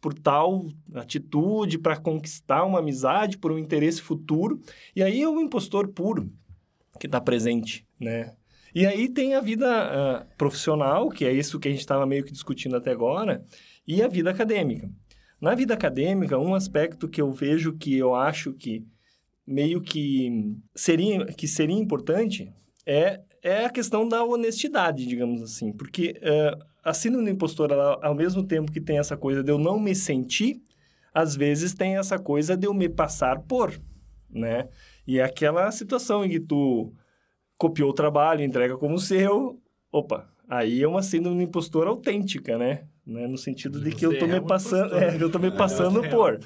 por 0.01 0.15
tal 0.15 0.67
atitude 0.95 1.79
para 1.79 1.97
conquistar 1.97 2.65
uma 2.65 2.79
amizade, 2.79 3.39
por 3.39 3.53
um 3.53 3.59
interesse 3.59 4.01
futuro, 4.01 4.61
e 4.97 5.03
aí 5.03 5.21
é 5.23 5.29
o 5.29 5.41
impostor 5.41 5.89
puro 5.89 6.33
que 6.99 7.07
está 7.07 7.21
presente, 7.21 7.87
né? 7.99 8.35
E 8.75 8.87
aí 8.87 9.09
tem 9.09 9.35
a 9.35 9.41
vida 9.41 9.67
uh, 9.67 10.37
profissional, 10.37 11.09
que 11.09 11.25
é 11.25 11.33
isso 11.33 11.59
que 11.59 11.69
a 11.69 11.71
gente 11.71 11.81
estava 11.81 12.07
meio 12.07 12.25
que 12.25 12.33
discutindo 12.33 12.77
até 12.77 12.93
agora, 12.93 13.45
e 13.87 14.03
a 14.03 14.09
vida 14.09 14.31
acadêmica. 14.31 14.89
Na 15.41 15.55
vida 15.55 15.75
acadêmica, 15.75 16.39
um 16.39 16.55
aspecto 16.55 17.09
que 17.09 17.21
eu 17.21 17.33
vejo 17.33 17.73
que 17.73 17.97
eu 17.97 18.15
acho 18.15 18.53
que 18.53 18.87
meio 19.47 19.81
que 19.81 20.55
seria, 20.75 21.25
que 21.27 21.49
seria 21.49 21.77
importante 21.77 22.53
é, 22.87 23.21
é 23.43 23.65
a 23.65 23.71
questão 23.71 24.07
da 24.07 24.23
honestidade, 24.23 25.07
digamos 25.07 25.43
assim. 25.43 25.73
Porque 25.73 26.21
uh, 26.21 26.65
a 26.85 26.93
síndrome 26.93 27.25
do 27.25 27.31
impostor, 27.31 27.73
ela, 27.73 27.99
ao 28.03 28.15
mesmo 28.15 28.43
tempo 28.43 28.71
que 28.71 28.81
tem 28.81 28.99
essa 28.99 29.17
coisa 29.17 29.43
de 29.43 29.51
eu 29.51 29.59
não 29.59 29.81
me 29.81 29.95
sentir, 29.95 30.63
às 31.13 31.35
vezes 31.35 31.75
tem 31.75 31.97
essa 31.97 32.19
coisa 32.19 32.57
de 32.57 32.67
eu 32.67 32.75
me 32.75 32.89
passar 32.89 33.41
por, 33.41 33.81
né? 34.29 34.69
E 35.07 35.19
é 35.19 35.25
aquela 35.25 35.71
situação 35.71 36.25
em 36.25 36.31
que 36.31 36.41
tu 36.41 36.93
copiou 37.57 37.91
o 37.91 37.95
trabalho, 37.95 38.45
entrega 38.45 38.77
como 38.77 38.99
seu, 38.99 39.61
opa, 39.91 40.31
aí 40.51 40.83
é 40.83 40.89
uma 40.89 41.03
síndrome 41.03 41.37
do 41.37 41.43
impostor 41.43 41.87
autêntica, 41.87 42.59
né? 42.59 42.83
né? 43.07 43.27
No 43.29 43.39
sentido 43.39 43.81
de 43.81 43.93
que 43.93 44.05
eu 44.05 44.19
tô 44.19 44.27
me 44.27 44.35
é 44.35 44.41
passando, 44.41 44.95
é, 44.97 45.17
eu 45.23 45.31
tô 45.31 45.39
me 45.39 45.51
passando 45.51 46.03
por. 46.11 46.39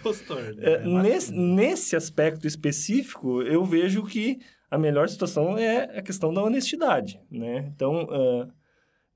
né? 0.54 0.72
é, 0.72 0.86
nesse, 0.86 1.32
nesse 1.32 1.96
aspecto 1.96 2.46
específico, 2.46 3.40
eu 3.42 3.64
vejo 3.64 4.04
que 4.04 4.38
a 4.70 4.76
melhor 4.76 5.08
situação 5.08 5.56
é 5.56 5.98
a 5.98 6.02
questão 6.02 6.34
da 6.34 6.42
honestidade, 6.42 7.18
né? 7.30 7.70
Então, 7.74 8.04
uh, 8.04 8.52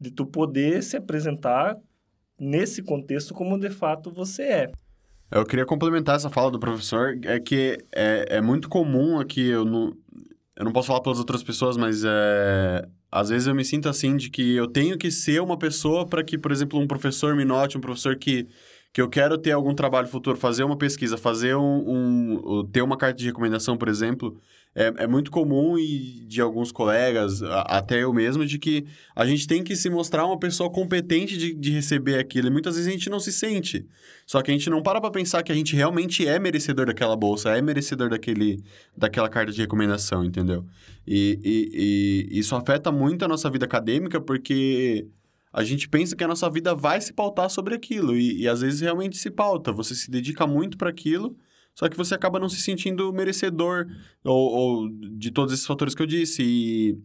de 0.00 0.10
tu 0.10 0.24
poder 0.24 0.82
se 0.82 0.96
apresentar 0.96 1.76
nesse 2.38 2.82
contexto 2.82 3.34
como 3.34 3.58
de 3.58 3.68
fato 3.68 4.10
você 4.10 4.42
é. 4.42 4.72
Eu 5.30 5.44
queria 5.44 5.66
complementar 5.66 6.16
essa 6.16 6.30
fala 6.30 6.50
do 6.50 6.58
professor, 6.58 7.18
é 7.24 7.38
que 7.38 7.76
é, 7.94 8.36
é 8.36 8.40
muito 8.40 8.68
comum 8.68 9.20
aqui, 9.20 9.48
eu 9.48 9.64
não, 9.64 9.94
eu 10.56 10.64
não 10.64 10.72
posso 10.72 10.88
falar 10.88 11.02
pelas 11.02 11.18
outras 11.18 11.42
pessoas, 11.42 11.76
mas 11.76 12.02
é, 12.04 12.88
às 13.10 13.30
vezes 13.30 13.46
eu 13.46 13.54
me 13.54 13.64
sinto 13.64 13.88
assim 13.88 14.16
de 14.16 14.30
que 14.30 14.54
eu 14.54 14.66
tenho 14.66 14.98
que 14.98 15.10
ser 15.10 15.40
uma 15.40 15.56
pessoa 15.58 16.06
para 16.06 16.22
que, 16.22 16.36
por 16.36 16.52
exemplo, 16.52 16.78
um 16.78 16.86
professor 16.86 17.34
me 17.34 17.44
note, 17.44 17.78
um 17.78 17.80
professor 17.80 18.16
que, 18.16 18.46
que 18.92 19.00
eu 19.00 19.08
quero 19.08 19.38
ter 19.38 19.52
algum 19.52 19.74
trabalho 19.74 20.08
futuro, 20.08 20.36
fazer 20.36 20.64
uma 20.64 20.76
pesquisa, 20.76 21.16
fazer 21.16 21.56
um, 21.56 22.58
um 22.60 22.66
ter 22.70 22.82
uma 22.82 22.96
carta 22.96 23.16
de 23.18 23.26
recomendação, 23.26 23.76
por 23.76 23.88
exemplo, 23.88 24.40
é, 24.74 24.92
é 24.98 25.06
muito 25.06 25.30
comum 25.30 25.78
e 25.78 26.24
de 26.26 26.40
alguns 26.40 26.70
colegas, 26.70 27.42
até 27.42 28.02
eu 28.02 28.12
mesmo, 28.12 28.46
de 28.46 28.58
que 28.58 28.86
a 29.14 29.26
gente 29.26 29.46
tem 29.46 29.64
que 29.64 29.74
se 29.74 29.90
mostrar 29.90 30.24
uma 30.24 30.38
pessoa 30.38 30.70
competente 30.70 31.36
de, 31.36 31.54
de 31.54 31.70
receber 31.70 32.18
aquilo. 32.18 32.48
E 32.48 32.50
muitas 32.50 32.76
vezes 32.76 32.88
a 32.88 32.92
gente 32.92 33.10
não 33.10 33.18
se 33.18 33.32
sente. 33.32 33.86
Só 34.26 34.42
que 34.42 34.50
a 34.50 34.54
gente 34.54 34.70
não 34.70 34.82
para 34.82 35.00
para 35.00 35.10
pensar 35.10 35.42
que 35.42 35.50
a 35.50 35.54
gente 35.54 35.74
realmente 35.74 36.26
é 36.26 36.38
merecedor 36.38 36.86
daquela 36.86 37.16
bolsa, 37.16 37.56
é 37.56 37.62
merecedor 37.62 38.10
daquele, 38.10 38.62
daquela 38.96 39.28
carta 39.28 39.50
de 39.50 39.60
recomendação, 39.60 40.24
entendeu? 40.24 40.64
E, 41.06 41.40
e, 41.42 42.28
e 42.34 42.38
isso 42.38 42.54
afeta 42.54 42.92
muito 42.92 43.24
a 43.24 43.28
nossa 43.28 43.50
vida 43.50 43.64
acadêmica, 43.64 44.20
porque 44.20 45.08
a 45.52 45.64
gente 45.64 45.88
pensa 45.88 46.14
que 46.14 46.22
a 46.22 46.28
nossa 46.28 46.48
vida 46.50 46.74
vai 46.74 47.00
se 47.00 47.12
pautar 47.12 47.50
sobre 47.50 47.74
aquilo. 47.74 48.16
E, 48.16 48.42
e 48.42 48.48
às 48.48 48.60
vezes 48.60 48.80
realmente 48.80 49.16
se 49.16 49.30
pauta. 49.30 49.72
Você 49.72 49.94
se 49.94 50.10
dedica 50.10 50.46
muito 50.46 50.76
para 50.76 50.90
aquilo 50.90 51.36
só 51.78 51.88
que 51.88 51.96
você 51.96 52.12
acaba 52.12 52.40
não 52.40 52.48
se 52.48 52.60
sentindo 52.60 53.12
merecedor 53.12 53.86
ou, 54.24 54.50
ou 54.50 54.88
de 55.16 55.30
todos 55.30 55.54
esses 55.54 55.64
fatores 55.64 55.94
que 55.94 56.02
eu 56.02 56.06
disse. 56.08 56.42
E, 56.42 56.98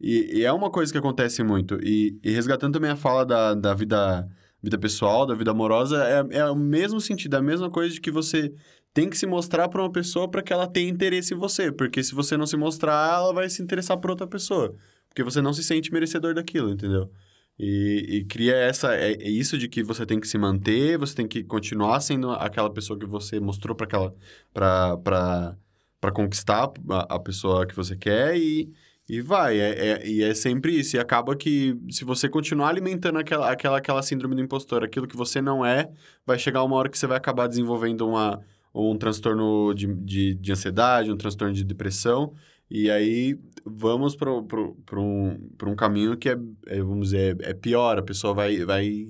e, 0.00 0.38
e, 0.38 0.44
é 0.44 0.52
uma 0.52 0.70
coisa 0.70 0.92
que 0.92 0.98
acontece 0.98 1.42
muito. 1.42 1.80
E, 1.82 2.16
e 2.22 2.30
resgatando 2.30 2.74
também 2.74 2.92
a 2.92 2.96
fala 2.96 3.26
da, 3.26 3.54
da 3.54 3.74
vida, 3.74 4.24
vida 4.62 4.78
pessoal, 4.78 5.26
da 5.26 5.34
vida 5.34 5.50
amorosa, 5.50 6.04
é, 6.04 6.38
é 6.38 6.44
o 6.48 6.54
mesmo 6.54 7.00
sentido, 7.00 7.34
é 7.34 7.40
a 7.40 7.42
mesma 7.42 7.68
coisa 7.68 7.92
de 7.92 8.00
que 8.00 8.12
você 8.12 8.54
tem 8.92 9.10
que 9.10 9.18
se 9.18 9.26
mostrar 9.26 9.68
para 9.68 9.82
uma 9.82 9.90
pessoa 9.90 10.30
para 10.30 10.42
que 10.42 10.52
ela 10.52 10.68
tenha 10.68 10.88
interesse 10.88 11.34
em 11.34 11.36
você. 11.36 11.72
Porque 11.72 12.00
se 12.00 12.14
você 12.14 12.36
não 12.36 12.46
se 12.46 12.56
mostrar, 12.56 13.16
ela 13.16 13.32
vai 13.32 13.50
se 13.50 13.60
interessar 13.60 13.96
por 13.96 14.10
outra 14.10 14.28
pessoa. 14.28 14.76
Porque 15.08 15.24
você 15.24 15.42
não 15.42 15.52
se 15.52 15.64
sente 15.64 15.92
merecedor 15.92 16.34
daquilo, 16.34 16.70
entendeu? 16.70 17.10
E, 17.58 18.06
e, 18.08 18.24
cria 18.24 18.56
essa 18.56 18.94
é, 18.96 19.12
é, 19.12 19.28
isso 19.30 19.56
de 19.56 19.68
que 19.68 19.82
você 19.82 20.04
tem 20.04 20.18
que 20.18 20.26
se 20.26 20.36
manter, 20.36 20.98
você 20.98 21.14
tem 21.14 21.28
que 21.28 21.44
continuar 21.44 22.00
sendo 22.00 22.32
aquela 22.32 22.68
pessoa 22.68 22.98
que 22.98 23.06
você 23.06 23.38
mostrou 23.38 23.76
para 23.76 23.86
aquela 23.86 24.14
para 24.52 25.56
para 26.00 26.12
conquistar 26.12 26.70
a, 26.90 27.14
a, 27.14 27.18
pessoa 27.18 27.66
que 27.66 27.74
você 27.74 27.96
quer 27.96 28.36
e, 28.36 28.70
e 29.08 29.22
vai. 29.22 29.58
É, 29.58 29.88
é, 29.88 30.06
e 30.06 30.22
é 30.22 30.34
sempre 30.34 30.78
isso. 30.78 30.96
E 30.96 30.98
acaba 30.98 31.34
que 31.36 31.78
se 31.90 32.04
você 32.04 32.28
continuar 32.28 32.68
alimentando 32.68 33.18
aquela, 33.18 33.50
aquela 33.50 33.78
aquela 33.78 34.02
síndrome 34.02 34.34
do 34.34 34.42
impostor, 34.42 34.84
aquilo 34.84 35.06
que 35.06 35.16
você 35.16 35.40
não 35.40 35.64
é, 35.64 35.90
vai 36.26 36.38
chegar 36.38 36.62
uma 36.64 36.76
hora 36.76 36.90
que 36.90 36.98
você 36.98 37.06
vai 37.06 37.16
acabar 37.16 37.46
desenvolvendo 37.46 38.06
uma 38.06 38.40
um 38.74 38.98
transtorno 38.98 39.72
de, 39.72 39.86
de, 39.94 40.34
de 40.34 40.52
ansiedade, 40.52 41.12
um 41.12 41.16
transtorno 41.16 41.54
de 41.54 41.64
depressão 41.64 42.34
e 42.70 42.90
aí 42.90 43.38
vamos 43.64 44.16
para 44.16 44.30
um, 44.30 45.50
um 45.64 45.76
caminho 45.76 46.16
que 46.16 46.28
é, 46.28 46.36
é, 46.66 46.78
vamos 46.82 47.10
dizer, 47.10 47.38
é 47.42 47.54
pior. 47.54 47.98
A 47.98 48.02
pessoa 48.02 48.34
vai, 48.34 48.64
vai 48.64 49.06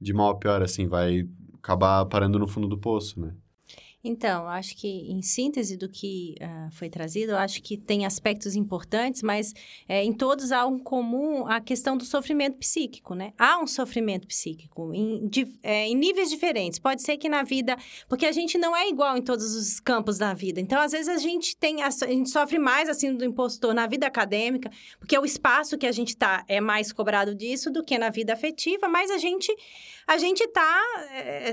de 0.00 0.12
mal 0.12 0.30
a 0.30 0.38
pior, 0.38 0.62
assim, 0.62 0.86
vai 0.86 1.28
acabar 1.54 2.04
parando 2.06 2.38
no 2.38 2.46
fundo 2.46 2.68
do 2.68 2.78
poço, 2.78 3.20
né? 3.20 3.34
Então, 4.02 4.46
acho 4.46 4.76
que 4.76 4.86
em 4.86 5.20
síntese 5.22 5.76
do 5.76 5.88
que 5.88 6.36
uh, 6.40 6.70
foi 6.70 6.88
trazido, 6.88 7.34
acho 7.34 7.60
que 7.60 7.76
tem 7.76 8.06
aspectos 8.06 8.54
importantes, 8.54 9.22
mas 9.22 9.52
é, 9.88 10.04
em 10.04 10.12
todos 10.12 10.52
há 10.52 10.64
um 10.66 10.78
comum 10.78 11.46
a 11.48 11.60
questão 11.60 11.96
do 11.96 12.04
sofrimento 12.04 12.58
psíquico, 12.58 13.14
né? 13.14 13.32
Há 13.36 13.58
um 13.58 13.66
sofrimento 13.66 14.28
psíquico 14.28 14.94
em, 14.94 15.26
de, 15.26 15.52
é, 15.64 15.88
em 15.88 15.96
níveis 15.96 16.30
diferentes. 16.30 16.78
Pode 16.78 17.02
ser 17.02 17.16
que 17.16 17.28
na 17.28 17.42
vida, 17.42 17.76
porque 18.08 18.24
a 18.24 18.30
gente 18.30 18.56
não 18.56 18.76
é 18.76 18.88
igual 18.88 19.16
em 19.16 19.22
todos 19.22 19.56
os 19.56 19.80
campos 19.80 20.16
da 20.16 20.32
vida. 20.32 20.60
Então, 20.60 20.80
às 20.80 20.92
vezes 20.92 21.08
a 21.08 21.18
gente 21.18 21.56
tem, 21.56 21.82
a, 21.82 21.88
a 21.88 22.06
gente 22.06 22.30
sofre 22.30 22.58
mais 22.58 22.88
assim 22.88 23.12
do 23.12 23.24
impostor 23.24 23.74
na 23.74 23.88
vida 23.88 24.06
acadêmica, 24.06 24.70
porque 25.00 25.18
o 25.18 25.24
espaço 25.24 25.76
que 25.76 25.86
a 25.86 25.92
gente 25.92 26.10
está 26.10 26.44
é 26.46 26.60
mais 26.60 26.92
cobrado 26.92 27.34
disso 27.34 27.68
do 27.68 27.82
que 27.82 27.98
na 27.98 28.10
vida 28.10 28.32
afetiva, 28.32 28.88
mas 28.88 29.10
a 29.10 29.18
gente 29.18 29.52
a 30.08 30.16
gente 30.16 30.48
tá, 30.48 30.82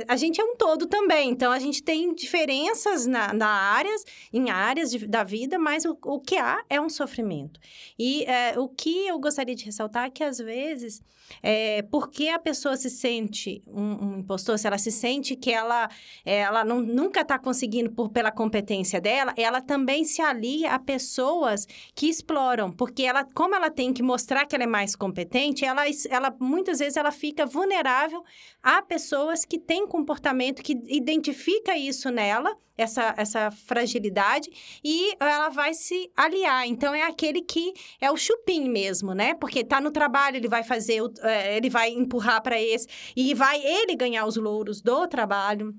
a 0.07 0.15
gente 0.15 0.39
é 0.39 0.43
um 0.43 0.55
todo 0.55 0.87
também. 0.87 1.29
Então 1.29 1.51
a 1.51 1.59
gente 1.59 1.83
tem 1.83 2.15
diferenças 2.15 3.05
na, 3.05 3.33
na 3.33 3.47
áreas, 3.47 4.05
em 4.31 4.49
áreas 4.49 4.91
de, 4.91 5.05
da 5.05 5.25
vida, 5.25 5.59
mas 5.59 5.83
o, 5.83 5.97
o 6.05 6.21
que 6.21 6.37
há 6.37 6.63
é 6.69 6.79
um 6.79 6.89
sofrimento. 6.89 7.59
E 7.99 8.23
é, 8.23 8.57
o 8.57 8.69
que 8.69 9.07
eu 9.07 9.19
gostaria 9.19 9.53
de 9.53 9.65
ressaltar 9.65 10.05
é 10.05 10.09
que, 10.09 10.23
às 10.23 10.37
vezes, 10.37 11.03
é, 11.41 11.81
porque 11.83 12.29
a 12.29 12.39
pessoa 12.39 12.77
se 12.77 12.89
sente 12.89 13.61
um, 13.67 14.05
um 14.05 14.19
impostor, 14.19 14.57
se 14.57 14.67
ela 14.67 14.77
se 14.77 14.91
sente 14.91 15.35
que 15.35 15.51
ela, 15.51 15.89
ela 16.23 16.63
não, 16.63 16.79
nunca 16.79 17.21
está 17.21 17.37
conseguindo 17.37 17.91
por, 17.91 18.09
pela 18.09 18.31
competência 18.31 19.01
dela, 19.01 19.33
ela 19.35 19.61
também 19.61 20.05
se 20.05 20.21
alia 20.21 20.71
a 20.71 20.79
pessoas 20.79 21.67
que 21.93 22.07
exploram, 22.07 22.71
porque 22.71 23.03
ela, 23.03 23.25
como 23.33 23.55
ela 23.55 23.69
tem 23.69 23.91
que 23.91 24.03
mostrar 24.03 24.45
que 24.45 24.55
ela 24.55 24.63
é 24.63 24.67
mais 24.67 24.95
competente, 24.95 25.65
ela, 25.65 25.83
ela 26.09 26.35
muitas 26.39 26.79
vezes 26.79 26.95
ela 26.95 27.11
fica 27.11 27.45
vulnerável 27.45 28.23
a 28.61 28.81
pessoas 28.81 29.45
que 29.45 29.59
têm 29.59 29.87
comportamento 29.87 30.63
que 30.63 30.73
identifica 30.87 31.77
isso 31.77 32.09
nela, 32.09 32.55
essa, 32.77 33.13
essa 33.17 33.51
fragilidade, 33.51 34.49
e 34.83 35.13
ela 35.19 35.49
vai 35.49 35.73
se 35.73 36.11
aliar. 36.15 36.67
Então, 36.67 36.93
é 36.93 37.03
aquele 37.03 37.41
que 37.41 37.73
é 38.01 38.11
o 38.11 38.17
chupim 38.17 38.69
mesmo, 38.69 39.13
né? 39.13 39.33
Porque 39.35 39.63
tá 39.63 39.79
no 39.79 39.91
trabalho, 39.91 40.37
ele 40.37 40.47
vai 40.47 40.63
fazer, 40.63 41.01
é, 41.21 41.57
ele 41.57 41.69
vai 41.69 41.89
empurrar 41.89 42.41
para 42.41 42.59
esse, 42.61 42.87
e 43.15 43.33
vai 43.33 43.61
ele 43.63 43.95
ganhar 43.95 44.25
os 44.25 44.35
louros 44.35 44.81
do 44.81 45.07
trabalho. 45.07 45.73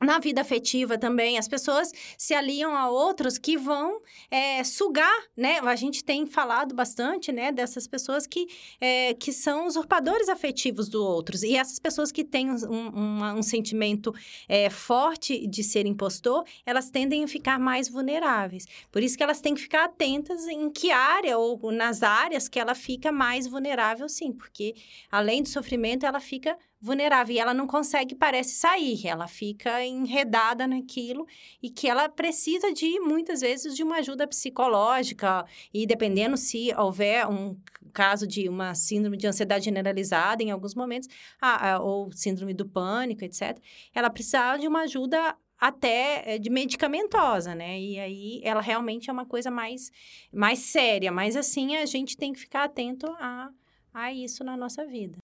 Na 0.00 0.20
vida 0.20 0.40
afetiva 0.40 0.96
também, 0.96 1.38
as 1.38 1.48
pessoas 1.48 1.92
se 2.16 2.32
aliam 2.32 2.72
a 2.76 2.88
outros 2.88 3.36
que 3.36 3.58
vão 3.58 4.00
é, 4.30 4.62
sugar, 4.62 5.24
né? 5.36 5.58
A 5.58 5.74
gente 5.74 6.04
tem 6.04 6.24
falado 6.24 6.72
bastante, 6.72 7.32
né, 7.32 7.50
dessas 7.50 7.88
pessoas 7.88 8.24
que, 8.24 8.46
é, 8.80 9.14
que 9.14 9.32
são 9.32 9.66
usurpadores 9.66 10.28
afetivos 10.28 10.88
do 10.88 11.04
outros. 11.04 11.42
E 11.42 11.56
essas 11.56 11.80
pessoas 11.80 12.12
que 12.12 12.22
têm 12.24 12.48
um, 12.48 12.56
um, 12.70 13.38
um 13.38 13.42
sentimento 13.42 14.14
é, 14.48 14.70
forte 14.70 15.44
de 15.48 15.64
ser 15.64 15.84
impostor, 15.84 16.44
elas 16.64 16.90
tendem 16.90 17.24
a 17.24 17.28
ficar 17.28 17.58
mais 17.58 17.88
vulneráveis. 17.88 18.66
Por 18.92 19.02
isso 19.02 19.16
que 19.16 19.22
elas 19.24 19.40
têm 19.40 19.54
que 19.54 19.62
ficar 19.62 19.84
atentas 19.86 20.46
em 20.46 20.70
que 20.70 20.92
área 20.92 21.36
ou 21.38 21.72
nas 21.72 22.04
áreas 22.04 22.48
que 22.48 22.60
ela 22.60 22.74
fica 22.74 23.10
mais 23.10 23.48
vulnerável, 23.48 24.08
sim. 24.08 24.30
Porque, 24.30 24.76
além 25.10 25.42
do 25.42 25.48
sofrimento, 25.48 26.06
ela 26.06 26.20
fica 26.20 26.56
vulnerável 26.80 27.34
e 27.34 27.38
ela 27.38 27.52
não 27.52 27.66
consegue, 27.66 28.14
parece, 28.14 28.54
sair. 28.54 29.06
Ela 29.06 29.26
fica 29.26 29.84
enredada 29.84 30.66
naquilo 30.66 31.26
e 31.62 31.70
que 31.70 31.88
ela 31.88 32.08
precisa 32.08 32.72
de, 32.72 33.00
muitas 33.00 33.40
vezes, 33.40 33.74
de 33.74 33.82
uma 33.82 33.96
ajuda 33.96 34.26
psicológica. 34.26 35.44
E 35.72 35.86
dependendo 35.86 36.36
se 36.36 36.72
houver 36.76 37.26
um 37.26 37.56
caso 37.92 38.26
de 38.26 38.48
uma 38.48 38.74
síndrome 38.74 39.16
de 39.16 39.26
ansiedade 39.26 39.64
generalizada 39.64 40.42
em 40.42 40.50
alguns 40.50 40.74
momentos, 40.74 41.08
a, 41.40 41.72
a, 41.72 41.80
ou 41.80 42.12
síndrome 42.12 42.54
do 42.54 42.66
pânico, 42.66 43.24
etc., 43.24 43.58
ela 43.94 44.10
precisa 44.10 44.56
de 44.56 44.68
uma 44.68 44.82
ajuda 44.82 45.36
até 45.60 46.34
eh, 46.34 46.38
de 46.38 46.50
medicamentosa, 46.50 47.54
né? 47.54 47.80
E 47.80 47.98
aí 47.98 48.40
ela 48.44 48.60
realmente 48.60 49.10
é 49.10 49.12
uma 49.12 49.26
coisa 49.26 49.50
mais, 49.50 49.90
mais 50.32 50.60
séria. 50.60 51.10
Mas 51.10 51.34
assim, 51.34 51.76
a 51.76 51.86
gente 51.86 52.16
tem 52.16 52.32
que 52.32 52.38
ficar 52.38 52.64
atento 52.64 53.06
a, 53.18 53.50
a 53.92 54.12
isso 54.12 54.44
na 54.44 54.56
nossa 54.56 54.86
vida. 54.86 55.18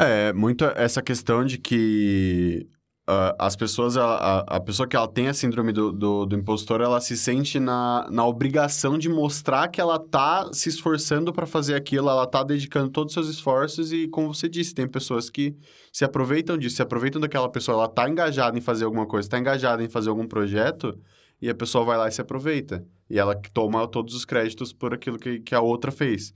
É, 0.00 0.32
muito 0.32 0.64
essa 0.76 1.02
questão 1.02 1.44
de 1.44 1.58
que 1.58 2.68
uh, 3.10 3.34
as 3.36 3.56
pessoas, 3.56 3.96
a, 3.96 4.38
a, 4.46 4.60
pessoa 4.60 4.86
que 4.86 4.94
ela 4.94 5.08
tem 5.08 5.26
a 5.26 5.34
síndrome 5.34 5.72
do, 5.72 5.90
do, 5.90 6.24
do, 6.24 6.36
impostor, 6.36 6.80
ela 6.80 7.00
se 7.00 7.16
sente 7.16 7.58
na, 7.58 8.06
na 8.08 8.24
obrigação 8.24 8.96
de 8.96 9.08
mostrar 9.08 9.66
que 9.66 9.80
ela 9.80 9.98
tá 9.98 10.48
se 10.52 10.68
esforçando 10.68 11.32
para 11.32 11.46
fazer 11.46 11.74
aquilo, 11.74 12.08
ela 12.08 12.28
tá 12.28 12.44
dedicando 12.44 12.90
todos 12.90 13.10
os 13.10 13.14
seus 13.14 13.36
esforços 13.36 13.92
e, 13.92 14.06
como 14.06 14.32
você 14.32 14.48
disse, 14.48 14.72
tem 14.72 14.86
pessoas 14.86 15.28
que 15.28 15.56
se 15.92 16.04
aproveitam 16.04 16.56
disso, 16.56 16.76
se 16.76 16.82
aproveitam 16.82 17.20
daquela 17.20 17.48
pessoa, 17.48 17.78
ela 17.78 17.88
tá 17.88 18.08
engajada 18.08 18.56
em 18.56 18.60
fazer 18.60 18.84
alguma 18.84 19.04
coisa, 19.04 19.28
tá 19.28 19.36
engajada 19.36 19.82
em 19.82 19.88
fazer 19.88 20.10
algum 20.10 20.28
projeto 20.28 20.96
e 21.42 21.50
a 21.50 21.54
pessoa 21.56 21.84
vai 21.84 21.98
lá 21.98 22.06
e 22.06 22.12
se 22.12 22.20
aproveita. 22.20 22.86
E 23.10 23.18
ela 23.18 23.34
toma 23.52 23.84
todos 23.88 24.14
os 24.14 24.24
créditos 24.24 24.72
por 24.72 24.94
aquilo 24.94 25.18
que, 25.18 25.40
que 25.40 25.56
a 25.56 25.60
outra 25.60 25.90
fez. 25.90 26.32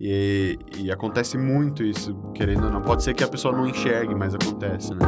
E, 0.00 0.58
e 0.78 0.90
acontece 0.90 1.36
muito 1.36 1.82
isso, 1.82 2.14
querendo 2.34 2.64
ou 2.64 2.70
não. 2.70 2.80
Pode 2.80 3.02
ser 3.02 3.12
que 3.12 3.22
a 3.22 3.28
pessoa 3.28 3.54
não 3.54 3.68
enxergue, 3.68 4.14
mas 4.14 4.34
acontece, 4.34 4.94
né? 4.94 5.00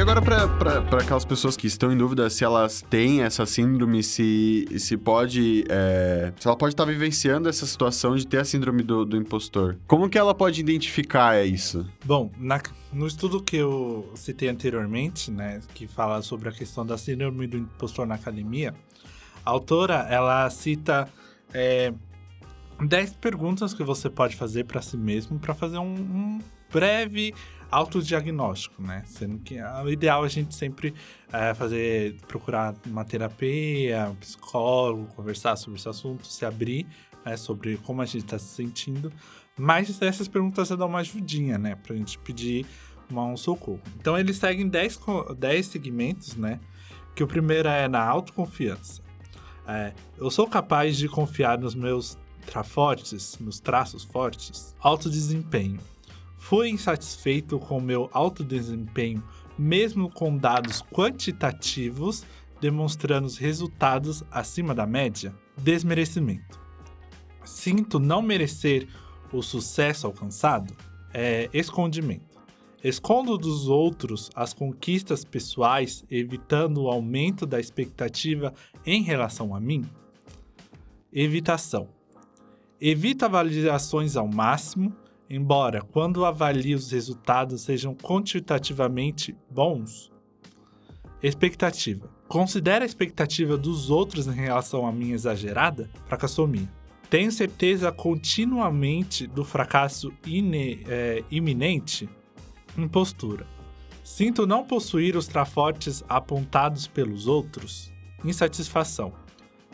Agora 0.00 0.22
para 0.22 0.98
aquelas 1.00 1.24
pessoas 1.24 1.54
que 1.54 1.66
estão 1.66 1.92
em 1.92 1.96
dúvida 1.96 2.28
se 2.30 2.42
elas 2.42 2.80
têm 2.80 3.22
essa 3.22 3.44
síndrome, 3.44 4.02
se, 4.02 4.66
se 4.78 4.96
pode. 4.96 5.64
É, 5.68 6.32
se 6.40 6.46
ela 6.48 6.56
pode 6.56 6.72
estar 6.72 6.86
tá 6.86 6.90
vivenciando 6.90 7.48
essa 7.48 7.66
situação 7.66 8.16
de 8.16 8.26
ter 8.26 8.38
a 8.38 8.44
síndrome 8.44 8.82
do, 8.82 9.04
do 9.04 9.16
impostor. 9.16 9.76
Como 9.86 10.08
que 10.08 10.16
ela 10.16 10.34
pode 10.34 10.58
identificar 10.60 11.46
isso? 11.46 11.86
Bom, 12.04 12.32
na, 12.38 12.60
no 12.92 13.06
estudo 13.06 13.42
que 13.42 13.56
eu 13.56 14.10
citei 14.14 14.48
anteriormente, 14.48 15.30
né, 15.30 15.60
que 15.74 15.86
fala 15.86 16.22
sobre 16.22 16.48
a 16.48 16.52
questão 16.52 16.86
da 16.86 16.96
síndrome 16.96 17.46
do 17.46 17.58
impostor 17.58 18.06
na 18.06 18.14
academia, 18.14 18.74
a 19.44 19.50
autora 19.50 20.06
ela 20.08 20.48
cita 20.48 21.06
é, 21.52 21.92
10 22.80 23.12
perguntas 23.14 23.74
que 23.74 23.84
você 23.84 24.08
pode 24.08 24.36
fazer 24.36 24.64
para 24.64 24.80
si 24.80 24.96
mesmo 24.96 25.38
para 25.38 25.54
fazer 25.54 25.78
um, 25.78 25.94
um 25.94 26.38
breve 26.72 27.34
autodiagnóstico, 27.72 28.82
né? 28.82 29.02
Sendo 29.06 29.38
que 29.38 29.60
o 29.60 29.90
ideal 29.90 30.22
é 30.22 30.26
a 30.26 30.28
gente 30.28 30.54
sempre 30.54 30.94
é, 31.32 31.54
fazer, 31.54 32.16
procurar 32.28 32.74
uma 32.86 33.04
terapia, 33.04 34.10
um 34.10 34.14
psicólogo, 34.16 35.06
conversar 35.16 35.56
sobre 35.56 35.78
esse 35.78 35.88
assunto, 35.88 36.26
se 36.26 36.44
abrir 36.44 36.86
né, 37.24 37.36
sobre 37.36 37.78
como 37.78 38.02
a 38.02 38.04
gente 38.04 38.24
está 38.24 38.38
se 38.38 38.54
sentindo. 38.54 39.10
Mas 39.58 40.00
essas 40.02 40.28
perguntas 40.28 40.68
já 40.68 40.76
dão 40.76 40.86
uma 40.86 41.00
ajudinha, 41.00 41.56
né? 41.56 41.74
Pra 41.74 41.96
gente 41.96 42.18
pedir 42.18 42.66
uma, 43.10 43.24
um 43.24 43.36
socorro. 43.36 43.80
Então 43.98 44.18
eles 44.18 44.36
seguem 44.36 44.68
10, 44.68 45.00
10 45.38 45.66
segmentos, 45.66 46.36
né? 46.36 46.60
Que 47.14 47.22
o 47.24 47.26
primeiro 47.26 47.68
é 47.68 47.88
na 47.88 48.04
autoconfiança. 48.04 49.02
É, 49.66 49.92
eu 50.18 50.30
sou 50.30 50.46
capaz 50.46 50.96
de 50.96 51.08
confiar 51.08 51.58
nos 51.58 51.74
meus 51.74 52.18
trafortes, 52.46 53.38
meus 53.40 53.60
traços 53.60 54.04
fortes. 54.04 54.74
Alto 54.80 55.08
desempenho. 55.08 55.80
Fui 56.42 56.68
insatisfeito 56.68 57.56
com 57.60 57.80
meu 57.80 58.10
alto 58.12 58.42
desempenho, 58.42 59.22
mesmo 59.56 60.10
com 60.10 60.36
dados 60.36 60.82
quantitativos 60.82 62.26
demonstrando 62.60 63.28
os 63.28 63.38
resultados 63.38 64.24
acima 64.28 64.74
da 64.74 64.84
média? 64.84 65.32
Desmerecimento. 65.56 66.60
Sinto 67.44 68.00
não 68.00 68.20
merecer 68.20 68.88
o 69.32 69.40
sucesso 69.40 70.04
alcançado? 70.04 70.74
É 71.14 71.48
escondimento. 71.52 72.42
Escondo 72.82 73.38
dos 73.38 73.68
outros 73.68 74.28
as 74.34 74.52
conquistas 74.52 75.24
pessoais, 75.24 76.04
evitando 76.10 76.82
o 76.82 76.88
aumento 76.88 77.46
da 77.46 77.60
expectativa 77.60 78.52
em 78.84 79.00
relação 79.00 79.54
a 79.54 79.60
mim? 79.60 79.84
Evitação. 81.12 81.88
Evito 82.80 83.24
avaliações 83.24 84.16
ao 84.16 84.26
máximo, 84.26 84.92
embora 85.32 85.80
quando 85.80 86.26
avalio 86.26 86.76
os 86.76 86.92
resultados 86.92 87.62
sejam 87.62 87.94
quantitativamente 87.94 89.34
bons. 89.50 90.12
Expectativa. 91.22 92.10
Considera 92.28 92.84
a 92.84 92.86
expectativa 92.86 93.56
dos 93.56 93.88
outros 93.88 94.26
em 94.26 94.32
relação 94.32 94.86
a 94.86 94.92
minha 94.92 95.14
exagerada? 95.14 95.88
Fracassomia. 96.06 96.68
Tenho 97.08 97.32
certeza 97.32 97.90
continuamente 97.90 99.26
do 99.26 99.42
fracasso 99.42 100.12
ine, 100.26 100.84
é, 100.86 101.24
iminente? 101.30 102.06
Impostura. 102.76 103.46
Sinto 104.04 104.46
não 104.46 104.66
possuir 104.66 105.16
os 105.16 105.26
trafortes 105.26 106.04
apontados 106.10 106.86
pelos 106.86 107.26
outros? 107.26 107.90
Insatisfação. 108.22 109.14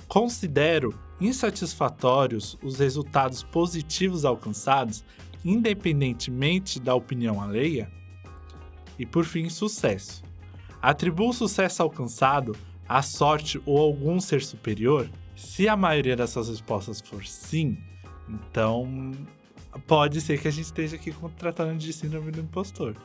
Considero 0.06 0.96
insatisfatórios 1.20 2.56
os 2.62 2.78
resultados 2.78 3.42
positivos 3.42 4.24
alcançados 4.24 5.04
independentemente 5.44 6.80
da 6.80 6.94
opinião 6.94 7.40
alheia? 7.40 7.90
E 8.98 9.06
por 9.06 9.24
fim, 9.24 9.48
sucesso. 9.48 10.22
Atribuo 10.82 11.30
o 11.30 11.32
sucesso 11.32 11.82
alcançado 11.82 12.56
à 12.88 13.02
sorte 13.02 13.60
ou 13.64 13.78
algum 13.78 14.20
ser 14.20 14.42
superior? 14.42 15.08
Se 15.36 15.68
a 15.68 15.76
maioria 15.76 16.16
dessas 16.16 16.48
respostas 16.48 17.00
for 17.00 17.24
sim, 17.24 17.78
então 18.28 19.12
pode 19.86 20.20
ser 20.20 20.40
que 20.40 20.48
a 20.48 20.50
gente 20.50 20.66
esteja 20.66 20.96
aqui 20.96 21.14
tratando 21.36 21.78
de 21.78 21.92
síndrome 21.92 22.30
do 22.30 22.40
impostor. 22.40 22.96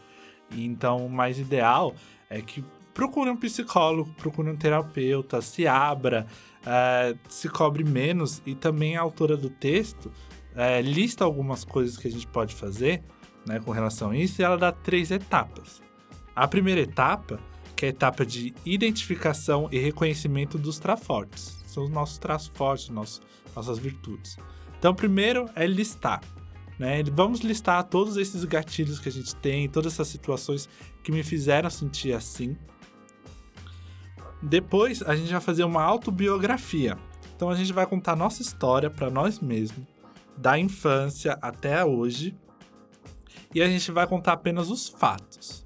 Então, 0.51 1.05
o 1.05 1.09
mais 1.09 1.39
ideal 1.39 1.93
é 2.29 2.41
que 2.41 2.63
procure 2.93 3.29
um 3.29 3.37
psicólogo, 3.37 4.13
procure 4.13 4.49
um 4.49 4.55
terapeuta, 4.55 5.41
se 5.41 5.67
abra, 5.67 6.27
uh, 6.61 7.17
se 7.27 7.49
cobre 7.49 7.83
menos 7.83 8.41
e 8.45 8.55
também 8.55 8.95
a 8.95 9.01
autora 9.01 9.35
do 9.35 9.49
texto 9.49 10.11
é, 10.55 10.81
lista 10.81 11.23
algumas 11.23 11.63
coisas 11.63 11.97
que 11.97 12.07
a 12.07 12.11
gente 12.11 12.27
pode 12.27 12.53
fazer 12.53 13.03
né, 13.45 13.59
com 13.59 13.71
relação 13.71 14.11
a 14.11 14.17
isso 14.17 14.41
e 14.41 14.43
ela 14.43 14.57
dá 14.57 14.71
três 14.71 15.11
etapas. 15.11 15.81
A 16.35 16.47
primeira 16.47 16.81
etapa, 16.81 17.39
que 17.75 17.85
é 17.85 17.89
a 17.89 17.91
etapa 17.91 18.25
de 18.25 18.53
identificação 18.65 19.67
e 19.71 19.77
reconhecimento 19.77 20.57
dos 20.57 20.79
trafortes. 20.79 21.63
são 21.65 21.83
os 21.83 21.89
nossos 21.89 22.17
traços 22.17 22.51
fortes, 22.53 22.89
nossos, 22.89 23.21
nossas 23.55 23.77
virtudes. 23.77 24.37
Então, 24.77 24.93
primeiro 24.93 25.49
é 25.55 25.65
listar. 25.65 26.21
Né? 26.77 27.03
Vamos 27.03 27.41
listar 27.41 27.83
todos 27.83 28.17
esses 28.17 28.43
gatilhos 28.43 28.99
que 28.99 29.09
a 29.09 29.11
gente 29.11 29.35
tem, 29.35 29.69
todas 29.69 29.93
essas 29.93 30.07
situações 30.07 30.67
que 31.03 31.11
me 31.11 31.23
fizeram 31.23 31.69
sentir 31.69 32.13
assim. 32.13 32.57
Depois, 34.41 35.01
a 35.03 35.15
gente 35.15 35.31
vai 35.31 35.41
fazer 35.41 35.63
uma 35.63 35.81
autobiografia. 35.83 36.97
Então, 37.35 37.49
a 37.49 37.55
gente 37.55 37.71
vai 37.71 37.85
contar 37.85 38.15
nossa 38.15 38.41
história 38.41 38.89
para 38.89 39.09
nós 39.09 39.39
mesmos, 39.39 39.85
da 40.37 40.57
infância 40.57 41.37
até 41.41 41.83
hoje. 41.83 42.35
E 43.53 43.61
a 43.61 43.67
gente 43.67 43.91
vai 43.91 44.07
contar 44.07 44.33
apenas 44.33 44.69
os 44.69 44.89
fatos, 44.89 45.63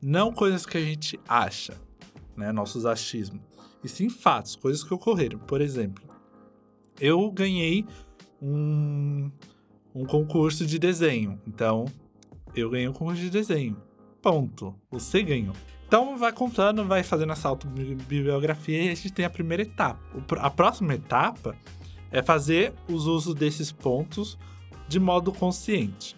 não 0.00 0.32
coisas 0.32 0.64
que 0.64 0.78
a 0.78 0.80
gente 0.80 1.20
acha, 1.28 1.74
né? 2.36 2.52
nossos 2.52 2.86
achismos. 2.86 3.42
E 3.84 3.88
sim 3.88 4.08
fatos, 4.08 4.56
coisas 4.56 4.82
que 4.82 4.92
ocorreram. 4.92 5.38
Por 5.38 5.60
exemplo, 5.60 6.02
eu 7.00 7.30
ganhei 7.30 7.86
um, 8.40 9.30
um 9.94 10.04
concurso 10.04 10.66
de 10.66 10.78
desenho. 10.78 11.40
Então, 11.46 11.84
eu 12.54 12.70
ganhei 12.70 12.88
um 12.88 12.92
concurso 12.92 13.20
de 13.20 13.30
desenho. 13.30 13.76
Ponto. 14.20 14.74
Você 14.90 15.22
ganhou. 15.22 15.54
Então, 15.86 16.18
vai 16.18 16.32
contando, 16.32 16.84
vai 16.84 17.02
fazendo 17.02 17.32
essa 17.32 17.48
autobiografia 17.48 18.82
e 18.82 18.88
a 18.90 18.94
gente 18.94 19.12
tem 19.12 19.24
a 19.24 19.30
primeira 19.30 19.62
etapa. 19.62 20.00
A 20.38 20.50
próxima 20.50 20.94
etapa 20.94 21.56
é 22.10 22.22
fazer 22.22 22.72
os 22.88 23.06
usos 23.06 23.34
desses 23.34 23.70
pontos 23.70 24.38
de 24.88 24.98
modo 24.98 25.32
consciente. 25.32 26.16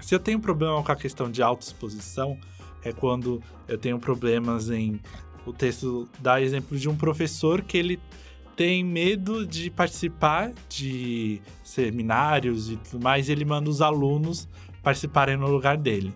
Se 0.00 0.14
eu 0.14 0.18
tenho 0.18 0.40
problema 0.40 0.82
com 0.82 0.92
a 0.92 0.96
questão 0.96 1.30
de 1.30 1.42
autoexposição, 1.42 2.38
é 2.84 2.92
quando 2.92 3.42
eu 3.66 3.78
tenho 3.78 3.98
problemas 3.98 4.70
em. 4.70 5.00
O 5.44 5.52
texto 5.52 6.08
dá 6.18 6.40
exemplo 6.40 6.76
de 6.76 6.88
um 6.88 6.96
professor 6.96 7.62
que 7.62 7.78
ele 7.78 8.00
tem 8.56 8.82
medo 8.82 9.46
de 9.46 9.70
participar 9.70 10.52
de 10.68 11.40
seminários 11.62 12.70
e 12.70 12.76
tudo 12.76 13.02
mais, 13.02 13.28
e 13.28 13.32
ele 13.32 13.44
manda 13.44 13.70
os 13.70 13.80
alunos 13.80 14.48
participarem 14.82 15.36
no 15.36 15.46
lugar 15.46 15.76
dele. 15.76 16.12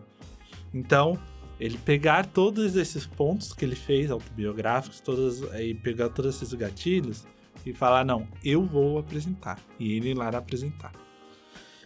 Então, 0.73 1.19
ele 1.61 1.77
pegar 1.77 2.27
todos 2.27 2.77
esses 2.77 3.07
pontos 3.07 3.53
que 3.53 3.65
ele 3.65 3.77
fez, 3.77 4.11
autobiográficos, 4.11 5.01
todas, 5.01 5.43
aí 5.53 5.75
pegar 5.75 6.09
todos 6.09 6.37
esses 6.37 6.55
gatilhos 6.55 7.27
e 7.65 7.73
falar: 7.73 8.05
não, 8.05 8.27
eu 8.45 8.65
vou 8.65 8.99
apresentar. 8.99 9.59
E 9.79 9.93
ele 9.93 10.11
ir 10.11 10.15
lá 10.15 10.29
apresentar. 10.29 10.93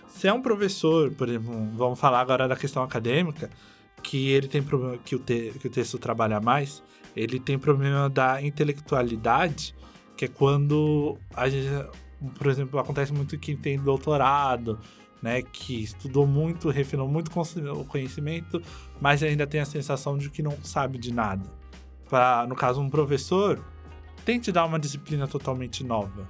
Se 0.08 0.28
é 0.28 0.32
um 0.32 0.40
professor, 0.40 1.10
por 1.12 1.28
exemplo, 1.28 1.68
vamos 1.74 1.98
falar 1.98 2.20
agora 2.20 2.46
da 2.46 2.56
questão 2.56 2.82
acadêmica, 2.82 3.50
que 4.02 4.30
ele 4.30 4.46
tem 4.46 4.62
problema, 4.62 4.96
que 4.98 5.16
o, 5.16 5.18
te, 5.18 5.52
que 5.58 5.66
o 5.66 5.70
texto 5.70 5.98
trabalha 5.98 6.40
mais, 6.40 6.82
ele 7.16 7.40
tem 7.40 7.58
problema 7.58 8.08
da 8.08 8.40
intelectualidade 8.40 9.74
que 10.16 10.24
é 10.24 10.28
quando 10.28 11.18
a 11.34 11.48
gente, 11.48 11.68
por 12.38 12.46
exemplo, 12.46 12.78
acontece 12.78 13.12
muito 13.12 13.38
que 13.38 13.54
tem 13.54 13.78
doutorado, 13.78 14.78
né, 15.22 15.42
que 15.42 15.82
estudou 15.82 16.26
muito, 16.26 16.70
refinou 16.70 17.08
muito 17.08 17.30
o 17.30 17.84
conhecimento, 17.84 18.62
mas 19.00 19.22
ainda 19.22 19.46
tem 19.46 19.60
a 19.60 19.64
sensação 19.64 20.16
de 20.16 20.30
que 20.30 20.42
não 20.42 20.56
sabe 20.62 20.98
de 20.98 21.12
nada. 21.12 21.50
Para, 22.08 22.46
no 22.46 22.54
caso, 22.54 22.80
um 22.80 22.90
professor, 22.90 23.64
tente 24.24 24.50
dar 24.50 24.64
uma 24.64 24.78
disciplina 24.78 25.26
totalmente 25.26 25.84
nova, 25.84 26.26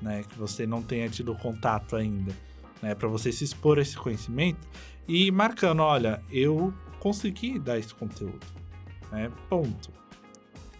né, 0.00 0.22
que 0.22 0.38
você 0.38 0.66
não 0.66 0.82
tenha 0.82 1.08
tido 1.08 1.34
contato 1.36 1.96
ainda, 1.96 2.34
né, 2.82 2.94
para 2.94 3.08
você 3.08 3.32
se 3.32 3.44
expor 3.44 3.78
a 3.78 3.82
esse 3.82 3.96
conhecimento 3.96 4.66
e 5.08 5.30
marcando, 5.30 5.80
olha, 5.80 6.22
eu 6.30 6.72
consegui 6.98 7.58
dar 7.58 7.78
esse 7.78 7.94
conteúdo, 7.94 8.44
né, 9.10 9.30
ponto. 9.48 9.90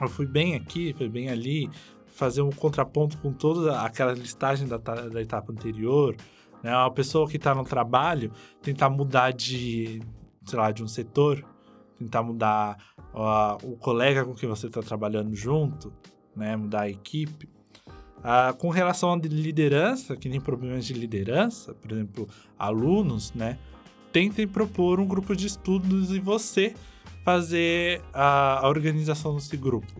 Eu 0.00 0.08
fui 0.08 0.26
bem 0.26 0.54
aqui, 0.54 0.94
fui 0.96 1.08
bem 1.08 1.30
ali, 1.30 1.70
fazer 2.06 2.42
um 2.42 2.50
contraponto 2.50 3.16
com 3.18 3.32
toda 3.32 3.80
aquela 3.80 4.12
listagem 4.12 4.66
da, 4.66 4.76
da 4.76 5.22
etapa 5.22 5.52
anterior, 5.52 6.16
né? 6.62 6.74
Uma 6.74 6.90
pessoa 6.90 7.28
que 7.28 7.36
está 7.36 7.54
no 7.54 7.64
trabalho 7.64 8.32
tentar 8.62 8.90
mudar 8.90 9.32
de, 9.32 10.02
sei 10.44 10.58
lá, 10.58 10.70
de 10.70 10.82
um 10.82 10.88
setor, 10.88 11.44
tentar 11.98 12.22
mudar 12.22 12.76
o 13.62 13.76
colega 13.76 14.24
com 14.24 14.34
quem 14.34 14.48
você 14.48 14.66
está 14.66 14.82
trabalhando 14.82 15.34
junto, 15.34 15.92
né? 16.37 16.55
Mudar 16.57 16.82
a 16.82 16.91
equipe. 16.91 17.49
Uh, 18.18 18.57
com 18.59 18.70
relação 18.70 19.12
à 19.12 19.16
liderança, 19.16 20.16
que 20.16 20.28
tem 20.28 20.41
problemas 20.41 20.84
de 20.84 20.95
liderança, 20.95 21.74
por 21.74 21.93
exemplo, 21.93 22.28
alunos, 22.59 23.32
né? 23.34 23.59
Tentem 24.12 24.49
propor 24.49 24.99
um 24.99 25.07
grupo 25.07 25.37
de 25.37 25.47
estudos 25.47 26.11
e 26.11 26.18
você 26.18 26.74
fazer 27.24 28.03
a, 28.12 28.61
a 28.61 28.68
organização 28.68 29.34
desse 29.34 29.57
grupo. 29.57 29.93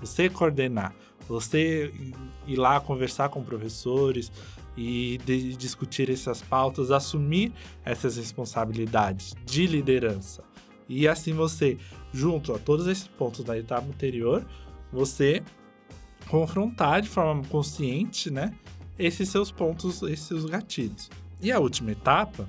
Você 0.00 0.28
coordenar. 0.28 0.94
Você 1.28 1.92
ir 2.46 2.56
lá 2.56 2.80
conversar 2.80 3.28
com 3.28 3.42
professores 3.42 4.30
e 4.76 5.18
de, 5.24 5.56
discutir 5.56 6.10
essas 6.10 6.42
pautas, 6.42 6.90
assumir 6.90 7.52
essas 7.84 8.16
responsabilidades 8.16 9.34
de 9.44 9.66
liderança. 9.66 10.42
E 10.88 11.06
assim 11.06 11.32
você, 11.32 11.78
junto 12.12 12.54
a 12.54 12.58
todos 12.58 12.86
esses 12.86 13.06
pontos 13.06 13.44
da 13.44 13.56
etapa 13.56 13.86
anterior, 13.86 14.44
você 14.92 15.42
confrontar 16.32 17.02
de 17.02 17.10
forma 17.10 17.44
consciente, 17.48 18.30
né, 18.30 18.54
esses 18.98 19.28
seus 19.28 19.52
pontos, 19.52 20.00
esses 20.00 20.20
seus 20.20 20.46
gatilhos. 20.46 21.10
E 21.42 21.52
a 21.52 21.60
última 21.60 21.92
etapa, 21.92 22.48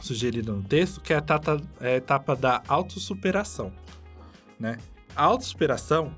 sugerida 0.00 0.50
no 0.50 0.62
texto, 0.62 1.02
que 1.02 1.12
é 1.12 1.16
a 1.16 1.18
etapa, 1.18 1.60
é 1.78 1.88
a 1.92 1.96
etapa 1.96 2.34
da 2.34 2.62
autossuperação, 2.66 3.70
né? 4.58 4.78
A 5.14 5.24
autossuperação 5.24 6.10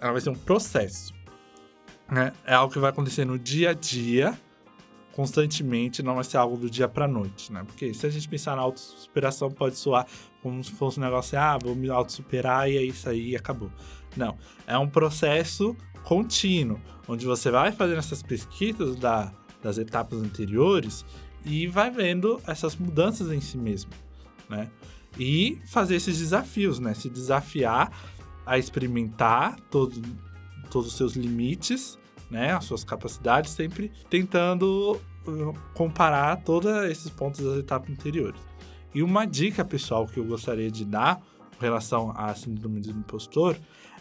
ela 0.00 0.12
vai 0.12 0.20
ser 0.20 0.30
um 0.30 0.36
processo. 0.36 1.12
Né? 2.08 2.32
É 2.44 2.54
algo 2.54 2.72
que 2.72 2.78
vai 2.78 2.90
acontecer 2.90 3.24
no 3.24 3.36
dia 3.36 3.70
a 3.70 3.74
dia, 3.74 4.38
constantemente, 5.12 6.04
não 6.04 6.14
vai 6.14 6.22
ser 6.22 6.36
algo 6.36 6.56
do 6.56 6.70
dia 6.70 6.86
para 6.86 7.08
noite, 7.08 7.52
né? 7.52 7.64
Porque 7.66 7.92
se 7.92 8.06
a 8.06 8.10
gente 8.10 8.28
pensar 8.28 8.54
na 8.54 8.62
autossuperação, 8.62 9.50
pode 9.50 9.74
soar 9.74 10.06
como 10.40 10.62
se 10.62 10.70
fosse 10.70 11.00
um 11.00 11.02
negócio, 11.02 11.36
ah, 11.36 11.58
vou 11.60 11.74
me 11.74 11.90
autossuperar 11.90 12.68
e 12.70 12.76
é 12.76 12.82
isso 12.82 13.08
aí 13.08 13.34
acabou. 13.34 13.72
Não, 14.16 14.38
é 14.68 14.78
um 14.78 14.88
processo 14.88 15.76
contínuo, 16.06 16.80
onde 17.08 17.26
você 17.26 17.50
vai 17.50 17.72
fazendo 17.72 17.98
essas 17.98 18.22
pesquisas 18.22 18.94
da, 18.94 19.32
das 19.60 19.76
etapas 19.76 20.20
anteriores 20.20 21.04
e 21.44 21.66
vai 21.66 21.90
vendo 21.90 22.40
essas 22.46 22.76
mudanças 22.76 23.32
em 23.32 23.40
si 23.40 23.58
mesmo, 23.58 23.90
né? 24.48 24.70
E 25.18 25.60
fazer 25.66 25.96
esses 25.96 26.18
desafios, 26.18 26.78
né? 26.78 26.94
Se 26.94 27.10
desafiar 27.10 27.90
a 28.46 28.56
experimentar 28.56 29.58
todo, 29.68 30.00
todos 30.70 30.88
os 30.88 30.96
seus 30.96 31.14
limites, 31.14 31.98
né, 32.30 32.52
as 32.52 32.64
suas 32.64 32.84
capacidades, 32.84 33.50
sempre 33.50 33.90
tentando 34.08 35.00
uh, 35.26 35.52
comparar 35.74 36.36
todos 36.44 36.70
esses 36.84 37.10
pontos 37.10 37.44
das 37.44 37.58
etapas 37.58 37.90
anteriores. 37.90 38.40
E 38.94 39.02
uma 39.02 39.26
dica, 39.26 39.64
pessoal, 39.64 40.06
que 40.06 40.20
eu 40.20 40.24
gostaria 40.24 40.70
de 40.70 40.84
dar 40.84 41.20
com 41.56 41.60
relação 41.60 42.12
à 42.16 42.32
síndrome 42.34 42.80
do 42.80 42.90
impostor 42.90 43.56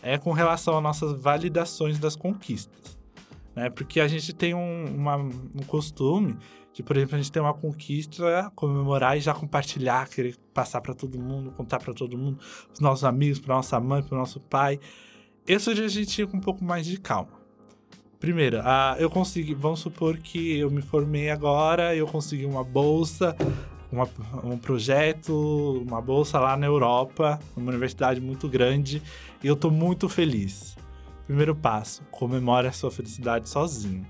é 0.06 0.20
com 0.20 0.32
relação 0.32 0.78
às 0.78 0.84
nossas 0.84 1.20
validações 1.20 1.98
das 1.98 2.16
conquistas. 2.16 2.96
Né? 3.56 3.72
Porque 3.72 4.00
a 4.00 4.08
gente 4.08 4.34
tem 4.34 4.54
um, 4.54 4.86
uma, 4.96 5.18
um 5.18 5.64
costume 5.66 6.38
de, 6.72 6.84
por 6.84 6.96
exemplo, 6.96 7.16
a 7.16 7.18
gente 7.18 7.32
ter 7.32 7.40
uma 7.40 7.56
conquista, 7.56 8.52
comemorar 8.54 9.18
e 9.18 9.22
já 9.22 9.34
compartilhar, 9.34 10.08
querer 10.08 10.36
passar 10.54 10.80
para 10.82 10.94
todo 10.94 11.18
mundo, 11.18 11.52
contar 11.52 11.80
para 11.80 11.92
todo 11.92 12.16
mundo, 12.16 12.38
os 12.72 12.80
nossos 12.80 13.04
amigos, 13.04 13.40
para 13.40 13.56
nossa 13.56 13.80
mãe, 13.80 14.04
para 14.04 14.16
nosso 14.16 14.40
pai. 14.42 14.80
Esse 15.48 15.72
hoje 15.72 15.84
a 15.84 15.88
gente 15.88 16.20
ia 16.20 16.28
com 16.28 16.38
um 16.38 16.42
pouco 16.42 16.64
mais 16.64 16.86
de 16.86 17.00
calma. 17.00 17.32
Primeiro, 18.20 18.60
uh, 18.60 19.00
eu 19.00 19.10
consegui, 19.10 19.56
vamos 19.56 19.80
supor 19.80 20.18
que 20.18 20.58
eu 20.58 20.70
me 20.70 20.82
formei 20.82 21.32
agora, 21.32 21.96
eu 21.96 22.06
consegui 22.06 22.46
uma 22.46 22.64
bolsa, 22.64 23.36
uma, 23.96 24.10
um 24.44 24.58
projeto, 24.58 25.84
uma 25.88 26.02
bolsa 26.02 26.40
lá 26.40 26.56
na 26.56 26.66
Europa, 26.66 27.40
numa 27.56 27.72
universidade 27.72 28.22
muito 28.22 28.48
grande, 28.48 29.02
e 29.44 29.48
eu 29.48 29.56
tô 29.56 29.70
muito 29.70 30.08
feliz. 30.10 30.76
Primeiro 31.26 31.56
passo, 31.56 32.04
comemore 32.12 32.68
a 32.68 32.72
sua 32.72 32.92
felicidade 32.92 33.50
sozinho 33.50 34.06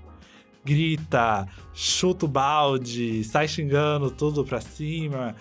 grita, 0.66 1.46
chuta 1.72 2.24
o 2.24 2.28
balde, 2.28 3.22
sai 3.22 3.46
xingando 3.46 4.10
tudo 4.10 4.44
pra 4.44 4.60
cima, 4.60 5.36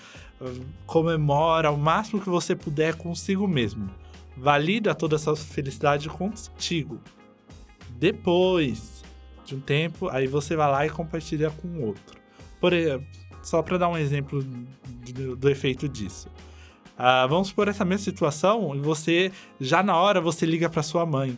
comemora 0.86 1.72
o 1.72 1.78
máximo 1.78 2.22
que 2.22 2.30
você 2.30 2.56
puder 2.56 2.94
consigo 2.94 3.48
mesmo. 3.48 3.90
Valida 4.38 4.94
toda 4.94 5.16
essa 5.16 5.36
felicidade 5.36 6.08
contigo. 6.10 7.00
Depois 7.98 9.04
de 9.46 9.56
um 9.56 9.60
tempo, 9.60 10.10
aí 10.10 10.28
você 10.28 10.56
vai 10.56 10.70
lá 10.70 10.86
e 10.86 10.90
compartilha 10.90 11.50
com 11.50 11.68
o 11.70 11.86
outro. 11.88 12.20
Por 12.60 12.74
exemplo, 12.74 13.08
só 13.46 13.62
para 13.62 13.78
dar 13.78 13.88
um 13.88 13.98
exemplo 13.98 14.44
do, 14.44 15.36
do 15.36 15.50
efeito 15.50 15.88
disso. 15.88 16.28
Uh, 16.98 17.28
vamos 17.30 17.52
por 17.52 17.68
essa 17.68 17.86
mesma 17.86 18.04
situação 18.04 18.76
e 18.76 18.80
você, 18.80 19.32
já 19.60 19.84
na 19.84 19.96
hora, 19.96 20.20
você 20.20 20.46
liga 20.46 20.70
para 20.70 20.82
sua 20.82 21.06
mãe, 21.06 21.38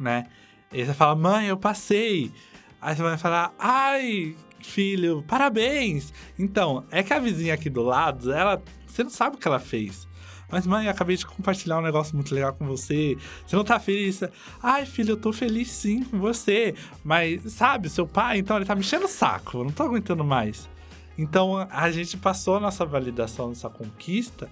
né? 0.00 0.26
E 0.72 0.84
você 0.84 0.94
fala, 0.94 1.14
mãe, 1.14 1.48
eu 1.48 1.56
passei. 1.56 2.32
Aí 2.80 2.96
você 2.96 3.02
vai 3.02 3.18
falar, 3.18 3.52
ai, 3.58 4.34
filho, 4.60 5.22
parabéns! 5.28 6.12
Então, 6.38 6.84
é 6.90 7.02
que 7.02 7.12
a 7.12 7.18
vizinha 7.18 7.54
aqui 7.54 7.68
do 7.68 7.82
lado, 7.82 8.32
ela. 8.32 8.62
Você 8.86 9.02
não 9.02 9.10
sabe 9.10 9.36
o 9.36 9.38
que 9.38 9.46
ela 9.46 9.58
fez. 9.58 10.08
Mas, 10.50 10.66
mãe, 10.66 10.88
acabei 10.88 11.16
de 11.16 11.26
compartilhar 11.26 11.78
um 11.78 11.82
negócio 11.82 12.14
muito 12.14 12.32
legal 12.34 12.54
com 12.54 12.64
você. 12.64 13.16
Você 13.44 13.56
não 13.56 13.64
tá 13.64 13.80
feliz? 13.80 14.20
Ai, 14.62 14.86
filho, 14.86 15.12
eu 15.12 15.16
tô 15.16 15.32
feliz 15.32 15.68
sim 15.68 16.04
com 16.04 16.18
você. 16.18 16.74
Mas, 17.02 17.52
sabe, 17.52 17.90
seu 17.90 18.06
pai, 18.06 18.38
então, 18.38 18.56
ele 18.56 18.64
tá 18.64 18.74
me 18.74 18.82
enchendo 18.82 19.06
o 19.06 19.08
saco. 19.08 19.58
Eu 19.58 19.64
não 19.64 19.72
tô 19.72 19.82
aguentando 19.82 20.22
mais. 20.22 20.68
Então, 21.16 21.66
a 21.70 21.90
gente 21.90 22.16
passou 22.16 22.56
a 22.56 22.60
nossa 22.60 22.84
validação, 22.84 23.48
nossa 23.48 23.70
conquista 23.70 24.48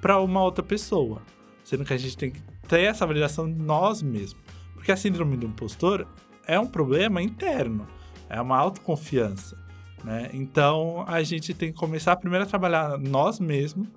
para 0.00 0.20
uma 0.20 0.42
outra 0.42 0.62
pessoa. 0.62 1.22
Sendo 1.64 1.84
que 1.84 1.92
a 1.92 1.96
gente 1.96 2.16
tem 2.16 2.30
que 2.30 2.40
ter 2.68 2.82
essa 2.82 3.06
validação 3.06 3.46
nós 3.46 4.02
mesmos. 4.02 4.42
Porque 4.74 4.92
a 4.92 4.96
síndrome 4.96 5.36
do 5.36 5.46
impostor 5.46 6.06
é 6.46 6.58
um 6.58 6.66
problema 6.66 7.22
interno. 7.22 7.86
É 8.28 8.40
uma 8.40 8.56
autoconfiança. 8.56 9.56
Né? 10.04 10.30
Então, 10.34 11.04
a 11.08 11.22
gente 11.22 11.54
tem 11.54 11.72
que 11.72 11.78
começar 11.78 12.16
primeiro 12.16 12.44
a 12.44 12.48
trabalhar 12.48 12.98
nós 12.98 13.40
mesmos 13.40 13.88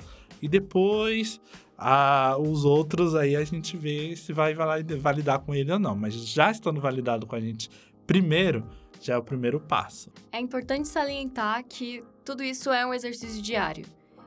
e 0.41 0.47
depois 0.47 1.41
a, 1.78 2.38
os 2.39 2.63
outros 2.63 3.13
aí 3.13 3.36
a 3.36 3.43
gente 3.43 3.76
vê 3.76 4.15
se 4.15 4.32
vai 4.32 4.53
validar 4.53 5.39
com 5.39 5.53
ele 5.53 5.72
ou 5.72 5.80
não. 5.80 5.95
Mas 5.95 6.13
já 6.13 6.49
estando 6.49 6.80
validado 6.80 7.28
com 7.28 7.36
a 7.36 7.39
gente 7.39 7.70
primeiro, 8.07 8.63
já 8.99 9.15
é 9.15 9.17
o 9.17 9.23
primeiro 9.23 9.59
passo. 9.59 10.11
É 10.31 10.39
importante 10.39 10.87
salientar 10.87 11.63
que 11.63 12.03
tudo 12.23 12.43
isso 12.43 12.71
é 12.71 12.85
um 12.85 12.93
exercício 12.93 13.41
diário. 13.41 13.85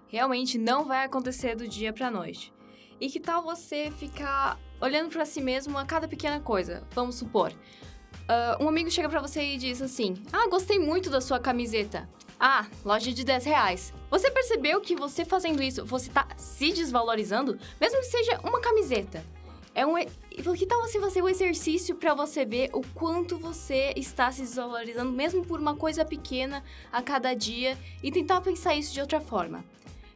Realmente 0.09 0.59
não 0.59 0.85
vai 0.85 1.05
acontecer 1.05 1.55
do 1.55 1.69
dia 1.69 1.93
para 1.93 2.11
noite. 2.11 2.53
E 3.01 3.09
que 3.09 3.21
tal 3.21 3.43
você 3.43 3.91
ficar 3.93 4.59
olhando 4.81 5.11
para 5.11 5.25
si 5.25 5.41
mesmo 5.41 5.79
a 5.79 5.85
cada 5.85 6.09
pequena 6.09 6.41
coisa? 6.41 6.83
Vamos 6.91 7.15
supor, 7.15 7.51
uh, 7.51 8.63
um 8.63 8.69
amigo 8.69 8.91
chega 8.91 9.09
para 9.09 9.21
você 9.21 9.55
e 9.55 9.57
diz 9.57 9.81
assim: 9.81 10.15
Ah, 10.33 10.49
gostei 10.49 10.79
muito 10.79 11.09
da 11.09 11.21
sua 11.21 11.39
camiseta. 11.39 12.09
Ah, 12.39 12.67
loja 12.85 13.13
de 13.13 13.23
10 13.23 13.45
reais. 13.45 13.93
Você 14.11 14.31
percebeu 14.31 14.81
que 14.81 14.97
você 14.97 15.27
fazendo 15.27 15.63
isso, 15.63 15.85
você 15.85 16.11
tá 16.11 16.27
se 16.37 16.73
desvalorizando? 16.73 17.59
Mesmo 17.79 18.01
que 18.01 18.07
seja 18.07 18.41
uma 18.43 18.61
camiseta. 18.61 19.23
É 19.75 19.87
um. 19.87 19.95
Que 20.57 20.67
tal 20.67 20.81
você 20.81 21.01
fazer 21.01 21.23
um 21.23 21.29
exercício 21.29 21.95
para 21.95 22.15
você 22.15 22.45
ver 22.45 22.71
o 22.73 22.83
quanto 22.95 23.39
você 23.39 23.93
está 23.97 24.31
se 24.33 24.43
desvalorizando, 24.43 25.13
mesmo 25.13 25.45
por 25.45 25.61
uma 25.61 25.77
coisa 25.77 26.05
pequena 26.05 26.65
a 26.93 27.03
cada 27.03 27.35
dia, 27.35 27.79
e 28.03 28.11
tentar 28.11 28.41
pensar 28.41 28.75
isso 28.75 28.93
de 28.93 29.01
outra 29.01 29.21
forma? 29.21 29.65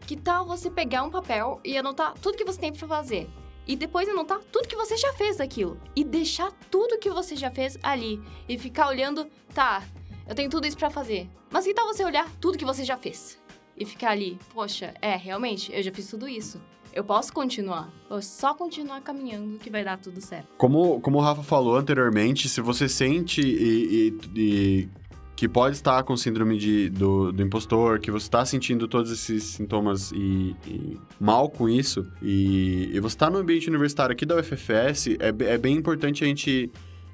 Que 0.06 0.16
tal 0.16 0.44
você 0.44 0.70
pegar 0.70 1.02
um 1.02 1.10
papel 1.10 1.60
e 1.64 1.78
anotar 1.78 2.14
tudo 2.14 2.36
que 2.36 2.44
você 2.44 2.60
tem 2.60 2.72
para 2.72 2.86
fazer? 2.86 3.28
E 3.66 3.74
depois 3.76 4.08
anotar 4.08 4.40
tudo 4.52 4.68
que 4.68 4.76
você 4.76 4.96
já 4.96 5.12
fez 5.14 5.38
daquilo. 5.38 5.80
E 5.96 6.04
deixar 6.04 6.52
tudo 6.70 6.98
que 6.98 7.08
você 7.08 7.34
já 7.34 7.50
fez 7.50 7.78
ali. 7.82 8.20
E 8.46 8.58
ficar 8.58 8.88
olhando, 8.88 9.26
tá, 9.54 9.82
eu 10.28 10.34
tenho 10.34 10.50
tudo 10.50 10.66
isso 10.66 10.76
para 10.76 10.90
fazer. 10.90 11.28
Mas 11.50 11.64
que 11.64 11.72
tal 11.72 11.86
você 11.86 12.04
olhar 12.04 12.30
tudo 12.40 12.58
que 12.58 12.64
você 12.64 12.84
já 12.84 12.96
fez? 12.96 13.38
E 13.76 13.86
ficar 13.86 14.10
ali, 14.10 14.38
poxa, 14.52 14.94
é, 15.00 15.16
realmente, 15.16 15.72
eu 15.72 15.82
já 15.82 15.90
fiz 15.90 16.08
tudo 16.08 16.28
isso. 16.28 16.60
Eu 16.94 17.02
posso 17.02 17.32
continuar. 17.32 17.92
Vou 18.08 18.22
só 18.22 18.54
continuar 18.54 19.00
caminhando 19.00 19.58
que 19.58 19.68
vai 19.68 19.82
dar 19.82 19.98
tudo 19.98 20.20
certo. 20.20 20.46
Como, 20.56 21.00
como 21.00 21.18
o 21.18 21.20
Rafa 21.20 21.42
falou 21.42 21.76
anteriormente, 21.76 22.48
se 22.48 22.60
você 22.60 22.88
sente 22.88 23.40
e, 23.40 24.14
e, 24.36 24.40
e 24.40 24.88
que 25.34 25.48
pode 25.48 25.74
estar 25.74 26.04
com 26.04 26.16
síndrome 26.16 26.56
de, 26.56 26.88
do, 26.90 27.32
do 27.32 27.42
impostor, 27.42 27.98
que 27.98 28.12
você 28.12 28.26
está 28.26 28.44
sentindo 28.46 28.86
todos 28.86 29.10
esses 29.10 29.42
sintomas 29.42 30.12
e, 30.12 30.54
e 30.68 30.96
mal 31.18 31.50
com 31.50 31.68
isso, 31.68 32.08
e, 32.22 32.90
e 32.92 33.00
você 33.00 33.16
está 33.16 33.28
no 33.28 33.38
ambiente 33.38 33.68
universitário 33.68 34.12
aqui 34.12 34.24
da 34.24 34.36
UFFS, 34.36 35.08
é, 35.18 35.52
é 35.52 35.58
bem 35.58 35.76
importante 35.76 36.22
a 36.22 36.26
gente 36.28 36.70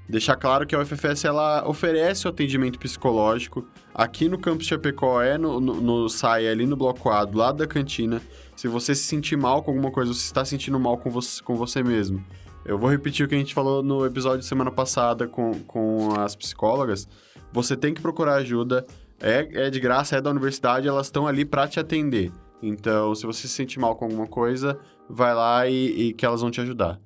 deixar 0.07 0.37
claro 0.37 0.67
que 0.67 0.75
a 0.75 0.81
UFFS 0.81 1.25
ela 1.25 1.67
oferece 1.67 2.27
o 2.27 2.31
atendimento 2.31 2.79
psicológico 2.79 3.67
aqui 3.95 4.29
no 4.29 4.39
campus 4.39 4.67
Chapecó, 4.67 5.23
é 5.23 5.37
no, 5.37 5.61
no, 5.61 5.81
no 5.81 6.09
SAI, 6.09 6.49
ali 6.49 6.67
no 6.67 6.77
bloco 6.77 7.11
A, 7.11 7.25
do 7.25 7.39
lado 7.39 7.59
da 7.59 7.67
cantina. 7.67 8.21
Se 8.57 8.69
você 8.69 8.95
se 8.95 9.05
sentir 9.05 9.37
mal 9.37 9.63
com 9.63 9.71
alguma 9.71 9.91
coisa, 9.91 10.13
você 10.13 10.21
está 10.21 10.45
sentindo 10.45 10.79
mal 10.79 10.99
com 10.99 11.11
você, 11.11 11.43
com 11.43 11.57
você 11.57 11.83
mesmo. 11.83 12.25
Eu 12.65 12.79
vou 12.79 12.91
repetir 12.91 13.25
o 13.25 13.29
que 13.29 13.35
a 13.35 13.39
gente 13.39 13.55
falou 13.55 13.83
no 13.83 14.05
episódio 14.05 14.41
de 14.41 14.47
semana 14.47 14.71
passada 14.71 15.27
com, 15.27 15.53
com 15.67 16.13
as 16.21 16.37
psicólogas. 16.37 17.09
Você 17.53 17.77
tem 17.77 17.95
que 17.95 18.03
procurar 18.03 18.35
ajuda, 18.35 18.87
é, 19.19 19.67
é 19.67 19.71
de 19.71 19.81
graça, 19.81 20.17
é 20.17 20.21
da 20.21 20.31
universidade, 20.31 20.87
elas 20.87 21.07
estão 21.07 21.27
ali 21.27 21.45
para 21.45 21.67
te 21.67 21.81
atender. 21.81 22.31
Então, 22.63 23.15
se 23.15 23.25
você 23.25 23.43
se 23.43 23.55
sentir 23.55 23.79
mal 23.79 23.97
com 23.97 24.05
alguma 24.05 24.27
coisa, 24.27 24.79
vai 25.09 25.35
lá 25.35 25.67
e, 25.67 26.09
e 26.09 26.13
que 26.13 26.27
elas 26.27 26.43
vão 26.43 26.51
te 26.51 26.61
ajudar. 26.61 27.01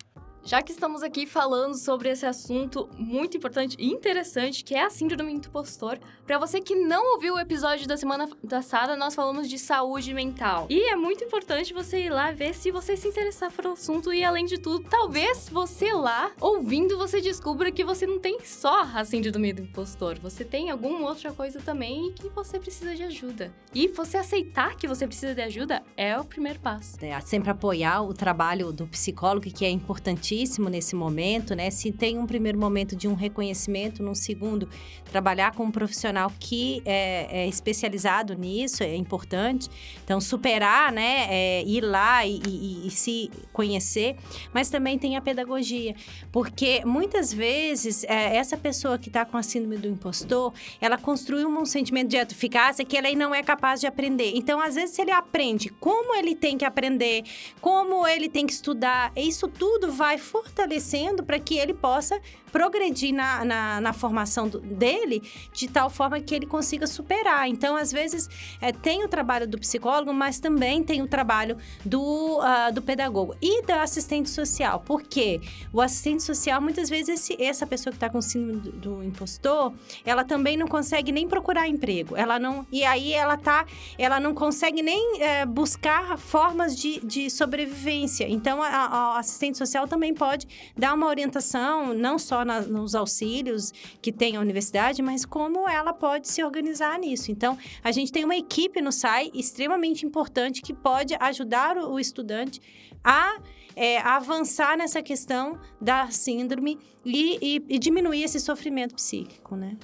Já 0.47 0.61
que 0.61 0.73
estamos 0.73 1.03
aqui 1.03 1.25
falando 1.25 1.75
sobre 1.75 2.11
esse 2.11 2.27
assunto 2.27 2.87
muito 2.99 3.35
importante 3.35 3.77
e 3.79 3.87
interessante, 3.87 4.63
que 4.63 4.75
é 4.75 4.85
a 4.85 4.91
síndrome 4.91 5.33
do 5.41 5.49
impostor, 5.49 5.99
para 6.27 6.39
você 6.39 6.61
que 6.61 6.75
não 6.75 7.15
ouviu 7.15 7.35
o 7.35 7.41
episódio 7.41 7.89
da 7.89 7.97
semana 7.97 8.29
passada, 8.49 8.95
nós 8.95 9.15
falamos 9.15 9.49
de 9.49 9.59
saúde 9.59 10.13
mental. 10.13 10.67
E 10.69 10.91
é 10.91 10.97
muito 10.97 11.25
importante 11.25 11.73
você 11.73 12.03
ir 12.03 12.11
lá 12.11 12.31
ver 12.31 12.55
se 12.55 12.71
você 12.71 12.95
se 12.95 13.09
interessar 13.09 13.51
pelo 13.51 13.73
assunto 13.73 14.13
e 14.13 14.23
além 14.23 14.45
de 14.45 14.59
tudo, 14.59 14.85
talvez 14.87 15.49
você 15.49 15.95
lá 15.95 16.31
ouvindo 16.39 16.99
você 16.99 17.23
descubra 17.23 17.73
que 17.73 17.83
você 17.83 18.07
não 18.07 18.19
tem 18.19 18.39
só 18.45 18.83
a 18.83 19.03
síndrome 19.03 19.51
do 19.55 19.63
impostor, 19.63 20.19
você 20.19 20.45
tem 20.45 20.69
alguma 20.69 21.09
outra 21.09 21.33
coisa 21.33 21.59
também 21.59 22.09
e 22.09 22.13
que 22.13 22.29
você 22.29 22.61
precisa 22.61 22.95
de 22.95 23.03
ajuda. 23.03 23.51
E 23.75 23.89
você 23.89 24.19
aceitar 24.19 24.77
que 24.77 24.87
você 24.87 25.07
precisa 25.07 25.35
de 25.35 25.41
ajuda 25.41 25.83
é 25.97 26.19
o 26.19 26.25
primeiro 26.25 26.61
passo. 26.61 27.03
É 27.03 27.19
sempre 27.23 27.49
apoiar 27.49 28.03
o 28.03 28.13
trabalho 28.13 28.71
do 28.73 28.87
psicólogo, 28.87 29.51
que 29.51 29.65
é 29.65 29.71
importante 29.71 30.34
importantíssimo 30.35 30.69
nesse 30.69 30.97
momento, 30.97 31.55
né? 31.55 31.71
Se 31.71 31.93
tem 31.93 32.19
um 32.19 32.27
primeiro 32.27 32.59
momento 32.59 32.97
de 32.97 33.07
um 33.07 33.15
reconhecimento, 33.15 34.03
num 34.03 34.15
segundo, 34.15 34.69
trabalhar 35.11 35.55
com 35.55 35.65
um 35.65 35.71
profissional 35.71 36.33
que 36.39 36.83
é, 36.85 37.45
é 37.45 37.47
especializado 37.47 38.35
nisso 38.35 38.83
é 38.83 38.97
importante. 38.97 39.69
Então, 40.05 40.21
superar, 40.21 40.93
né? 40.93 41.27
É, 41.31 41.63
ir 41.65 41.83
lá 41.83 42.27
e, 42.27 42.41
e, 42.47 42.89
e 42.89 42.91
se 42.91 43.31
conhecer, 43.53 44.17
mas 44.53 44.69
também 44.69 44.99
tem 44.99 45.17
a 45.17 45.21
pedagogia, 45.21 45.95
porque 46.33 46.85
muitas 46.85 47.33
vezes 47.33 48.05
é, 48.05 48.37
essa 48.37 48.57
pessoa 48.57 48.99
que 48.99 49.09
está 49.09 49.25
com 49.25 49.37
a 49.37 49.43
síndrome 49.43 49.79
do 49.79 49.89
impostor, 49.89 50.53
ela 50.81 50.99
construiu 50.99 51.49
um 51.49 51.65
sentimento 51.65 52.09
de 52.09 52.17
eficácia 52.17 52.85
que 52.85 52.97
ela 52.97 53.11
não 53.15 53.35
é 53.35 53.43
capaz 53.43 53.81
de 53.81 53.87
aprender. 53.87 54.33
Então, 54.35 54.61
às 54.61 54.75
vezes, 54.75 54.99
ele 54.99 55.11
aprende 55.13 55.69
como 55.69 56.15
ele 56.15 56.35
tem 56.35 56.59
que 56.59 56.65
aprender, 56.65 57.23
como 57.61 58.07
ele 58.07 58.29
tem 58.29 58.47
que 58.47 58.53
estudar, 58.53 59.13
isso 59.15 59.47
tudo 59.47 59.93
vai 59.93 60.19
fortalecendo 60.25 61.23
para 61.23 61.39
que 61.39 61.57
ele 61.59 61.75
possa 61.75 62.21
progredir 62.55 63.13
na, 63.13 63.45
na, 63.45 63.81
na 63.81 63.93
formação 63.93 64.49
do, 64.49 64.61
dele 64.61 65.21
de 65.53 65.67
tal 65.67 65.91
forma 65.91 66.21
que 66.21 66.33
ele 66.33 66.47
consiga 66.47 66.87
superar. 66.87 67.49
Então, 67.49 67.75
às 67.75 67.91
vezes, 67.91 68.31
é, 68.61 68.71
tem 68.71 69.05
o 69.05 69.09
trabalho 69.09 69.49
do 69.49 69.59
psicólogo, 69.59 70.13
mas 70.13 70.39
também 70.39 70.85
tem 70.85 71.03
o 71.03 71.09
trabalho 71.09 71.57
do, 71.85 72.39
uh, 72.39 72.73
do 72.73 72.81
pedagogo 72.81 73.35
e 73.43 73.63
da 73.63 73.83
assistente 73.83 74.31
social. 74.31 74.85
Porque 74.87 75.41
o 75.73 75.81
assistente 75.81 76.23
social, 76.23 76.61
muitas 76.61 76.89
vezes, 76.89 77.09
esse, 77.09 77.43
essa 77.43 77.67
pessoa 77.67 77.91
que 77.91 77.97
está 77.97 78.09
com 78.09 78.23
síndrome 78.23 78.61
do, 78.61 78.71
do, 78.71 79.03
impostor, 79.03 79.75
ela 80.07 80.23
também 80.23 80.57
não 80.57 80.69
consegue 80.69 81.11
nem 81.11 81.27
procurar 81.27 81.67
emprego. 81.67 82.17
Ela 82.17 82.39
não. 82.39 82.65
E 82.71 82.85
aí 82.85 83.13
ela 83.13 83.37
tá. 83.37 83.67
Ela 83.99 84.21
não 84.21 84.33
consegue 84.33 84.81
nem 84.81 85.21
é, 85.21 85.45
buscar 85.45 86.17
formas 86.17 86.77
de, 86.77 87.01
de 87.01 87.29
sobrevivência. 87.31 88.29
Então, 88.29 88.63
a, 88.63 88.69
a 88.69 89.19
assistente 89.19 89.59
social 89.59 89.89
também 89.89 90.14
pode 90.15 90.47
dar 90.77 90.95
uma 90.95 91.07
orientação, 91.07 91.93
não 91.93 92.19
só 92.19 92.45
na, 92.45 92.61
nos 92.61 92.95
auxílios 92.95 93.73
que 94.01 94.13
tem 94.13 94.37
a 94.37 94.41
universidade, 94.41 95.03
mas 95.03 95.25
como 95.25 95.69
ela 95.69 95.93
pode 95.93 96.29
se 96.29 96.43
organizar 96.43 96.99
nisso. 96.99 97.31
Então, 97.31 97.59
a 97.83 97.93
gente 97.93 98.13
tem 98.13 98.25
uma 98.25 98.37
equipe 98.37 98.81
no 98.81 98.93
SAI 98.93 99.31
extremamente 99.35 100.07
importante 100.07 100.63
que 100.63 100.73
pode 100.73 101.15
ajudar 101.19 101.77
o, 101.77 101.93
o 101.93 102.01
estudante 102.01 102.61
a 103.03 103.39
é, 103.77 103.99
avançar 103.99 104.77
nessa 104.79 105.03
questão 105.03 105.59
da 105.81 106.11
síndrome 106.11 106.79
e, 107.05 107.39
e, 107.43 107.75
e 107.75 107.79
diminuir 107.79 108.23
esse 108.23 108.41
sofrimento 108.41 108.95
psíquico, 108.95 109.57
né? 109.57 109.77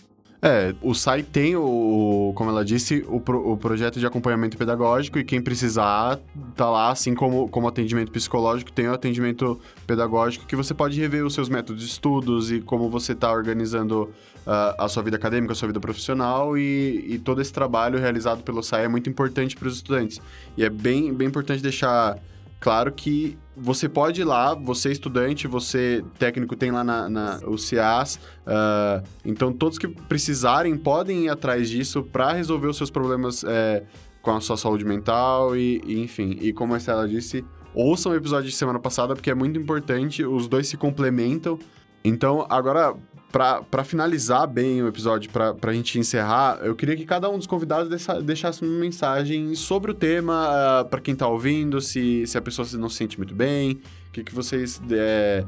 É, 0.42 0.74
o 0.80 0.94
SAI 0.94 1.22
tem 1.22 1.54
o, 1.54 2.32
como 2.34 2.48
ela 2.48 2.64
disse, 2.64 3.04
o, 3.08 3.20
pro, 3.20 3.52
o 3.52 3.58
projeto 3.58 4.00
de 4.00 4.06
acompanhamento 4.06 4.56
pedagógico 4.56 5.18
e 5.18 5.24
quem 5.24 5.40
precisar 5.40 6.18
tá 6.56 6.70
lá, 6.70 6.90
assim 6.90 7.14
como, 7.14 7.46
como 7.48 7.68
atendimento 7.68 8.10
psicológico, 8.10 8.72
tem 8.72 8.88
o 8.88 8.94
atendimento 8.94 9.60
pedagógico 9.86 10.46
que 10.46 10.56
você 10.56 10.72
pode 10.72 10.98
rever 10.98 11.26
os 11.26 11.34
seus 11.34 11.50
métodos 11.50 11.82
de 11.82 11.88
estudos 11.88 12.50
e 12.50 12.60
como 12.60 12.88
você 12.88 13.12
está 13.12 13.30
organizando 13.30 14.04
uh, 14.46 14.74
a 14.78 14.88
sua 14.88 15.02
vida 15.02 15.18
acadêmica, 15.18 15.52
a 15.52 15.56
sua 15.56 15.68
vida 15.68 15.80
profissional 15.80 16.56
e, 16.56 17.04
e 17.06 17.18
todo 17.18 17.42
esse 17.42 17.52
trabalho 17.52 17.98
realizado 17.98 18.42
pelo 18.42 18.62
SAI 18.62 18.86
é 18.86 18.88
muito 18.88 19.10
importante 19.10 19.54
para 19.54 19.68
os 19.68 19.76
estudantes. 19.76 20.22
E 20.56 20.64
é 20.64 20.70
bem, 20.70 21.12
bem 21.12 21.28
importante 21.28 21.62
deixar 21.62 22.16
Claro 22.60 22.92
que 22.92 23.38
você 23.56 23.88
pode 23.88 24.20
ir 24.20 24.24
lá, 24.24 24.54
você 24.54 24.92
estudante, 24.92 25.48
você 25.48 26.04
técnico 26.18 26.54
tem 26.54 26.70
lá 26.70 26.84
na, 26.84 27.08
na 27.08 27.40
o 27.46 27.56
CIAS, 27.56 28.16
uh, 28.16 28.20
ah, 28.46 29.02
então 29.24 29.50
todos 29.50 29.78
que 29.78 29.88
precisarem 29.88 30.76
podem 30.76 31.24
ir 31.24 31.28
atrás 31.30 31.70
disso 31.70 32.02
para 32.02 32.32
resolver 32.32 32.66
os 32.68 32.76
seus 32.76 32.90
problemas 32.90 33.42
é, 33.44 33.82
com 34.20 34.30
a 34.30 34.40
sua 34.42 34.58
saúde 34.58 34.84
mental 34.84 35.56
e, 35.56 35.80
e, 35.86 36.00
enfim. 36.02 36.36
E 36.38 36.52
como 36.52 36.74
a 36.74 36.76
Estela 36.76 37.08
disse, 37.08 37.42
ouçam 37.74 38.12
o 38.12 38.14
episódio 38.14 38.50
de 38.50 38.56
semana 38.56 38.78
passada 38.78 39.14
porque 39.14 39.30
é 39.30 39.34
muito 39.34 39.58
importante, 39.58 40.22
os 40.22 40.46
dois 40.46 40.68
se 40.68 40.76
complementam. 40.76 41.58
Então, 42.04 42.46
agora 42.48 42.94
pra 43.30 43.84
finalizar 43.84 44.46
bem 44.46 44.82
o 44.82 44.88
episódio, 44.88 45.30
pra, 45.30 45.54
pra 45.54 45.72
gente 45.72 45.98
encerrar, 45.98 46.58
eu 46.62 46.74
queria 46.74 46.96
que 46.96 47.04
cada 47.04 47.28
um 47.30 47.38
dos 47.38 47.46
convidados 47.46 47.88
deixa- 47.88 48.20
deixasse 48.20 48.62
uma 48.62 48.78
mensagem 48.78 49.54
sobre 49.54 49.90
o 49.90 49.94
tema, 49.94 50.48
ah, 50.80 50.84
pra 50.84 51.00
quem 51.00 51.14
tá 51.14 51.28
ouvindo, 51.28 51.80
se, 51.80 52.26
se 52.26 52.36
a 52.36 52.42
pessoa 52.42 52.66
não 52.78 52.88
se 52.88 52.96
sente 52.96 53.16
muito 53.16 53.34
bem, 53.34 53.80
o 54.08 54.12
que, 54.12 54.24
que 54.24 54.34
vocês 54.34 54.80
é, 54.90 55.44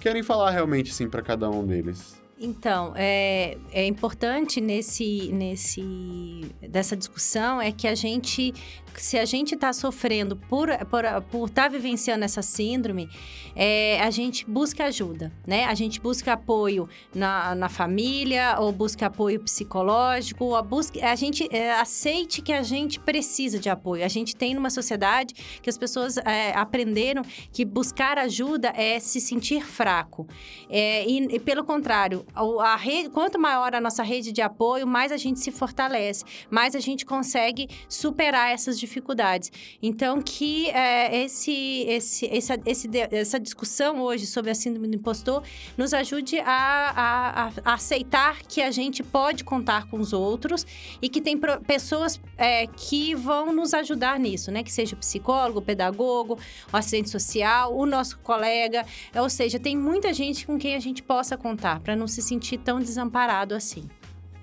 querem 0.00 0.22
falar 0.22 0.50
realmente, 0.50 0.90
assim, 0.90 1.08
pra 1.08 1.22
cada 1.22 1.48
um 1.48 1.64
deles. 1.66 2.20
Então, 2.42 2.94
é, 2.96 3.58
é 3.70 3.86
importante 3.86 4.62
nesse, 4.62 5.30
nesse 5.30 6.50
dessa 6.66 6.96
discussão 6.96 7.60
é 7.60 7.70
que 7.70 7.86
a 7.86 7.94
gente, 7.94 8.54
se 8.94 9.18
a 9.18 9.26
gente 9.26 9.54
está 9.54 9.74
sofrendo 9.74 10.34
por 10.34 10.70
por 10.86 11.04
por 11.30 11.48
estar 11.48 11.68
vivenciando 11.68 12.24
essa 12.24 12.40
síndrome, 12.40 13.10
é, 13.54 14.00
a 14.00 14.10
gente 14.10 14.48
busca 14.48 14.84
ajuda, 14.84 15.30
né? 15.46 15.66
A 15.66 15.74
gente 15.74 16.00
busca 16.00 16.32
apoio 16.32 16.88
na, 17.14 17.54
na 17.54 17.68
família 17.68 18.56
ou 18.58 18.72
busca 18.72 19.06
apoio 19.06 19.38
psicológico, 19.40 20.46
ou 20.46 20.56
a, 20.56 20.62
busca, 20.62 20.98
a 21.06 21.14
gente 21.14 21.46
é, 21.54 21.72
aceite 21.72 22.40
que 22.40 22.54
a 22.54 22.62
gente 22.62 22.98
precisa 22.98 23.58
de 23.58 23.68
apoio. 23.68 24.02
A 24.02 24.08
gente 24.08 24.34
tem 24.34 24.54
numa 24.54 24.70
sociedade 24.70 25.34
que 25.60 25.68
as 25.68 25.76
pessoas 25.76 26.16
é, 26.16 26.54
aprenderam 26.56 27.22
que 27.52 27.66
buscar 27.66 28.16
ajuda 28.16 28.72
é 28.74 28.98
se 28.98 29.20
sentir 29.20 29.62
fraco. 29.62 30.26
É, 30.70 31.06
e, 31.06 31.36
e, 31.36 31.38
pelo 31.38 31.64
contrário, 31.64 32.24
a, 32.34 32.76
rede, 32.76 33.10
quanto 33.10 33.38
maior 33.38 33.74
a 33.74 33.80
nossa 33.80 34.02
rede 34.02 34.32
de 34.32 34.42
apoio, 34.42 34.86
mais 34.86 35.12
a 35.12 35.16
gente 35.16 35.40
se 35.40 35.50
fortalece, 35.50 36.24
mais 36.50 36.74
a 36.74 36.80
gente 36.80 37.04
consegue 37.04 37.68
superar 37.88 38.52
essas 38.52 38.78
dificuldades. 38.78 39.50
Então, 39.82 40.20
que 40.20 40.68
é, 40.70 41.24
esse, 41.24 41.84
esse, 41.88 42.26
essa, 42.26 42.58
esse, 42.66 42.88
essa 43.10 43.40
discussão 43.40 44.00
hoje 44.00 44.26
sobre 44.26 44.50
a 44.50 44.54
síndrome 44.54 44.88
do 44.88 44.96
impostor 44.96 45.42
nos 45.76 45.92
ajude 45.92 46.38
a, 46.40 46.46
a, 46.46 47.52
a 47.64 47.74
aceitar 47.74 48.42
que 48.42 48.62
a 48.62 48.70
gente 48.70 49.02
pode 49.02 49.44
contar 49.44 49.88
com 49.88 49.98
os 49.98 50.12
outros 50.12 50.66
e 51.00 51.08
que 51.08 51.20
tem 51.20 51.36
pro, 51.36 51.60
pessoas 51.60 52.20
é, 52.36 52.66
que 52.66 53.14
vão 53.14 53.52
nos 53.52 53.74
ajudar 53.74 54.18
nisso, 54.18 54.50
né? 54.50 54.62
Que 54.62 54.72
seja 54.72 54.96
psicólogo, 54.96 55.60
pedagogo, 55.60 56.38
o 56.72 56.76
assistente 56.76 57.10
social, 57.10 57.76
o 57.76 57.86
nosso 57.86 58.18
colega. 58.18 58.84
Ou 59.14 59.28
seja, 59.28 59.58
tem 59.58 59.76
muita 59.76 60.12
gente 60.12 60.46
com 60.46 60.58
quem 60.58 60.74
a 60.74 60.80
gente 60.80 61.02
possa 61.02 61.36
contar 61.36 61.80
para 61.80 61.96
não 61.96 62.06
se 62.06 62.19
sentir 62.20 62.58
tão 62.58 62.80
desamparado 62.80 63.54
assim. 63.54 63.88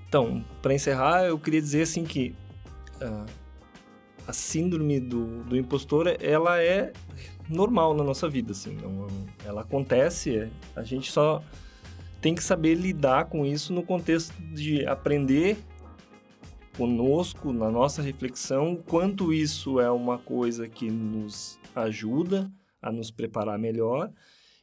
Então, 0.08 0.44
para 0.62 0.74
encerrar, 0.74 1.26
eu 1.26 1.38
queria 1.38 1.62
dizer 1.62 1.82
assim 1.84 2.04
que 2.04 2.34
uh, 3.02 3.26
a 4.28 4.34
síndrome 4.34 5.00
do, 5.00 5.44
do 5.44 5.56
impostor, 5.56 6.16
ela 6.20 6.62
é 6.62 6.92
normal 7.50 7.94
na 7.94 8.04
nossa 8.04 8.28
vida, 8.28 8.52
assim. 8.52 8.76
Não, 8.76 9.08
ela 9.46 9.62
acontece, 9.62 10.38
é, 10.38 10.50
a 10.76 10.84
gente 10.84 11.12
só 11.12 11.42
tem 12.22 12.36
que 12.36 12.44
saber 12.44 12.76
lidar 12.76 13.26
com 13.26 13.46
isso 13.46 13.72
no 13.72 13.84
contexto 13.84 14.34
de 14.54 14.86
aprender 14.86 15.58
conosco, 16.76 17.52
na 17.54 17.72
nossa 17.72 18.02
reflexão, 18.02 18.76
quanto 18.76 19.34
isso 19.34 19.80
é 19.80 19.90
uma 19.90 20.18
coisa 20.18 20.68
que 20.68 20.92
nos 20.92 21.60
ajuda 21.76 22.52
a 22.82 22.92
nos 22.92 23.10
preparar 23.10 23.58
melhor 23.58 24.12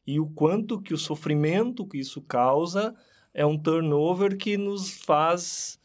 e 0.07 0.21
o 0.21 0.27
quanto 0.27 0.81
que 0.81 0.93
o 0.93 0.99
sofrimento 0.99 1.87
que 1.87 1.99
isso 1.99 2.21
causa 2.23 2.95
é 3.33 3.45
um 3.45 3.59
turnover 3.59 4.37
que 4.37 4.57
nos 4.57 4.91
faz 4.91 5.79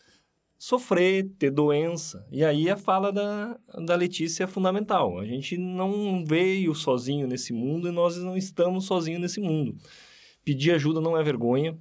sofrer, 0.59 1.32
ter 1.39 1.49
doença. 1.49 2.28
E 2.30 2.43
aí 2.43 2.70
a 2.70 2.76
fala 2.76 3.13
da, 3.13 3.57
da 3.86 3.95
Letícia 3.95 4.43
é 4.43 4.47
fundamental. 4.47 5.17
A 5.17 5.26
gente 5.26 5.57
não 5.57 6.24
veio 6.26 6.76
sozinho 6.76 7.26
nesse 7.26 7.53
mundo 7.53 7.88
e 7.88 7.91
nós 7.91 8.17
não 8.17 8.36
estamos 8.36 8.86
sozinhos 8.86 9.22
nesse 9.22 9.39
mundo. 9.39 9.76
Pedir 10.43 10.72
ajuda 10.72 10.99
não 10.99 11.17
é 11.17 11.24
vergonha. 11.24 11.78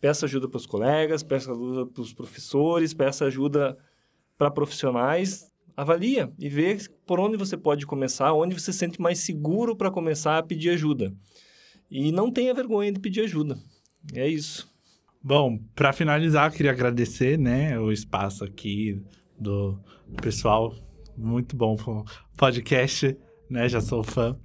Peça 0.00 0.26
ajuda 0.26 0.48
para 0.48 0.58
os 0.58 0.66
colegas, 0.66 1.24
peça 1.24 1.50
ajuda 1.50 1.86
para 1.86 2.00
os 2.00 2.14
professores, 2.14 2.94
peça 2.94 3.24
ajuda 3.24 3.76
para 4.38 4.48
profissionais. 4.48 5.50
Avalia 5.76 6.32
e 6.38 6.48
vê 6.48 6.76
por 7.04 7.18
onde 7.18 7.36
você 7.36 7.56
pode 7.56 7.84
começar, 7.84 8.32
onde 8.32 8.54
você 8.54 8.72
se 8.72 8.78
sente 8.78 9.00
mais 9.00 9.18
seguro 9.18 9.76
para 9.76 9.90
começar 9.90 10.38
a 10.38 10.42
pedir 10.42 10.70
ajuda. 10.70 11.12
E 11.90 12.12
não 12.12 12.30
tenha 12.30 12.54
vergonha 12.54 12.92
de 12.92 13.00
pedir 13.00 13.22
ajuda. 13.22 13.58
É 14.14 14.26
isso. 14.26 14.68
Bom, 15.22 15.58
para 15.74 15.92
finalizar, 15.92 16.52
queria 16.52 16.70
agradecer, 16.70 17.38
né, 17.38 17.78
o 17.78 17.90
espaço 17.90 18.44
aqui 18.44 19.02
do 19.38 19.78
pessoal. 20.22 20.74
Muito 21.16 21.56
bom 21.56 21.76
o 21.86 22.04
podcast, 22.36 23.16
né? 23.50 23.68
Já 23.68 23.80
sou 23.80 24.04
fã. 24.04 24.38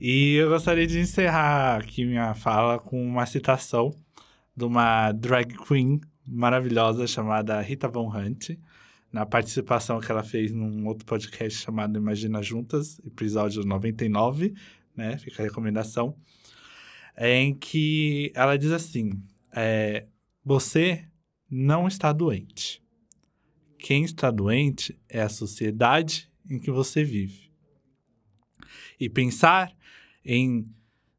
E 0.00 0.34
eu 0.34 0.48
gostaria 0.48 0.86
de 0.86 0.98
encerrar 0.98 1.76
aqui 1.76 2.04
minha 2.04 2.34
fala 2.34 2.78
com 2.78 3.02
uma 3.02 3.26
citação 3.26 3.90
de 4.56 4.64
uma 4.64 5.12
drag 5.12 5.54
queen 5.66 6.00
maravilhosa 6.26 7.06
chamada 7.06 7.60
Rita 7.60 7.88
Von 7.88 8.08
Hunt, 8.08 8.50
na 9.12 9.26
participação 9.26 10.00
que 10.00 10.10
ela 10.10 10.22
fez 10.22 10.52
num 10.52 10.86
outro 10.86 11.04
podcast 11.04 11.58
chamado 11.62 11.98
Imagina 11.98 12.42
Juntas, 12.42 13.00
episódio 13.04 13.64
99, 13.64 14.54
né? 14.96 15.18
Fica 15.18 15.42
a 15.42 15.44
recomendação. 15.44 16.14
Em 17.22 17.54
que 17.54 18.32
ela 18.34 18.56
diz 18.56 18.72
assim: 18.72 19.22
é, 19.52 20.06
você 20.42 21.04
não 21.50 21.86
está 21.86 22.12
doente. 22.14 22.82
Quem 23.78 24.04
está 24.04 24.30
doente 24.30 24.98
é 25.06 25.20
a 25.20 25.28
sociedade 25.28 26.30
em 26.48 26.58
que 26.58 26.70
você 26.70 27.04
vive. 27.04 27.52
E 28.98 29.08
pensar 29.08 29.76
em 30.24 30.66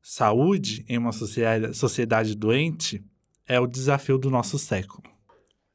saúde 0.02 0.84
em 0.90 0.98
uma 0.98 1.12
sociedade, 1.12 1.78
sociedade 1.78 2.36
doente 2.36 3.04
é 3.48 3.60
o 3.60 3.68
desafio 3.68 4.18
do 4.18 4.30
nosso 4.30 4.58
século. 4.58 5.04